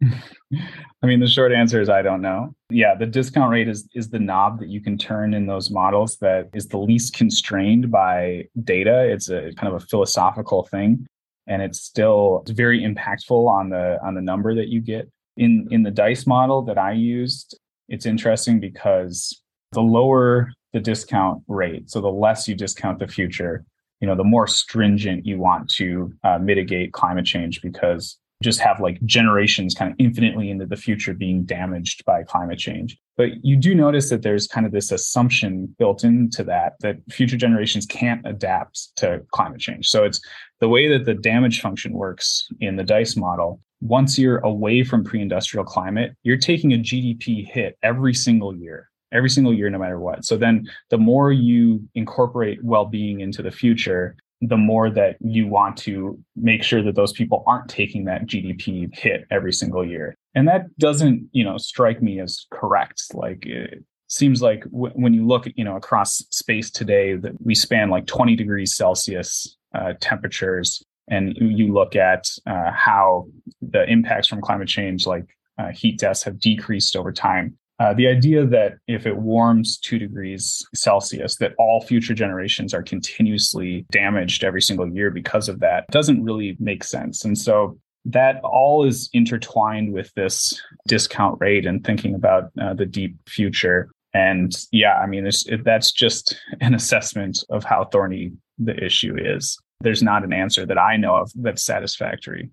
I 0.04 1.06
mean, 1.06 1.18
the 1.18 1.26
short 1.26 1.50
answer 1.50 1.80
is 1.80 1.88
I 1.88 2.02
don't 2.02 2.22
know. 2.22 2.54
Yeah, 2.70 2.94
the 2.94 3.06
discount 3.06 3.50
rate 3.50 3.68
is 3.68 3.88
is 3.94 4.10
the 4.10 4.20
knob 4.20 4.60
that 4.60 4.68
you 4.68 4.80
can 4.80 4.96
turn 4.96 5.34
in 5.34 5.46
those 5.46 5.72
models 5.72 6.18
that 6.18 6.50
is 6.54 6.68
the 6.68 6.78
least 6.78 7.14
constrained 7.14 7.90
by 7.90 8.44
data. 8.62 9.10
It's 9.10 9.28
a 9.28 9.52
kind 9.56 9.74
of 9.74 9.82
a 9.82 9.86
philosophical 9.86 10.62
thing 10.66 11.08
and 11.46 11.62
it's 11.62 11.80
still 11.80 12.40
it's 12.42 12.52
very 12.52 12.80
impactful 12.80 13.48
on 13.48 13.70
the 13.70 13.98
on 14.04 14.14
the 14.14 14.22
number 14.22 14.54
that 14.54 14.68
you 14.68 14.80
get. 14.80 15.10
In 15.36 15.66
in 15.70 15.82
the 15.82 15.90
dice 15.90 16.26
model 16.26 16.60
that 16.66 16.76
i 16.76 16.92
used 16.92 17.58
it's 17.88 18.04
interesting 18.04 18.60
because 18.60 19.42
the 19.72 19.80
lower 19.80 20.52
the 20.74 20.80
discount 20.80 21.42
rate 21.48 21.90
so 21.90 22.02
the 22.02 22.08
less 22.08 22.46
you 22.46 22.54
discount 22.54 22.98
the 22.98 23.06
future 23.06 23.64
you 24.00 24.06
know 24.06 24.14
the 24.14 24.24
more 24.24 24.46
stringent 24.46 25.24
you 25.24 25.38
want 25.38 25.70
to 25.70 26.12
uh, 26.24 26.38
mitigate 26.38 26.92
climate 26.92 27.24
change 27.24 27.62
because 27.62 28.18
just 28.42 28.60
have 28.60 28.80
like 28.80 29.02
generations 29.04 29.74
kind 29.74 29.90
of 29.90 29.96
infinitely 29.98 30.50
into 30.50 30.66
the 30.66 30.76
future 30.76 31.14
being 31.14 31.44
damaged 31.44 32.04
by 32.04 32.22
climate 32.22 32.58
change. 32.58 32.98
But 33.16 33.30
you 33.42 33.56
do 33.56 33.74
notice 33.74 34.10
that 34.10 34.22
there's 34.22 34.46
kind 34.46 34.66
of 34.66 34.72
this 34.72 34.90
assumption 34.90 35.74
built 35.78 36.04
into 36.04 36.44
that 36.44 36.74
that 36.80 36.96
future 37.10 37.36
generations 37.36 37.86
can't 37.86 38.26
adapt 38.26 38.96
to 38.96 39.22
climate 39.30 39.60
change. 39.60 39.88
So 39.88 40.04
it's 40.04 40.20
the 40.60 40.68
way 40.68 40.88
that 40.88 41.04
the 41.04 41.14
damage 41.14 41.60
function 41.60 41.92
works 41.92 42.48
in 42.60 42.76
the 42.76 42.84
DICE 42.84 43.16
model. 43.16 43.60
Once 43.80 44.18
you're 44.18 44.38
away 44.38 44.84
from 44.84 45.04
pre 45.04 45.20
industrial 45.20 45.64
climate, 45.64 46.16
you're 46.22 46.36
taking 46.36 46.72
a 46.72 46.78
GDP 46.78 47.46
hit 47.46 47.76
every 47.82 48.14
single 48.14 48.56
year 48.56 48.88
every 49.12 49.30
single 49.30 49.52
year, 49.52 49.70
no 49.70 49.78
matter 49.78 50.00
what. 50.00 50.24
So 50.24 50.36
then 50.36 50.68
the 50.90 50.98
more 50.98 51.30
you 51.30 51.86
incorporate 51.94 52.62
well 52.64 52.86
being 52.86 53.20
into 53.20 53.42
the 53.42 53.50
future, 53.50 54.16
the 54.42 54.56
more 54.56 54.90
that 54.90 55.16
you 55.20 55.46
want 55.46 55.76
to 55.76 56.18
make 56.34 56.64
sure 56.64 56.82
that 56.82 56.96
those 56.96 57.12
people 57.12 57.44
aren't 57.46 57.68
taking 57.68 58.04
that 58.04 58.26
GDP 58.26 58.92
hit 58.92 59.24
every 59.30 59.52
single 59.52 59.86
year. 59.86 60.16
And 60.34 60.48
that 60.48 60.76
doesn't, 60.78 61.28
you 61.32 61.44
know, 61.44 61.56
strike 61.58 62.02
me 62.02 62.20
as 62.20 62.46
correct. 62.50 63.02
Like 63.14 63.46
it 63.46 63.84
seems 64.08 64.42
like 64.42 64.64
w- 64.64 64.92
when 64.94 65.14
you 65.14 65.24
look, 65.26 65.46
you 65.54 65.64
know, 65.64 65.76
across 65.76 66.16
space 66.30 66.70
today 66.70 67.14
that 67.14 67.32
we 67.40 67.54
span 67.54 67.88
like 67.88 68.06
20 68.06 68.34
degrees 68.34 68.74
Celsius 68.74 69.56
uh, 69.74 69.92
temperatures 70.00 70.82
and 71.08 71.36
you 71.38 71.72
look 71.72 71.94
at 71.94 72.28
uh, 72.46 72.72
how 72.72 73.28
the 73.60 73.88
impacts 73.88 74.28
from 74.28 74.40
climate 74.40 74.68
change 74.68 75.06
like 75.06 75.24
uh, 75.58 75.70
heat 75.70 75.98
deaths 75.98 76.22
have 76.22 76.40
decreased 76.40 76.96
over 76.96 77.12
time 77.12 77.56
uh, 77.82 77.92
the 77.92 78.06
idea 78.06 78.46
that 78.46 78.74
if 78.86 79.06
it 79.06 79.16
warms 79.16 79.76
two 79.76 79.98
degrees 79.98 80.64
Celsius, 80.72 81.34
that 81.38 81.52
all 81.58 81.80
future 81.80 82.14
generations 82.14 82.72
are 82.72 82.82
continuously 82.82 83.84
damaged 83.90 84.44
every 84.44 84.62
single 84.62 84.88
year 84.88 85.10
because 85.10 85.48
of 85.48 85.58
that 85.58 85.84
doesn't 85.90 86.22
really 86.22 86.56
make 86.60 86.84
sense. 86.84 87.24
And 87.24 87.36
so 87.36 87.76
that 88.04 88.40
all 88.44 88.84
is 88.84 89.10
intertwined 89.12 89.92
with 89.92 90.14
this 90.14 90.62
discount 90.86 91.38
rate 91.40 91.66
and 91.66 91.84
thinking 91.84 92.14
about 92.14 92.52
uh, 92.60 92.72
the 92.72 92.86
deep 92.86 93.16
future. 93.28 93.90
And 94.14 94.56
yeah, 94.70 94.98
I 94.98 95.06
mean, 95.06 95.26
it, 95.26 95.64
that's 95.64 95.90
just 95.90 96.36
an 96.60 96.74
assessment 96.74 97.42
of 97.50 97.64
how 97.64 97.86
thorny 97.86 98.30
the 98.58 98.76
issue 98.76 99.16
is. 99.18 99.58
There's 99.80 100.04
not 100.04 100.22
an 100.22 100.32
answer 100.32 100.64
that 100.66 100.78
I 100.78 100.96
know 100.96 101.16
of 101.16 101.32
that's 101.34 101.64
satisfactory. 101.64 102.48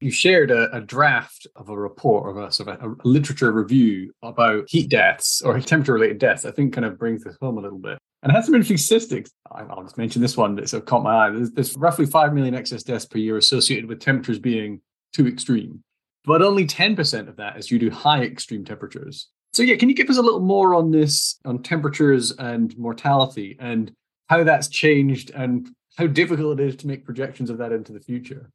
You 0.00 0.10
shared 0.10 0.50
a, 0.50 0.74
a 0.76 0.80
draft 0.80 1.46
of 1.56 1.68
a 1.68 1.78
report 1.78 2.30
of 2.30 2.42
a 2.42 2.52
sort 2.52 2.68
of 2.68 2.82
a, 2.82 2.90
a 2.90 3.08
literature 3.08 3.50
review 3.50 4.12
about 4.22 4.68
heat 4.68 4.90
deaths 4.90 5.40
or 5.42 5.58
temperature 5.60 5.94
related 5.94 6.18
deaths. 6.18 6.44
I 6.44 6.50
think 6.50 6.74
kind 6.74 6.84
of 6.84 6.98
brings 6.98 7.24
this 7.24 7.36
home 7.40 7.58
a 7.58 7.62
little 7.62 7.78
bit. 7.78 7.98
And 8.22 8.32
it 8.32 8.34
has 8.34 8.46
some 8.46 8.54
interesting 8.54 8.76
statistics. 8.76 9.30
I'll 9.52 9.82
just 9.82 9.98
mention 9.98 10.20
this 10.20 10.36
one 10.36 10.56
that 10.56 10.68
sort 10.68 10.82
of 10.82 10.86
caught 10.86 11.02
my 11.02 11.26
eye. 11.26 11.30
There's, 11.30 11.50
there's 11.52 11.76
roughly 11.76 12.06
5 12.06 12.34
million 12.34 12.54
excess 12.54 12.82
deaths 12.82 13.06
per 13.06 13.18
year 13.18 13.36
associated 13.36 13.86
with 13.86 14.00
temperatures 14.00 14.38
being 14.38 14.80
too 15.12 15.28
extreme, 15.28 15.82
but 16.24 16.42
only 16.42 16.66
10% 16.66 17.28
of 17.28 17.36
that 17.36 17.56
is 17.56 17.66
due 17.66 17.78
to 17.78 17.90
high 17.90 18.22
extreme 18.22 18.64
temperatures. 18.64 19.28
So, 19.52 19.62
yeah, 19.62 19.76
can 19.76 19.88
you 19.88 19.94
give 19.94 20.10
us 20.10 20.18
a 20.18 20.22
little 20.22 20.40
more 20.40 20.74
on 20.74 20.90
this, 20.90 21.38
on 21.44 21.62
temperatures 21.62 22.32
and 22.32 22.76
mortality 22.76 23.56
and 23.60 23.92
how 24.28 24.44
that's 24.44 24.68
changed 24.68 25.30
and 25.30 25.70
how 25.96 26.06
difficult 26.06 26.60
it 26.60 26.68
is 26.68 26.76
to 26.76 26.86
make 26.86 27.04
projections 27.04 27.48
of 27.48 27.58
that 27.58 27.72
into 27.72 27.92
the 27.92 28.00
future? 28.00 28.50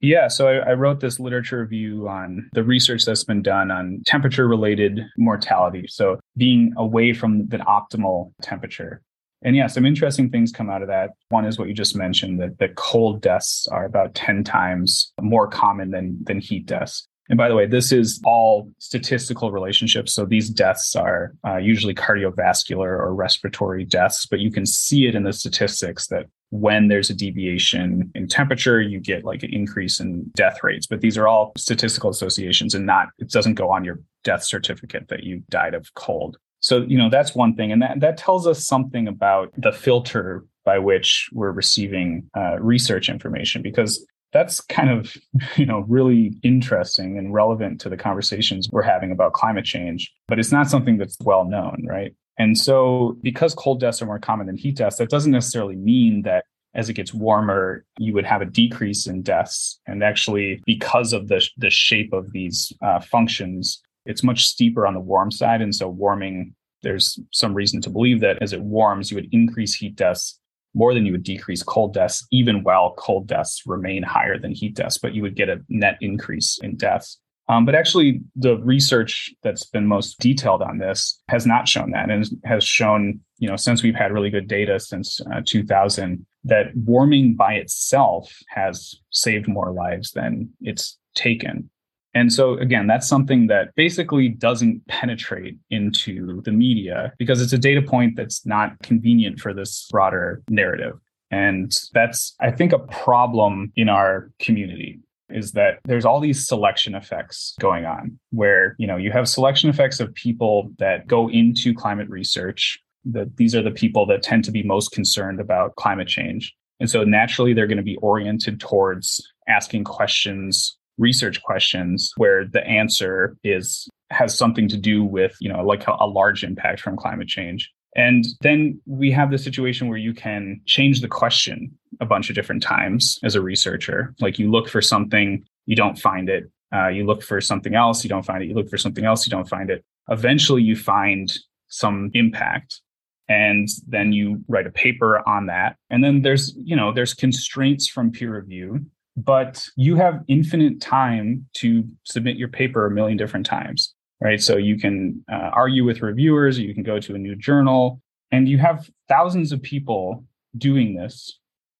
Yeah, 0.00 0.28
so 0.28 0.48
I, 0.48 0.70
I, 0.70 0.72
wrote 0.74 1.00
this 1.00 1.18
literature 1.18 1.60
review 1.60 2.08
on 2.08 2.50
the 2.52 2.62
research 2.62 3.04
that's 3.04 3.24
been 3.24 3.42
done 3.42 3.70
on 3.70 4.02
temperature 4.04 4.46
related 4.46 5.00
mortality. 5.16 5.86
So 5.88 6.20
being 6.36 6.74
away 6.76 7.14
from 7.14 7.48
the 7.48 7.58
optimal 7.58 8.32
temperature. 8.42 9.00
And 9.42 9.54
yeah, 9.56 9.66
some 9.66 9.86
interesting 9.86 10.30
things 10.30 10.52
come 10.52 10.70
out 10.70 10.82
of 10.82 10.88
that. 10.88 11.10
One 11.28 11.44
is 11.44 11.58
what 11.58 11.68
you 11.68 11.74
just 11.74 11.96
mentioned 11.96 12.40
that, 12.40 12.58
the 12.58 12.68
cold 12.76 13.22
deaths 13.22 13.66
are 13.70 13.84
about 13.84 14.14
10 14.14 14.44
times 14.44 15.12
more 15.20 15.48
common 15.48 15.90
than, 15.90 16.18
than 16.24 16.40
heat 16.40 16.66
deaths. 16.66 17.06
And 17.28 17.38
by 17.38 17.48
the 17.48 17.54
way, 17.54 17.66
this 17.66 17.90
is 17.90 18.20
all 18.24 18.70
statistical 18.78 19.50
relationships. 19.50 20.12
So 20.12 20.26
these 20.26 20.50
deaths 20.50 20.94
are 20.94 21.34
uh, 21.46 21.56
usually 21.56 21.94
cardiovascular 21.94 22.86
or 22.86 23.14
respiratory 23.14 23.84
deaths, 23.84 24.26
but 24.26 24.40
you 24.40 24.50
can 24.50 24.66
see 24.66 25.06
it 25.06 25.14
in 25.14 25.22
the 25.22 25.32
statistics 25.32 26.08
that 26.08 26.26
when 26.50 26.88
there's 26.88 27.10
a 27.10 27.14
deviation 27.14 28.12
in 28.14 28.28
temperature, 28.28 28.80
you 28.80 29.00
get 29.00 29.24
like 29.24 29.42
an 29.42 29.52
increase 29.52 30.00
in 30.00 30.30
death 30.36 30.62
rates. 30.62 30.86
But 30.86 31.00
these 31.00 31.16
are 31.16 31.26
all 31.26 31.52
statistical 31.56 32.10
associations 32.10 32.74
and 32.74 32.84
not, 32.86 33.08
it 33.18 33.30
doesn't 33.30 33.54
go 33.54 33.70
on 33.70 33.84
your 33.84 34.00
death 34.22 34.44
certificate 34.44 35.08
that 35.08 35.24
you 35.24 35.42
died 35.48 35.74
of 35.74 35.92
cold. 35.94 36.36
So, 36.60 36.82
you 36.82 36.96
know, 36.96 37.10
that's 37.10 37.34
one 37.34 37.56
thing. 37.56 37.72
And 37.72 37.82
that, 37.82 38.00
that 38.00 38.16
tells 38.16 38.46
us 38.46 38.66
something 38.66 39.08
about 39.08 39.50
the 39.56 39.72
filter 39.72 40.44
by 40.64 40.78
which 40.78 41.28
we're 41.32 41.50
receiving 41.50 42.30
uh, 42.36 42.58
research 42.58 43.08
information 43.08 43.60
because 43.60 44.06
that's 44.34 44.60
kind 44.60 44.90
of 44.90 45.16
you 45.56 45.64
know 45.64 45.80
really 45.88 46.34
interesting 46.42 47.16
and 47.16 47.32
relevant 47.32 47.80
to 47.80 47.88
the 47.88 47.96
conversations 47.96 48.68
we're 48.70 48.82
having 48.82 49.10
about 49.10 49.32
climate 49.32 49.64
change 49.64 50.12
but 50.28 50.38
it's 50.38 50.52
not 50.52 50.68
something 50.68 50.98
that's 50.98 51.16
well 51.20 51.44
known 51.44 51.86
right? 51.88 52.14
And 52.36 52.58
so 52.58 53.16
because 53.22 53.54
cold 53.54 53.78
deaths 53.78 54.02
are 54.02 54.06
more 54.06 54.18
common 54.18 54.46
than 54.46 54.56
heat 54.56 54.76
deaths 54.76 54.96
that 54.96 55.08
doesn't 55.08 55.32
necessarily 55.32 55.76
mean 55.76 56.22
that 56.22 56.44
as 56.74 56.88
it 56.88 56.94
gets 56.94 57.14
warmer 57.14 57.84
you 57.98 58.12
would 58.12 58.26
have 58.26 58.42
a 58.42 58.46
decrease 58.46 59.06
in 59.06 59.22
deaths. 59.22 59.80
And 59.86 60.02
actually 60.02 60.60
because 60.66 61.12
of 61.12 61.28
the, 61.28 61.48
the 61.56 61.70
shape 61.70 62.12
of 62.12 62.32
these 62.32 62.72
uh, 62.82 63.00
functions 63.00 63.80
it's 64.06 64.22
much 64.22 64.46
steeper 64.46 64.86
on 64.86 64.92
the 64.92 65.00
warm 65.00 65.30
side. 65.30 65.62
And 65.62 65.74
so 65.74 65.88
warming 65.88 66.54
there's 66.82 67.18
some 67.32 67.54
reason 67.54 67.80
to 67.80 67.88
believe 67.88 68.20
that 68.20 68.42
as 68.42 68.52
it 68.52 68.60
warms 68.60 69.10
you 69.10 69.16
would 69.16 69.32
increase 69.32 69.74
heat 69.74 69.96
deaths 69.96 70.38
more 70.74 70.92
than 70.92 71.06
you 71.06 71.12
would 71.12 71.22
decrease 71.22 71.62
cold 71.62 71.94
deaths, 71.94 72.26
even 72.30 72.62
while 72.62 72.94
cold 72.98 73.26
deaths 73.26 73.62
remain 73.66 74.02
higher 74.02 74.38
than 74.38 74.52
heat 74.52 74.74
deaths, 74.74 74.98
but 74.98 75.14
you 75.14 75.22
would 75.22 75.36
get 75.36 75.48
a 75.48 75.62
net 75.68 75.96
increase 76.00 76.58
in 76.62 76.76
deaths. 76.76 77.18
Um, 77.48 77.66
but 77.66 77.74
actually, 77.74 78.22
the 78.36 78.56
research 78.58 79.34
that's 79.42 79.66
been 79.66 79.86
most 79.86 80.18
detailed 80.18 80.62
on 80.62 80.78
this 80.78 81.20
has 81.28 81.46
not 81.46 81.68
shown 81.68 81.90
that, 81.90 82.10
and 82.10 82.26
has 82.44 82.64
shown, 82.64 83.20
you 83.38 83.48
know, 83.48 83.56
since 83.56 83.82
we've 83.82 83.94
had 83.94 84.12
really 84.12 84.30
good 84.30 84.48
data 84.48 84.80
since 84.80 85.20
uh, 85.32 85.42
2000, 85.44 86.24
that 86.44 86.74
warming 86.74 87.34
by 87.34 87.54
itself 87.54 88.34
has 88.48 88.94
saved 89.10 89.46
more 89.46 89.72
lives 89.72 90.12
than 90.12 90.50
it's 90.62 90.98
taken. 91.14 91.70
And 92.14 92.32
so, 92.32 92.54
again, 92.54 92.86
that's 92.86 93.08
something 93.08 93.48
that 93.48 93.74
basically 93.74 94.28
doesn't 94.28 94.86
penetrate 94.86 95.56
into 95.70 96.40
the 96.42 96.52
media 96.52 97.12
because 97.18 97.42
it's 97.42 97.52
a 97.52 97.58
data 97.58 97.82
point 97.82 98.16
that's 98.16 98.46
not 98.46 98.78
convenient 98.82 99.40
for 99.40 99.52
this 99.52 99.88
broader 99.90 100.42
narrative. 100.48 100.98
And 101.30 101.72
that's, 101.92 102.36
I 102.40 102.52
think, 102.52 102.72
a 102.72 102.78
problem 102.78 103.72
in 103.74 103.88
our 103.88 104.30
community 104.38 105.00
is 105.30 105.52
that 105.52 105.80
there's 105.84 106.04
all 106.04 106.20
these 106.20 106.46
selection 106.46 106.94
effects 106.94 107.54
going 107.58 107.84
on 107.84 108.18
where, 108.30 108.76
you 108.78 108.86
know, 108.86 108.96
you 108.96 109.10
have 109.10 109.28
selection 109.28 109.68
effects 109.68 109.98
of 109.98 110.14
people 110.14 110.70
that 110.78 111.08
go 111.08 111.28
into 111.28 111.74
climate 111.74 112.08
research, 112.08 112.78
that 113.06 113.36
these 113.36 113.54
are 113.54 113.62
the 113.62 113.70
people 113.70 114.06
that 114.06 114.22
tend 114.22 114.44
to 114.44 114.52
be 114.52 114.62
most 114.62 114.92
concerned 114.92 115.40
about 115.40 115.74
climate 115.74 116.06
change. 116.06 116.54
And 116.78 116.88
so 116.88 117.02
naturally, 117.02 117.52
they're 117.52 117.66
going 117.66 117.78
to 117.78 117.82
be 117.82 117.96
oriented 117.96 118.60
towards 118.60 119.32
asking 119.48 119.84
questions 119.84 120.76
research 120.98 121.42
questions 121.42 122.12
where 122.16 122.44
the 122.44 122.64
answer 122.66 123.36
is 123.42 123.88
has 124.10 124.36
something 124.36 124.68
to 124.68 124.76
do 124.76 125.04
with 125.04 125.36
you 125.40 125.52
know 125.52 125.64
like 125.64 125.86
a, 125.88 125.96
a 126.00 126.06
large 126.06 126.44
impact 126.44 126.80
from 126.80 126.96
climate 126.96 127.28
change. 127.28 127.70
And 127.96 128.24
then 128.40 128.80
we 128.86 129.12
have 129.12 129.30
the 129.30 129.38
situation 129.38 129.88
where 129.88 129.98
you 129.98 130.12
can 130.14 130.60
change 130.66 131.00
the 131.00 131.08
question 131.08 131.78
a 132.00 132.06
bunch 132.06 132.28
of 132.28 132.34
different 132.34 132.62
times 132.62 133.20
as 133.22 133.36
a 133.36 133.40
researcher. 133.40 134.14
Like 134.20 134.38
you 134.38 134.50
look 134.50 134.68
for 134.68 134.82
something 134.82 135.44
you 135.66 135.76
don't 135.76 135.98
find 135.98 136.28
it. 136.28 136.50
Uh, 136.74 136.88
you 136.88 137.06
look 137.06 137.22
for 137.22 137.40
something 137.40 137.74
else 137.74 138.02
you 138.02 138.10
don't 138.10 138.24
find 138.24 138.42
it. 138.42 138.46
You 138.48 138.54
look 138.54 138.68
for 138.68 138.78
something 138.78 139.04
else 139.04 139.26
you 139.26 139.30
don't 139.30 139.48
find 139.48 139.70
it. 139.70 139.84
Eventually 140.08 140.62
you 140.62 140.76
find 140.76 141.32
some 141.68 142.10
impact 142.14 142.80
and 143.28 143.68
then 143.86 144.12
you 144.12 144.44
write 144.48 144.66
a 144.66 144.70
paper 144.70 145.26
on 145.26 145.46
that. 145.46 145.76
And 145.90 146.02
then 146.04 146.22
there's 146.22 146.54
you 146.62 146.76
know 146.76 146.92
there's 146.92 147.14
constraints 147.14 147.88
from 147.88 148.10
peer 148.10 148.36
review 148.36 148.86
but 149.16 149.66
you 149.76 149.96
have 149.96 150.20
infinite 150.28 150.80
time 150.80 151.46
to 151.54 151.84
submit 152.04 152.36
your 152.36 152.48
paper 152.48 152.86
a 152.86 152.90
million 152.90 153.16
different 153.16 153.46
times 153.46 153.94
right? 154.20 154.40
So 154.40 154.56
you 154.56 154.78
can 154.78 155.22
uh, 155.30 155.50
argue 155.52 155.84
with 155.84 156.02
reviewers 156.02 156.58
you 156.58 156.74
can 156.74 156.82
go 156.82 156.98
to 156.98 157.14
a 157.14 157.18
new 157.18 157.36
journal 157.36 158.00
and 158.32 158.48
you 158.48 158.58
have 158.58 158.90
thousands 159.08 159.52
of 159.52 159.62
people 159.62 160.24
doing 160.56 160.96
this 160.96 161.38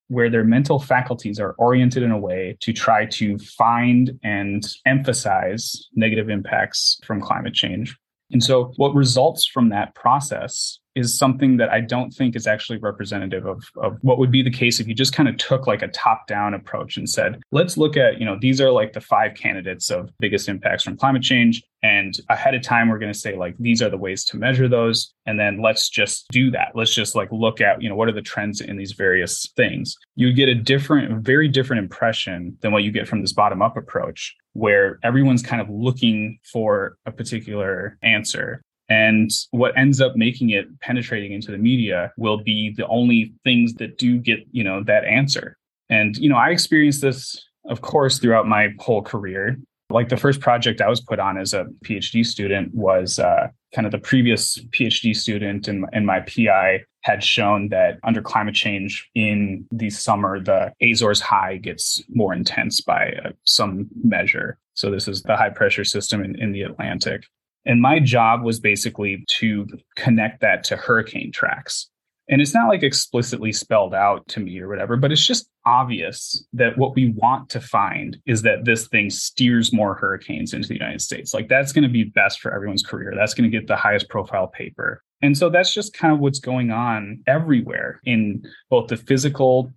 where 0.08 0.28
their 0.28 0.44
mental 0.44 0.78
faculties 0.78 1.40
are 1.40 1.52
oriented 1.52 2.02
in 2.02 2.10
a 2.10 2.18
way 2.18 2.56
to 2.60 2.72
try 2.72 3.06
to 3.06 3.38
find 3.38 4.18
and 4.22 4.66
emphasize 4.84 5.88
negative 5.94 6.28
impacts 6.28 7.00
from 7.04 7.20
climate 7.20 7.54
change 7.54 7.96
and 8.34 8.42
so, 8.42 8.72
what 8.76 8.92
results 8.96 9.46
from 9.46 9.68
that 9.68 9.94
process 9.94 10.80
is 10.96 11.16
something 11.16 11.56
that 11.56 11.70
I 11.70 11.80
don't 11.80 12.10
think 12.10 12.34
is 12.34 12.48
actually 12.48 12.78
representative 12.78 13.46
of, 13.46 13.64
of 13.76 13.96
what 14.02 14.18
would 14.18 14.32
be 14.32 14.42
the 14.42 14.50
case 14.50 14.80
if 14.80 14.88
you 14.88 14.94
just 14.94 15.12
kind 15.12 15.28
of 15.28 15.36
took 15.36 15.68
like 15.68 15.82
a 15.82 15.88
top 15.88 16.26
down 16.26 16.52
approach 16.52 16.96
and 16.96 17.08
said, 17.08 17.40
let's 17.52 17.76
look 17.76 17.96
at, 17.96 18.18
you 18.18 18.26
know, 18.26 18.36
these 18.40 18.60
are 18.60 18.70
like 18.70 18.92
the 18.92 19.00
five 19.00 19.34
candidates 19.34 19.88
of 19.88 20.10
biggest 20.18 20.48
impacts 20.48 20.82
from 20.82 20.96
climate 20.96 21.22
change. 21.22 21.62
And 21.84 22.14
ahead 22.28 22.54
of 22.54 22.62
time, 22.62 22.88
we're 22.88 22.98
going 22.98 23.12
to 23.12 23.18
say, 23.18 23.36
like, 23.36 23.54
these 23.58 23.82
are 23.82 23.90
the 23.90 23.98
ways 23.98 24.24
to 24.26 24.36
measure 24.36 24.68
those. 24.68 25.14
And 25.26 25.38
then 25.38 25.62
let's 25.62 25.88
just 25.88 26.26
do 26.30 26.50
that. 26.52 26.72
Let's 26.74 26.94
just 26.94 27.14
like 27.14 27.28
look 27.30 27.60
at, 27.60 27.82
you 27.82 27.88
know, 27.88 27.94
what 27.94 28.08
are 28.08 28.12
the 28.12 28.22
trends 28.22 28.60
in 28.60 28.76
these 28.76 28.92
various 28.92 29.48
things. 29.56 29.96
You 30.16 30.28
would 30.28 30.36
get 30.36 30.48
a 30.48 30.54
different, 30.54 31.24
very 31.24 31.46
different 31.46 31.82
impression 31.82 32.56
than 32.62 32.72
what 32.72 32.82
you 32.82 32.90
get 32.90 33.06
from 33.06 33.20
this 33.20 33.32
bottom 33.32 33.62
up 33.62 33.76
approach, 33.76 34.34
where 34.54 34.98
everyone's 35.02 35.42
kind 35.42 35.60
of 35.60 35.68
looking 35.68 36.38
for 36.50 36.96
a 37.06 37.12
particular 37.12 37.98
answer. 38.02 38.62
And 38.88 39.30
what 39.50 39.76
ends 39.76 40.00
up 40.00 40.16
making 40.16 40.50
it 40.50 40.66
penetrating 40.80 41.32
into 41.32 41.50
the 41.50 41.58
media 41.58 42.12
will 42.16 42.38
be 42.38 42.72
the 42.76 42.86
only 42.86 43.32
things 43.42 43.74
that 43.74 43.98
do 43.98 44.18
get, 44.18 44.40
you 44.52 44.64
know, 44.64 44.82
that 44.84 45.04
answer. 45.04 45.56
And, 45.90 46.16
you 46.16 46.28
know, 46.28 46.36
I 46.36 46.50
experienced 46.50 47.00
this, 47.00 47.48
of 47.68 47.80
course, 47.80 48.18
throughout 48.18 48.46
my 48.46 48.68
whole 48.78 49.02
career. 49.02 49.56
Like 49.90 50.08
the 50.08 50.16
first 50.16 50.40
project 50.40 50.80
I 50.80 50.88
was 50.88 51.00
put 51.00 51.18
on 51.18 51.38
as 51.38 51.52
a 51.54 51.66
PhD 51.84 52.24
student 52.24 52.74
was 52.74 53.18
uh, 53.18 53.48
kind 53.74 53.86
of 53.86 53.92
the 53.92 53.98
previous 53.98 54.58
PhD 54.70 55.14
student 55.16 55.68
and, 55.68 55.86
and 55.92 56.06
my 56.06 56.20
PI 56.20 56.84
had 57.04 57.22
shown 57.22 57.68
that 57.68 57.98
under 58.02 58.22
climate 58.22 58.54
change 58.54 59.10
in 59.14 59.66
the 59.70 59.90
summer, 59.90 60.40
the 60.40 60.72
Azores 60.82 61.20
high 61.20 61.58
gets 61.58 62.02
more 62.08 62.32
intense 62.32 62.80
by 62.80 63.12
uh, 63.22 63.30
some 63.44 63.88
measure. 64.02 64.58
So 64.72 64.90
this 64.90 65.06
is 65.06 65.22
the 65.22 65.36
high 65.36 65.50
pressure 65.50 65.84
system 65.84 66.24
in, 66.24 66.40
in 66.40 66.52
the 66.52 66.62
Atlantic. 66.62 67.26
And 67.66 67.82
my 67.82 67.98
job 67.98 68.42
was 68.42 68.58
basically 68.58 69.22
to 69.38 69.66
connect 69.96 70.40
that 70.40 70.64
to 70.64 70.76
hurricane 70.76 71.30
tracks. 71.30 71.88
And 72.28 72.40
it's 72.40 72.54
not 72.54 72.68
like 72.68 72.82
explicitly 72.82 73.52
spelled 73.52 73.94
out 73.94 74.26
to 74.28 74.40
me 74.40 74.58
or 74.58 74.68
whatever, 74.68 74.96
but 74.96 75.12
it's 75.12 75.26
just 75.26 75.50
obvious 75.66 76.42
that 76.54 76.78
what 76.78 76.94
we 76.94 77.10
want 77.10 77.50
to 77.50 77.60
find 77.60 78.16
is 78.24 78.40
that 78.42 78.64
this 78.64 78.88
thing 78.88 79.10
steers 79.10 79.74
more 79.74 79.94
hurricanes 79.94 80.54
into 80.54 80.68
the 80.68 80.74
United 80.74 81.02
States. 81.02 81.34
Like 81.34 81.48
that's 81.48 81.72
going 81.72 81.82
to 81.82 81.90
be 81.90 82.04
best 82.04 82.40
for 82.40 82.54
everyone's 82.54 82.82
career. 82.82 83.12
That's 83.14 83.34
going 83.34 83.50
to 83.50 83.54
get 83.58 83.66
the 83.66 83.76
highest 83.76 84.08
profile 84.08 84.46
paper. 84.46 85.02
And 85.24 85.38
so 85.38 85.48
that's 85.48 85.72
just 85.72 85.94
kind 85.94 86.12
of 86.12 86.20
what's 86.20 86.38
going 86.38 86.70
on 86.70 87.22
everywhere 87.26 87.98
in 88.04 88.44
both 88.68 88.88
the 88.88 88.98
physical 88.98 89.72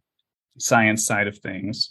science 0.60 1.06
side 1.06 1.26
of 1.26 1.38
things 1.38 1.90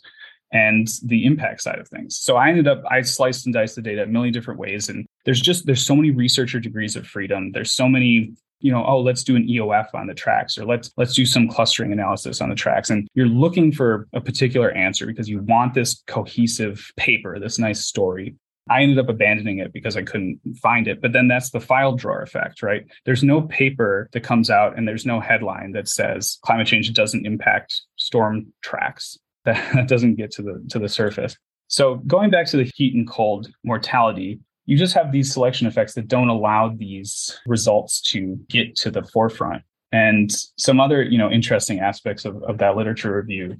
and 0.52 0.86
the 1.02 1.24
impact 1.24 1.62
side 1.62 1.78
of 1.78 1.88
things. 1.88 2.18
So 2.18 2.36
I 2.36 2.50
ended 2.50 2.68
up 2.68 2.82
I 2.90 3.00
sliced 3.00 3.46
and 3.46 3.54
diced 3.54 3.76
the 3.76 3.80
data 3.82 4.02
a 4.02 4.06
million 4.06 4.34
different 4.34 4.60
ways 4.60 4.90
and 4.90 5.06
there's 5.24 5.40
just 5.40 5.64
there's 5.64 5.84
so 5.84 5.96
many 5.96 6.10
researcher 6.10 6.60
degrees 6.60 6.96
of 6.96 7.06
freedom. 7.06 7.50
There's 7.52 7.72
so 7.72 7.88
many 7.88 8.34
you 8.60 8.70
know 8.70 8.84
oh 8.86 9.00
let's 9.00 9.24
do 9.24 9.36
an 9.36 9.46
eof 9.48 9.86
on 9.94 10.06
the 10.06 10.14
tracks 10.14 10.58
or 10.58 10.66
let's 10.66 10.92
let's 10.98 11.14
do 11.14 11.24
some 11.24 11.48
clustering 11.48 11.92
analysis 11.92 12.40
on 12.40 12.48
the 12.48 12.54
tracks 12.54 12.88
and 12.88 13.06
you're 13.14 13.26
looking 13.26 13.70
for 13.70 14.08
a 14.14 14.20
particular 14.20 14.70
answer 14.72 15.06
because 15.06 15.28
you 15.28 15.40
want 15.40 15.74
this 15.74 16.02
cohesive 16.06 16.90
paper 16.96 17.38
this 17.38 17.58
nice 17.58 17.84
story 17.84 18.34
I 18.68 18.82
ended 18.82 18.98
up 18.98 19.08
abandoning 19.08 19.58
it 19.58 19.72
because 19.72 19.96
I 19.96 20.02
couldn't 20.02 20.40
find 20.60 20.88
it. 20.88 21.00
But 21.00 21.12
then 21.12 21.28
that's 21.28 21.50
the 21.50 21.60
file 21.60 21.94
drawer 21.94 22.22
effect, 22.22 22.62
right? 22.62 22.84
There's 23.04 23.22
no 23.22 23.42
paper 23.42 24.08
that 24.12 24.22
comes 24.22 24.50
out 24.50 24.76
and 24.76 24.88
there's 24.88 25.06
no 25.06 25.20
headline 25.20 25.72
that 25.72 25.88
says 25.88 26.38
climate 26.42 26.66
change 26.66 26.92
doesn't 26.92 27.26
impact 27.26 27.82
storm 27.96 28.52
tracks. 28.62 29.18
That, 29.46 29.86
doesn't 29.86 30.16
get 30.16 30.32
to 30.32 30.42
the 30.42 30.66
to 30.70 30.80
the 30.80 30.88
surface. 30.88 31.36
So 31.68 32.02
going 32.04 32.30
back 32.30 32.48
to 32.48 32.56
the 32.56 32.68
heat 32.74 32.96
and 32.96 33.08
cold 33.08 33.46
mortality, 33.62 34.40
you 34.64 34.76
just 34.76 34.92
have 34.94 35.12
these 35.12 35.32
selection 35.32 35.68
effects 35.68 35.94
that 35.94 36.08
don't 36.08 36.28
allow 36.28 36.74
these 36.76 37.38
results 37.46 38.00
to 38.10 38.40
get 38.48 38.74
to 38.78 38.90
the 38.90 39.04
forefront. 39.04 39.62
And 39.92 40.32
some 40.58 40.80
other, 40.80 41.00
you 41.00 41.16
know, 41.16 41.30
interesting 41.30 41.78
aspects 41.78 42.24
of, 42.24 42.42
of 42.42 42.58
that 42.58 42.76
literature 42.76 43.14
review 43.14 43.58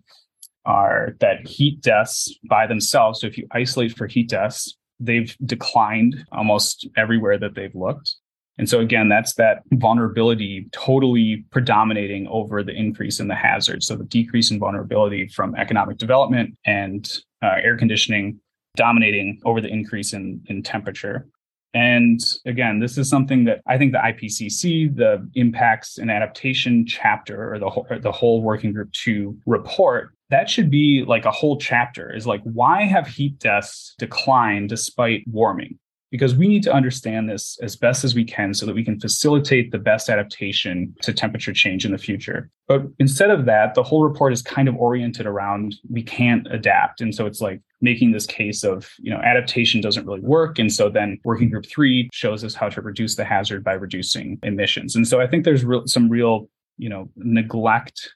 are 0.65 1.15
that 1.21 1.47
heat 1.47 1.81
deaths 1.83 2.37
by 2.49 2.67
themselves. 2.67 3.21
So 3.21 3.29
if 3.29 3.39
you 3.39 3.47
isolate 3.53 3.97
for 3.97 4.09
heat 4.09 4.29
deaths, 4.29 4.77
they've 5.01 5.37
declined 5.45 6.25
almost 6.33 6.89
everywhere 6.97 7.39
that 7.39 7.55
they've 7.55 7.75
looked. 7.75 8.15
And 8.59 8.69
so 8.69 8.81
again, 8.81 9.09
that's 9.09 9.35
that 9.35 9.63
vulnerability 9.73 10.67
totally 10.73 11.45
predominating 11.51 12.27
over 12.29 12.63
the 12.63 12.73
increase 12.73 13.21
in 13.21 13.29
the 13.29 13.35
hazard. 13.35 13.83
So 13.83 13.97
the 13.97 14.05
decrease 14.05 14.51
in 14.51 14.59
vulnerability 14.59 15.29
from 15.29 15.55
economic 15.57 15.99
development 15.99 16.57
and 16.65 17.11
uh, 17.43 17.57
air 17.63 17.77
conditioning 17.77 18.41
dominating 18.77 19.41
over 19.45 19.61
the 19.61 19.69
increase 19.69 20.13
in, 20.13 20.41
in 20.47 20.63
temperature. 20.63 21.27
And 21.75 22.21
again, 22.47 22.81
this 22.81 22.97
is 22.97 23.11
something 23.11 23.45
that 23.45 23.61
I 23.67 23.77
think 23.77 23.93
the 23.93 23.99
IPCC, 23.99 24.97
the 24.97 25.29
impacts 25.35 25.99
and 25.99 26.11
adaptation 26.11 26.87
chapter, 26.87 27.53
or 27.53 27.59
the 27.59 27.69
whole, 27.69 27.87
the 28.01 28.13
whole 28.13 28.41
working 28.41 28.73
group 28.73 28.91
two 28.93 29.37
report, 29.45 30.15
that 30.31 30.51
should 30.51 30.71
be 30.71 31.05
like 31.07 31.25
a 31.25 31.31
whole 31.31 31.59
chapter. 31.59 32.15
Is 32.15 32.27
like 32.27 32.43
why 32.43 32.83
have 32.83 33.07
heat 33.07 33.39
deaths 33.39 33.95
declined 33.99 34.69
despite 34.69 35.25
warming? 35.27 35.79
because 36.11 36.35
we 36.35 36.47
need 36.47 36.63
to 36.63 36.73
understand 36.73 37.29
this 37.29 37.59
as 37.63 37.77
best 37.77 38.05
as 38.05 38.15
we 38.15 38.25
can 38.25 38.55
so 38.55 38.65
that 38.65 38.75
we 38.75 38.85
can 38.85 38.99
facilitate 38.99 39.73
the 39.73 39.79
best 39.79 40.09
adaptation 40.09 40.95
to 41.03 41.13
temperature 41.13 41.53
change 41.53 41.85
in 41.85 41.93
the 41.93 41.99
future. 41.99 42.49
But 42.69 42.83
instead 42.99 43.31
of 43.31 43.45
that, 43.47 43.75
the 43.75 43.83
whole 43.83 44.05
report 44.05 44.33
is 44.33 44.41
kind 44.41 44.69
of 44.69 44.77
oriented 44.77 45.27
around 45.27 45.75
we 45.91 46.03
can't 46.03 46.47
adapt. 46.51 47.01
And 47.01 47.15
so 47.15 47.27
it's 47.27 47.41
like 47.41 47.61
making 47.81 48.13
this 48.13 48.27
case 48.27 48.63
of, 48.63 48.91
you 48.99 49.11
know, 49.11 49.19
adaptation 49.19 49.81
doesn't 49.81 50.07
really 50.07 50.21
work. 50.21 50.59
And 50.59 50.73
so 50.73 50.89
then 50.89 51.19
working 51.25 51.51
group 51.51 51.67
three 51.67 52.09
shows 52.13 52.45
us 52.45 52.55
how 52.55 52.69
to 52.69 52.81
reduce 52.81 53.17
the 53.17 53.25
hazard 53.25 53.65
by 53.65 53.73
reducing 53.73 54.39
emissions. 54.43 54.95
And 54.95 55.07
so 55.07 55.21
I 55.21 55.27
think 55.27 55.45
there's 55.45 55.65
real, 55.65 55.83
some 55.87 56.09
real, 56.09 56.49
you 56.79 56.89
know, 56.89 57.11
neglect 57.17 58.15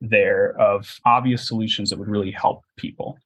there 0.00 0.58
of 0.60 0.98
obvious 1.04 1.46
solutions 1.46 1.90
that 1.90 1.98
would 1.98 2.08
really 2.08 2.30
help 2.30 2.64
people. 2.76 3.18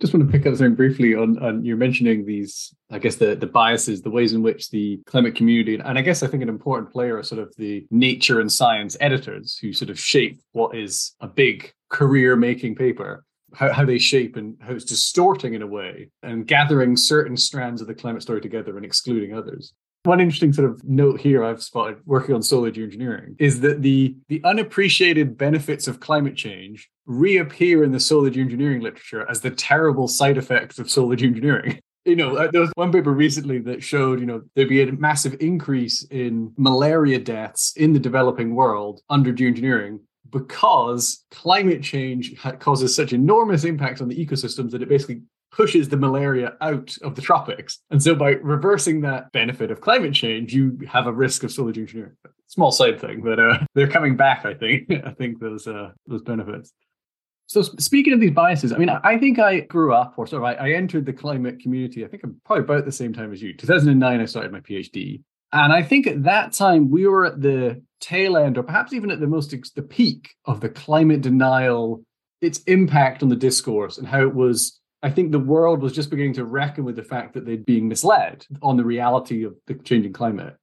Just 0.00 0.14
want 0.14 0.26
to 0.26 0.32
pick 0.32 0.46
up 0.46 0.56
something 0.56 0.74
briefly 0.74 1.14
on, 1.14 1.38
on 1.44 1.62
you're 1.62 1.76
mentioning 1.76 2.24
these 2.24 2.74
i 2.90 2.98
guess 2.98 3.16
the 3.16 3.34
the 3.34 3.46
biases 3.46 4.00
the 4.00 4.10
ways 4.10 4.32
in 4.32 4.42
which 4.42 4.70
the 4.70 4.98
climate 5.04 5.34
community 5.34 5.74
and 5.74 5.98
i 5.98 6.00
guess 6.00 6.22
i 6.22 6.26
think 6.26 6.42
an 6.42 6.48
important 6.48 6.90
player 6.90 7.18
are 7.18 7.22
sort 7.22 7.38
of 7.38 7.54
the 7.58 7.86
nature 7.90 8.40
and 8.40 8.50
science 8.50 8.96
editors 9.00 9.58
who 9.58 9.74
sort 9.74 9.90
of 9.90 10.00
shape 10.00 10.40
what 10.52 10.74
is 10.74 11.14
a 11.20 11.28
big 11.28 11.70
career 11.90 12.34
making 12.34 12.74
paper 12.74 13.24
how, 13.52 13.70
how 13.72 13.84
they 13.84 13.98
shape 13.98 14.36
and 14.36 14.56
how 14.60 14.72
it's 14.72 14.86
distorting 14.86 15.52
in 15.52 15.60
a 15.60 15.66
way 15.66 16.08
and 16.22 16.46
gathering 16.46 16.96
certain 16.96 17.36
strands 17.36 17.82
of 17.82 17.86
the 17.86 17.94
climate 17.94 18.22
story 18.22 18.40
together 18.40 18.76
and 18.76 18.86
excluding 18.86 19.34
others 19.34 19.74
one 20.04 20.20
interesting 20.20 20.52
sort 20.52 20.70
of 20.70 20.82
note 20.84 21.20
here 21.20 21.44
I've 21.44 21.62
spotted 21.62 21.98
working 22.06 22.34
on 22.34 22.42
solar 22.42 22.70
geoengineering 22.70 23.36
is 23.38 23.60
that 23.60 23.82
the 23.82 24.16
the 24.28 24.40
unappreciated 24.44 25.36
benefits 25.36 25.86
of 25.86 26.00
climate 26.00 26.36
change 26.36 26.88
reappear 27.06 27.84
in 27.84 27.92
the 27.92 28.00
solar 28.00 28.30
geoengineering 28.30 28.82
literature 28.82 29.28
as 29.28 29.40
the 29.40 29.50
terrible 29.50 30.08
side 30.08 30.38
effects 30.38 30.78
of 30.78 30.90
solar 30.90 31.16
geoengineering. 31.16 31.78
You 32.06 32.16
know, 32.16 32.34
uh, 32.34 32.50
there 32.50 32.62
was 32.62 32.72
one 32.76 32.90
paper 32.90 33.12
recently 33.12 33.58
that 33.58 33.82
showed, 33.82 34.20
you 34.20 34.26
know, 34.26 34.40
there'd 34.56 34.70
be 34.70 34.80
a 34.80 34.90
massive 34.90 35.36
increase 35.38 36.02
in 36.04 36.50
malaria 36.56 37.18
deaths 37.18 37.74
in 37.76 37.92
the 37.92 37.98
developing 37.98 38.54
world 38.54 39.02
under 39.10 39.34
geoengineering 39.34 40.00
because 40.30 41.24
climate 41.30 41.82
change 41.82 42.34
causes 42.58 42.96
such 42.96 43.12
enormous 43.12 43.64
impacts 43.64 44.00
on 44.00 44.08
the 44.08 44.16
ecosystems 44.16 44.70
that 44.70 44.80
it 44.80 44.88
basically 44.88 45.20
pushes 45.50 45.88
the 45.88 45.96
malaria 45.96 46.54
out 46.60 46.96
of 47.02 47.14
the 47.14 47.22
tropics. 47.22 47.80
And 47.90 48.02
so 48.02 48.14
by 48.14 48.30
reversing 48.30 49.00
that 49.02 49.32
benefit 49.32 49.70
of 49.70 49.80
climate 49.80 50.14
change, 50.14 50.54
you 50.54 50.78
have 50.88 51.06
a 51.06 51.12
risk 51.12 51.42
of 51.42 51.52
solar 51.52 51.72
geoengineering. 51.72 52.14
Small 52.46 52.72
side 52.72 53.00
thing, 53.00 53.22
but 53.22 53.38
uh, 53.38 53.58
they're 53.74 53.88
coming 53.88 54.16
back, 54.16 54.44
I 54.44 54.54
think. 54.54 54.90
I 55.04 55.12
think 55.12 55.40
those 55.40 55.66
uh, 55.66 55.90
those 56.06 56.22
benefits. 56.22 56.72
So 57.46 57.62
speaking 57.62 58.12
of 58.12 58.20
these 58.20 58.30
biases, 58.30 58.72
I 58.72 58.78
mean, 58.78 58.90
I 58.90 59.18
think 59.18 59.40
I 59.40 59.60
grew 59.60 59.92
up, 59.92 60.14
or 60.16 60.24
sort 60.24 60.42
of, 60.42 60.46
I, 60.46 60.68
I 60.68 60.70
entered 60.74 61.04
the 61.04 61.12
climate 61.12 61.58
community. 61.58 62.04
I 62.04 62.08
think 62.08 62.22
I'm 62.22 62.40
probably 62.44 62.62
about 62.62 62.84
the 62.84 62.92
same 62.92 63.12
time 63.12 63.32
as 63.32 63.42
you. 63.42 63.56
2009, 63.56 64.20
I 64.20 64.24
started 64.24 64.52
my 64.52 64.60
PhD, 64.60 65.22
and 65.52 65.72
I 65.72 65.82
think 65.82 66.06
at 66.06 66.22
that 66.24 66.52
time 66.52 66.90
we 66.90 67.06
were 67.08 67.26
at 67.26 67.40
the 67.40 67.82
tail 68.00 68.36
end, 68.36 68.56
or 68.56 68.62
perhaps 68.62 68.92
even 68.92 69.10
at 69.10 69.18
the 69.18 69.26
most 69.26 69.50
the 69.74 69.82
peak 69.82 70.30
of 70.44 70.60
the 70.60 70.68
climate 70.68 71.22
denial, 71.22 72.04
its 72.40 72.60
impact 72.60 73.22
on 73.22 73.28
the 73.28 73.36
discourse, 73.36 73.98
and 73.98 74.06
how 74.06 74.22
it 74.22 74.34
was 74.34 74.79
I 75.02 75.10
think 75.10 75.32
the 75.32 75.38
world 75.38 75.82
was 75.82 75.92
just 75.92 76.10
beginning 76.10 76.34
to 76.34 76.44
reckon 76.44 76.84
with 76.84 76.96
the 76.96 77.02
fact 77.02 77.34
that 77.34 77.46
they'd 77.46 77.64
being 77.64 77.88
misled 77.88 78.46
on 78.62 78.76
the 78.76 78.84
reality 78.84 79.44
of 79.44 79.54
the 79.66 79.74
changing 79.74 80.12
climate. 80.12 80.56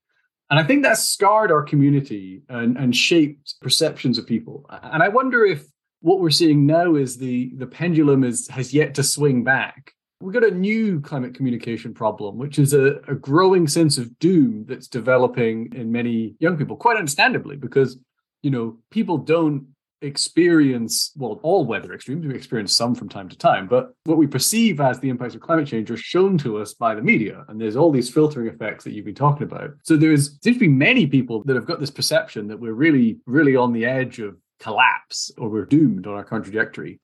And 0.50 0.60
I 0.60 0.64
think 0.64 0.84
that 0.84 0.98
scarred 0.98 1.52
our 1.52 1.64
community 1.64 2.44
and, 2.48 2.78
and 2.78 2.96
shaped 2.96 3.56
perceptions 3.62 4.18
of 4.18 4.28
people. 4.28 4.66
And 4.84 5.04
I 5.04 5.10
wonder 5.10 5.44
if 5.44 5.66
what 6.02 6.20
we're 6.20 6.30
seeing 6.30 6.66
now 6.66 6.96
is 6.96 7.18
the, 7.18 7.52
the 7.56 7.68
pendulum 7.68 8.24
is 8.24 8.48
has 8.50 8.74
yet 8.74 8.96
to 8.96 9.04
swing 9.04 9.44
back. 9.44 9.94
We've 10.22 10.34
got 10.34 10.44
a 10.44 10.52
new 10.52 11.02
climate 11.02 11.36
communication 11.36 11.94
problem, 11.94 12.38
which 12.38 12.58
is 12.60 12.74
a, 12.74 13.02
a 13.08 13.16
growing 13.16 13.68
sense 13.68 13.98
of 13.98 14.18
doom 14.20 14.66
that's 14.68 14.88
developing 14.88 15.74
in 15.76 15.92
many 15.92 16.36
young 16.40 16.58
people, 16.58 16.76
quite 16.76 16.98
understandably, 16.98 17.56
because 17.56 17.98
you 18.42 18.50
know 18.50 18.78
people 18.90 19.18
don't 19.18 19.68
experience, 20.02 21.12
well, 21.16 21.40
all 21.44 21.66
weather 21.66 21.94
extremes. 21.94 22.26
We 22.26 22.36
experience 22.36 22.76
some 22.76 22.96
from 22.96 23.10
time 23.10 23.30
to 23.30 23.38
time, 23.38 23.68
but 23.68 23.94
what 24.04 24.18
we 24.18 24.28
perceive 24.28 24.80
as 24.80 25.00
the 25.00 25.10
impacts 25.10 25.36
of 25.36 25.42
climate 25.42 25.68
change 25.68 25.90
are 25.90 25.98
shown 25.98 26.38
to 26.40 26.58
us 26.58 26.74
by 26.74 26.96
the 26.96 27.02
media. 27.02 27.46
And 27.48 27.60
there's 27.60 27.76
all 27.76 27.92
these 27.92 28.10
filtering 28.10 28.48
effects 28.48 28.84
that 28.84 28.94
you've 28.94 29.06
been 29.06 29.16
talking 29.16 29.44
about. 29.44 29.72
So 29.84 29.98
there's 29.98 30.40
seems 30.44 30.58
to 30.58 30.60
be 30.60 30.68
many 30.68 31.08
people 31.08 31.44
that 31.44 31.56
have 31.56 31.66
got 31.66 31.80
this 31.80 31.92
perception 31.92 32.48
that 32.48 32.60
we're 32.60 32.74
really, 32.74 33.20
really 33.26 33.56
on 33.56 33.74
the 33.74 33.86
edge 33.86 34.20
of 34.20 34.38
collapse 34.60 35.32
or 35.38 35.50
we're 35.50 35.66
doomed 35.66 36.08
on 36.08 36.16
our 36.16 36.24
current 36.24 36.46
trajectory. 36.46 37.00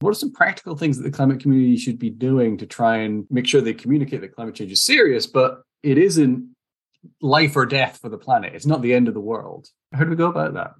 What 0.00 0.10
are 0.10 0.14
some 0.14 0.32
practical 0.32 0.76
things 0.76 0.98
that 0.98 1.04
the 1.04 1.16
climate 1.16 1.40
community 1.40 1.78
should 1.78 1.98
be 1.98 2.10
doing 2.10 2.58
to 2.58 2.66
try 2.66 2.98
and 2.98 3.26
make 3.30 3.46
sure 3.46 3.60
they 3.60 3.74
communicate 3.74 4.20
that 4.20 4.34
climate 4.34 4.54
change 4.54 4.72
is 4.72 4.82
serious, 4.82 5.26
but 5.26 5.62
it 5.82 5.98
isn't 5.98 6.54
life 7.20 7.56
or 7.56 7.66
death 7.66 7.98
for 8.00 8.08
the 8.08 8.18
planet? 8.18 8.54
It's 8.54 8.66
not 8.66 8.82
the 8.82 8.92
end 8.92 9.08
of 9.08 9.14
the 9.14 9.20
world. 9.20 9.68
How 9.92 10.04
do 10.04 10.10
we 10.10 10.16
go 10.16 10.28
about 10.28 10.54
that? 10.54 10.72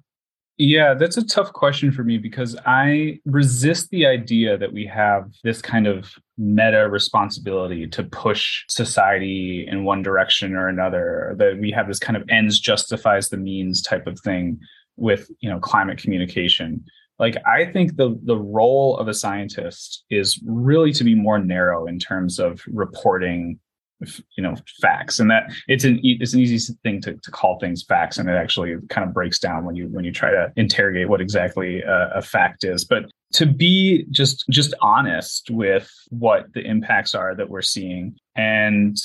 Yeah, 0.59 0.95
that's 0.95 1.17
a 1.17 1.25
tough 1.25 1.53
question 1.53 1.91
for 1.91 2.03
me 2.03 2.17
because 2.17 2.57
I 2.65 3.19
resist 3.25 3.91
the 3.91 4.07
idea 4.07 4.57
that 4.57 4.73
we 4.73 4.87
have 4.87 5.31
this 5.43 5.61
kind 5.61 5.85
of 5.85 6.11
meta 6.39 6.89
responsibility 6.89 7.85
to 7.89 8.03
push 8.03 8.63
society 8.67 9.67
in 9.69 9.83
one 9.83 10.01
direction 10.01 10.55
or 10.55 10.67
another, 10.67 11.35
that 11.37 11.59
we 11.59 11.69
have 11.71 11.87
this 11.87 11.99
kind 11.99 12.17
of 12.17 12.23
ends 12.29 12.59
justifies 12.59 13.29
the 13.29 13.37
means 13.37 13.83
type 13.83 14.07
of 14.07 14.19
thing 14.21 14.59
with, 14.95 15.29
you 15.41 15.49
know, 15.49 15.59
climate 15.59 15.99
communication. 15.99 16.83
Like 17.19 17.37
I 17.45 17.65
think 17.65 17.95
the 17.95 18.19
the 18.23 18.37
role 18.37 18.97
of 18.97 19.07
a 19.07 19.13
scientist 19.13 20.05
is 20.09 20.39
really 20.43 20.91
to 20.93 21.03
be 21.03 21.13
more 21.13 21.37
narrow 21.37 21.85
in 21.85 21.99
terms 21.99 22.39
of 22.39 22.61
reporting 22.67 23.59
you 24.35 24.43
know 24.43 24.55
facts. 24.81 25.19
And 25.19 25.29
that 25.31 25.51
it's 25.67 25.83
an 25.83 25.99
it's 26.03 26.33
an 26.33 26.39
easy 26.39 26.73
thing 26.83 27.01
to, 27.01 27.13
to 27.15 27.31
call 27.31 27.59
things 27.59 27.83
facts 27.83 28.17
and 28.17 28.29
it 28.29 28.33
actually 28.33 28.75
kind 28.89 29.07
of 29.07 29.13
breaks 29.13 29.39
down 29.39 29.65
when 29.65 29.75
you 29.75 29.87
when 29.87 30.05
you 30.05 30.11
try 30.11 30.31
to 30.31 30.51
interrogate 30.55 31.09
what 31.09 31.21
exactly 31.21 31.81
a, 31.81 32.11
a 32.15 32.21
fact 32.21 32.63
is. 32.63 32.85
But 32.85 33.05
to 33.33 33.45
be 33.45 34.05
just 34.09 34.45
just 34.49 34.73
honest 34.81 35.49
with 35.49 35.91
what 36.09 36.51
the 36.53 36.61
impacts 36.61 37.13
are 37.13 37.35
that 37.35 37.49
we're 37.49 37.61
seeing 37.61 38.15
and 38.35 38.97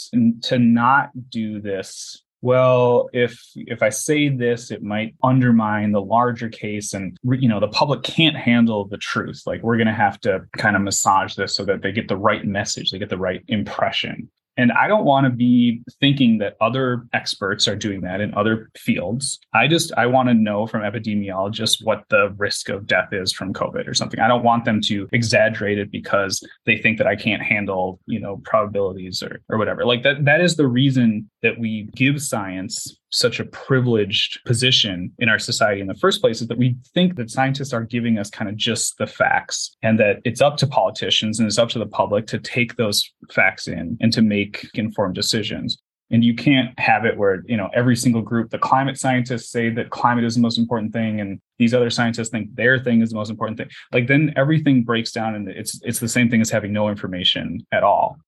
to 0.43 0.59
not 0.59 1.11
do 1.29 1.61
this 1.61 2.23
well 2.41 3.09
if 3.13 3.41
if 3.55 3.83
i 3.83 3.89
say 3.89 4.29
this 4.29 4.71
it 4.71 4.83
might 4.83 5.15
undermine 5.23 5.93
the 5.93 6.01
larger 6.01 6.49
case 6.49 6.93
and 6.93 7.17
you 7.33 7.49
know 7.49 7.61
the 7.61 7.69
public 7.69 8.03
can't 8.03 8.37
handle 8.37 8.87
the 8.87 8.97
truth. 8.97 9.43
Like 9.47 9.63
we're 9.63 9.77
going 9.77 9.87
to 9.87 9.93
have 9.93 10.21
to 10.21 10.43
kind 10.57 10.77
of 10.77 10.83
massage 10.83 11.35
this 11.35 11.55
so 11.55 11.65
that 11.65 11.83
they 11.83 11.93
get 11.93 12.09
the 12.09 12.17
right 12.17 12.45
message 12.45 12.91
they 12.91 12.99
get 12.99 13.11
the 13.11 13.19
right 13.19 13.43
impression 13.49 14.31
and 14.57 14.73
I 14.73 14.87
don't 14.87 15.05
want 15.05 15.25
to 15.25 15.31
be 15.31 15.83
thinking 16.01 16.39
that 16.39 16.57
other 16.61 17.07
experts 17.13 17.67
are 17.67 17.77
doing 17.77 18.03
that 18.03 18.21
in 18.21 18.35
other 18.35 18.71
fields. 18.77 19.39
I 19.55 19.67
just 19.67 19.93
I 19.97 20.07
want 20.07 20.29
to 20.29 20.35
know 20.35 20.67
from 20.67 20.83
epidemiologists 20.83 21.83
what 21.83 22.05
the 22.11 22.35
risk 22.37 22.69
of 22.69 22.87
death 22.87 23.13
is 23.13 23.33
from 23.33 23.55
COVID 23.55 23.89
or 23.89 23.95
something. 23.95 24.21
I 24.21 24.29
don't 24.29 24.45
want 24.45 24.65
them 24.65 24.81
to 24.83 25.09
exaggerate 25.13 25.79
it 25.79 25.91
because 25.91 26.47
they 26.67 26.77
think 26.77 26.99
that 26.99 27.07
I 27.07 27.17
can't 27.17 27.43
handle, 27.43 28.01
you 28.07 28.21
know, 28.21 28.41
probabilities 28.45 29.23
or 29.23 29.41
or 29.49 29.59
whatever. 29.59 29.87
Like 29.87 30.03
that 30.03 30.25
that 30.25 30.41
is 30.41 30.57
the 30.57 30.69
reason 30.69 31.31
that 31.43 31.59
we 31.59 31.89
give 31.95 32.23
science 32.23 32.97
such 33.11 33.41
a 33.41 33.45
privileged 33.45 34.41
position 34.45 35.13
in 35.19 35.29
our 35.29 35.39
society 35.39 35.81
in 35.81 35.87
the 35.87 35.95
first 35.95 36.21
place 36.21 36.41
is 36.41 36.49
that 36.49 36.59
we 36.59 36.77
think 36.95 37.17
that 37.17 37.31
scientists 37.31 37.73
are 37.73 37.83
giving 37.83 38.19
us 38.19 38.31
kind 38.31 38.49
of 38.49 38.57
just 38.57 38.97
the 38.99 39.07
facts 39.07 39.77
and 39.83 39.99
that 39.99 40.21
it's 40.25 40.41
up 40.41 40.57
to 40.57 40.67
politicians 40.67 41.39
and 41.39 41.47
it's 41.47 41.59
up 41.59 41.69
to 41.69 41.79
the 41.79 41.87
public 41.87 42.27
to 42.27 42.39
take 42.39 42.77
those 42.77 43.11
facts 43.31 43.67
in 43.69 43.99
and 44.01 44.13
to 44.13 44.23
make 44.23 44.69
informed 44.75 45.15
decisions. 45.15 45.77
And 46.11 46.23
you 46.23 46.35
can't 46.35 46.79
have 46.79 47.07
it 47.07 47.17
where 47.17 47.43
you 47.47 47.57
know 47.57 47.71
every 47.75 47.97
single 47.97 48.21
group 48.21 48.51
the 48.51 48.59
climate 48.59 48.99
scientists 48.99 49.51
say 49.51 49.71
that 49.71 49.91
climate 49.91 50.25
is 50.25 50.35
the 50.35 50.43
most 50.43 50.59
important 50.59 50.93
thing 50.93 51.21
and 51.21 51.41
these 51.59 51.73
other 51.73 51.89
scientists 51.91 52.29
think 52.29 52.55
their 52.55 52.79
thing 52.79 53.01
is 53.01 53.11
the 53.11 53.17
most 53.17 53.31
important 53.31 53.59
thing. 53.59 53.69
Like 53.93 54.09
then 54.09 54.33
everything 54.37 54.85
breaks 54.85 55.11
down 55.11 55.35
and 55.35 55.49
it's 55.49 55.81
it's 55.83 56.01
the 56.01 56.09
same 56.09 56.31
thing 56.31 56.41
as 56.41 56.51
having 56.51 56.73
no 56.73 56.89
information 56.89 57.67
at 57.73 57.83
all 57.83 58.19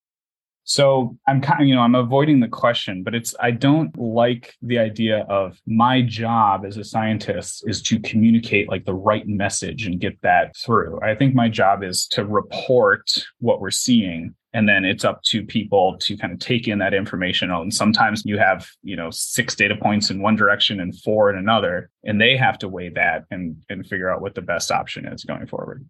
so 0.64 1.16
I'm 1.28 1.40
kind 1.42 1.60
of, 1.60 1.68
you 1.68 1.74
know, 1.74 1.82
I'm 1.82 1.94
avoiding 1.94 2.40
the 2.40 2.48
question, 2.48 3.02
but 3.02 3.14
it's, 3.14 3.34
I 3.38 3.50
don't 3.50 3.96
like 3.98 4.54
the 4.62 4.78
idea 4.78 5.26
of 5.28 5.60
my 5.66 6.00
job 6.00 6.64
as 6.64 6.78
a 6.78 6.84
scientist 6.84 7.64
is 7.66 7.82
to 7.82 8.00
communicate 8.00 8.70
like 8.70 8.86
the 8.86 8.94
right 8.94 9.28
message 9.28 9.86
and 9.86 10.00
get 10.00 10.20
that 10.22 10.56
through. 10.56 10.98
I 11.02 11.14
think 11.14 11.34
my 11.34 11.48
job 11.50 11.84
is 11.84 12.06
to 12.08 12.24
report 12.24 13.10
what 13.40 13.60
we're 13.60 13.70
seeing. 13.70 14.34
And 14.54 14.68
then 14.68 14.84
it's 14.84 15.04
up 15.04 15.20
to 15.24 15.44
people 15.44 15.96
to 15.98 16.16
kind 16.16 16.32
of 16.32 16.38
take 16.38 16.68
in 16.68 16.78
that 16.78 16.94
information. 16.94 17.50
And 17.50 17.74
sometimes 17.74 18.22
you 18.24 18.38
have, 18.38 18.68
you 18.82 18.96
know, 18.96 19.10
six 19.10 19.56
data 19.56 19.74
points 19.76 20.10
in 20.10 20.22
one 20.22 20.36
direction 20.36 20.80
and 20.80 20.98
four 21.00 21.28
in 21.28 21.36
another, 21.36 21.90
and 22.04 22.20
they 22.20 22.36
have 22.36 22.58
to 22.60 22.68
weigh 22.68 22.90
that 22.90 23.24
and, 23.32 23.56
and 23.68 23.84
figure 23.84 24.08
out 24.08 24.22
what 24.22 24.36
the 24.36 24.42
best 24.42 24.70
option 24.70 25.06
is 25.06 25.24
going 25.24 25.46
forward. 25.46 25.84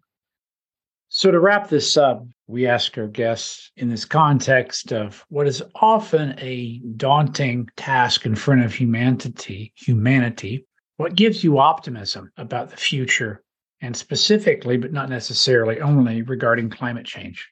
So, 1.17 1.31
to 1.31 1.39
wrap 1.39 1.69
this 1.69 1.95
up, 1.95 2.27
we 2.45 2.67
ask 2.67 2.97
our 2.97 3.07
guests 3.07 3.71
in 3.77 3.87
this 3.87 4.03
context 4.03 4.91
of 4.91 5.23
what 5.29 5.47
is 5.47 5.63
often 5.75 6.35
a 6.39 6.79
daunting 6.97 7.69
task 7.77 8.25
in 8.25 8.35
front 8.35 8.65
of 8.65 8.73
humanity, 8.73 9.71
humanity, 9.77 10.65
what 10.97 11.15
gives 11.15 11.41
you 11.41 11.57
optimism 11.57 12.33
about 12.35 12.69
the 12.69 12.75
future 12.75 13.41
and 13.79 13.95
specifically, 13.95 14.75
but 14.75 14.91
not 14.91 15.07
necessarily 15.07 15.79
only 15.79 16.21
regarding 16.21 16.69
climate 16.69 17.05
change? 17.05 17.49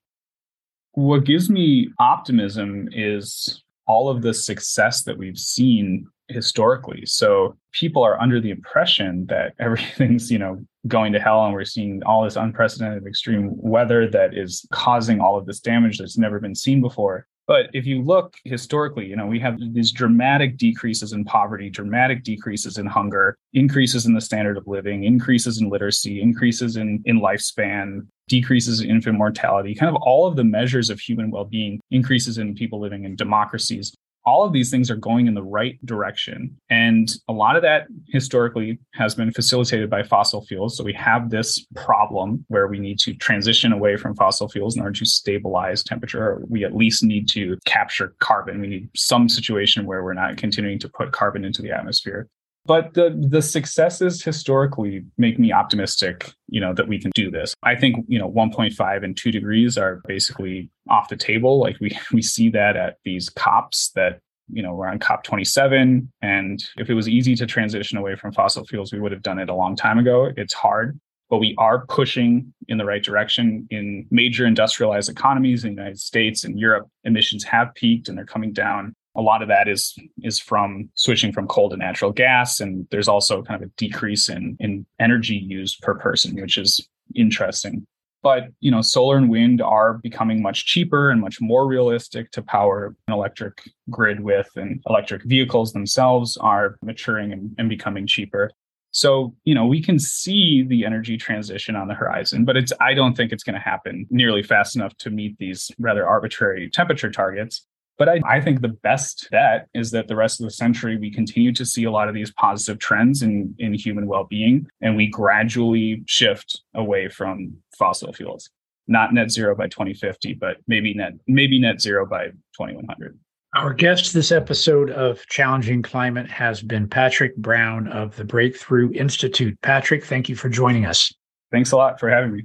What 0.91 1.23
gives 1.23 1.49
me 1.49 1.87
optimism 1.99 2.89
is 2.91 3.63
all 3.87 4.09
of 4.09 4.21
the 4.21 4.33
success 4.33 5.03
that 5.03 5.17
we've 5.17 5.39
seen 5.39 6.05
historically. 6.29 7.05
So 7.05 7.57
people 7.71 8.03
are 8.03 8.19
under 8.21 8.39
the 8.39 8.51
impression 8.51 9.25
that 9.27 9.53
everything's, 9.59 10.31
you 10.31 10.39
know, 10.39 10.65
going 10.87 11.13
to 11.13 11.19
hell 11.19 11.45
and 11.45 11.53
we're 11.53 11.63
seeing 11.63 12.01
all 12.05 12.23
this 12.23 12.35
unprecedented 12.35 13.07
extreme 13.07 13.51
weather 13.53 14.09
that 14.09 14.35
is 14.37 14.65
causing 14.71 15.21
all 15.21 15.37
of 15.37 15.45
this 15.45 15.59
damage 15.59 15.97
that's 15.97 16.17
never 16.17 16.39
been 16.39 16.55
seen 16.55 16.81
before. 16.81 17.25
But 17.45 17.69
if 17.73 17.85
you 17.85 18.01
look 18.01 18.35
historically, 18.45 19.05
you 19.05 19.17
know, 19.17 19.25
we 19.25 19.39
have 19.39 19.57
these 19.73 19.91
dramatic 19.91 20.57
decreases 20.57 21.11
in 21.11 21.25
poverty, 21.25 21.69
dramatic 21.69 22.23
decreases 22.23 22.77
in 22.77 22.85
hunger, 22.85 23.37
increases 23.51 24.05
in 24.05 24.13
the 24.13 24.21
standard 24.21 24.57
of 24.57 24.65
living, 24.65 25.03
increases 25.03 25.59
in 25.59 25.69
literacy, 25.69 26.21
increases 26.21 26.77
in, 26.77 27.01
in 27.05 27.19
lifespan, 27.19 28.07
decreases 28.29 28.79
in 28.79 28.89
infant 28.89 29.17
mortality, 29.17 29.75
kind 29.75 29.93
of 29.93 30.01
all 30.01 30.25
of 30.25 30.37
the 30.37 30.43
measures 30.43 30.89
of 30.89 30.99
human 30.99 31.31
well 31.31 31.43
being, 31.43 31.81
increases 31.91 32.37
in 32.37 32.55
people 32.55 32.79
living 32.79 33.03
in 33.03 33.15
democracies 33.15 33.93
all 34.25 34.43
of 34.43 34.53
these 34.53 34.71
things 34.71 34.89
are 34.89 34.95
going 34.95 35.27
in 35.27 35.33
the 35.33 35.43
right 35.43 35.83
direction. 35.85 36.55
And 36.69 37.11
a 37.27 37.33
lot 37.33 37.55
of 37.55 37.61
that 37.63 37.87
historically 38.07 38.79
has 38.93 39.15
been 39.15 39.31
facilitated 39.31 39.89
by 39.89 40.03
fossil 40.03 40.45
fuels. 40.45 40.77
So 40.77 40.83
we 40.83 40.93
have 40.93 41.29
this 41.29 41.65
problem 41.75 42.45
where 42.47 42.67
we 42.67 42.79
need 42.79 42.99
to 42.99 43.13
transition 43.15 43.73
away 43.73 43.97
from 43.97 44.15
fossil 44.15 44.47
fuels 44.47 44.75
in 44.75 44.81
order 44.81 44.97
to 44.99 45.05
stabilize 45.05 45.83
temperature. 45.83 46.41
We 46.47 46.63
at 46.63 46.75
least 46.75 47.03
need 47.03 47.27
to 47.29 47.57
capture 47.65 48.15
carbon. 48.19 48.61
We 48.61 48.67
need 48.67 48.89
some 48.95 49.27
situation 49.27 49.85
where 49.85 50.03
we're 50.03 50.13
not 50.13 50.37
continuing 50.37 50.79
to 50.79 50.89
put 50.89 51.11
carbon 51.11 51.43
into 51.43 51.61
the 51.61 51.71
atmosphere 51.71 52.29
but 52.65 52.93
the 52.93 53.15
the 53.29 53.41
successes 53.41 54.23
historically 54.23 55.03
make 55.17 55.37
me 55.37 55.51
optimistic 55.51 56.33
you 56.47 56.61
know 56.61 56.73
that 56.73 56.87
we 56.87 56.99
can 56.99 57.11
do 57.15 57.31
this. 57.31 57.55
I 57.63 57.75
think 57.75 58.05
you 58.07 58.19
know 58.19 58.31
1.5 58.31 59.03
and 59.03 59.17
2 59.17 59.31
degrees 59.31 59.77
are 59.77 60.01
basically 60.07 60.69
off 60.89 61.09
the 61.09 61.17
table. 61.17 61.59
Like 61.59 61.77
we 61.81 61.97
we 62.13 62.21
see 62.21 62.49
that 62.49 62.75
at 62.75 62.97
these 63.03 63.29
cops 63.29 63.89
that 63.95 64.19
you 64.49 64.61
know 64.61 64.73
we're 64.73 64.87
on 64.87 64.99
cop 64.99 65.23
27 65.23 66.11
and 66.21 66.63
if 66.77 66.89
it 66.89 66.93
was 66.93 67.07
easy 67.07 67.33
to 67.35 67.45
transition 67.45 67.97
away 67.97 68.15
from 68.15 68.33
fossil 68.33 68.65
fuels 68.65 68.91
we 68.91 68.99
would 68.99 69.13
have 69.13 69.21
done 69.21 69.39
it 69.39 69.49
a 69.49 69.55
long 69.55 69.75
time 69.75 69.99
ago. 69.99 70.31
It's 70.37 70.53
hard. 70.53 70.99
But 71.29 71.39
we 71.39 71.55
are 71.57 71.87
pushing 71.87 72.53
in 72.67 72.77
the 72.77 72.85
right 72.85 73.01
direction 73.01 73.65
in 73.71 74.05
major 74.11 74.45
industrialized 74.45 75.09
economies 75.09 75.63
in 75.63 75.71
the 75.71 75.81
united 75.81 75.99
states 75.99 76.43
and 76.43 76.59
europe. 76.59 76.87
Emissions 77.03 77.43
have 77.45 77.73
peaked 77.73 78.07
and 78.07 78.17
they're 78.17 78.25
coming 78.25 78.53
down 78.53 78.93
a 79.15 79.21
lot 79.21 79.41
of 79.41 79.47
that 79.47 79.67
is 79.67 79.97
is 80.21 80.39
from 80.39 80.89
switching 80.95 81.31
from 81.31 81.47
coal 81.47 81.69
to 81.69 81.77
natural 81.77 82.11
gas. 82.11 82.59
And 82.59 82.87
there's 82.91 83.07
also 83.07 83.43
kind 83.43 83.61
of 83.61 83.69
a 83.69 83.71
decrease 83.77 84.29
in 84.29 84.57
in 84.59 84.85
energy 84.99 85.35
used 85.35 85.81
per 85.81 85.95
person 85.95 86.35
which 86.39 86.57
is 86.57 86.87
interesting. 87.15 87.85
But 88.21 88.47
you 88.59 88.71
know 88.71 88.81
solar 88.81 89.17
and 89.17 89.29
wind 89.29 89.61
are 89.61 89.95
becoming 89.95 90.41
much 90.41 90.65
cheaper 90.65 91.09
and 91.09 91.21
much 91.21 91.39
more 91.41 91.67
realistic 91.67 92.31
to 92.31 92.41
power 92.41 92.95
an 93.07 93.13
electric 93.13 93.61
grid 93.89 94.21
with 94.21 94.49
and 94.55 94.81
electric 94.87 95.23
vehicles 95.23 95.73
themselves 95.73 96.37
are 96.37 96.77
maturing 96.81 97.33
and, 97.33 97.55
and 97.57 97.69
becoming 97.69 98.07
cheaper. 98.07 98.51
So, 98.95 99.35
you 99.43 99.55
know, 99.55 99.65
we 99.65 99.81
can 99.81 99.97
see 99.97 100.63
the 100.63 100.85
energy 100.85 101.17
transition 101.17 101.75
on 101.75 101.87
the 101.87 101.95
horizon, 101.95 102.45
but 102.45 102.55
it's 102.55 102.71
I 102.79 102.93
don't 102.93 103.17
think 103.17 103.31
it's 103.31 103.43
going 103.43 103.55
to 103.55 103.59
happen 103.59 104.05
nearly 104.11 104.43
fast 104.43 104.75
enough 104.75 104.95
to 104.99 105.09
meet 105.09 105.35
these 105.39 105.71
rather 105.79 106.07
arbitrary 106.07 106.69
temperature 106.69 107.09
targets. 107.09 107.65
But 107.97 108.09
I, 108.09 108.21
I, 108.25 108.41
think 108.41 108.61
the 108.61 108.69
best 108.69 109.27
bet 109.29 109.67
is 109.73 109.91
that 109.91 110.07
the 110.07 110.15
rest 110.15 110.41
of 110.41 110.45
the 110.45 110.51
century, 110.51 110.97
we 110.97 111.11
continue 111.11 111.53
to 111.53 111.65
see 111.65 111.83
a 111.83 111.91
lot 111.91 112.07
of 112.07 112.15
these 112.15 112.31
positive 112.31 112.79
trends 112.79 113.21
in, 113.21 113.53
in 113.59 113.73
human 113.73 114.07
well 114.07 114.23
being, 114.23 114.67
and 114.81 114.95
we 114.95 115.07
gradually 115.07 116.01
shift 116.07 116.61
away 116.73 117.07
from 117.07 117.55
fossil 117.77 118.11
fuels. 118.11 118.49
Not 118.87 119.13
net 119.13 119.31
zero 119.31 119.55
by 119.55 119.67
2050, 119.67 120.33
but 120.33 120.57
maybe 120.67 120.93
net 120.93 121.13
maybe 121.27 121.59
net 121.59 121.81
zero 121.81 122.05
by 122.05 122.27
2100. 122.57 123.17
Our 123.55 123.71
guest 123.71 124.13
this 124.13 124.31
episode 124.31 124.89
of 124.89 125.25
Challenging 125.27 125.83
Climate 125.83 126.29
has 126.29 126.63
been 126.63 126.89
Patrick 126.89 127.35
Brown 127.37 127.87
of 127.87 128.15
the 128.15 128.25
Breakthrough 128.25 128.91
Institute. 128.93 129.55
Patrick, 129.61 130.03
thank 130.03 130.27
you 130.27 130.35
for 130.35 130.49
joining 130.49 130.87
us. 130.87 131.13
Thanks 131.51 131.71
a 131.71 131.77
lot 131.77 131.99
for 131.99 132.09
having 132.09 132.33
me. 132.33 132.43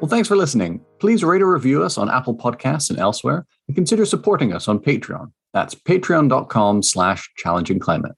Well, 0.00 0.10
thanks 0.10 0.28
for 0.28 0.36
listening. 0.36 0.84
Please 0.98 1.24
rate 1.24 1.40
or 1.40 1.50
review 1.50 1.82
us 1.82 1.96
on 1.96 2.10
Apple 2.10 2.36
Podcasts 2.36 2.90
and 2.90 2.98
elsewhere, 2.98 3.46
and 3.66 3.74
consider 3.74 4.04
supporting 4.04 4.52
us 4.52 4.68
on 4.68 4.78
Patreon. 4.78 5.32
That's 5.54 5.74
patreon.com 5.74 6.82
slash 6.82 7.30
challenging 7.38 7.78
climate. 7.78 8.12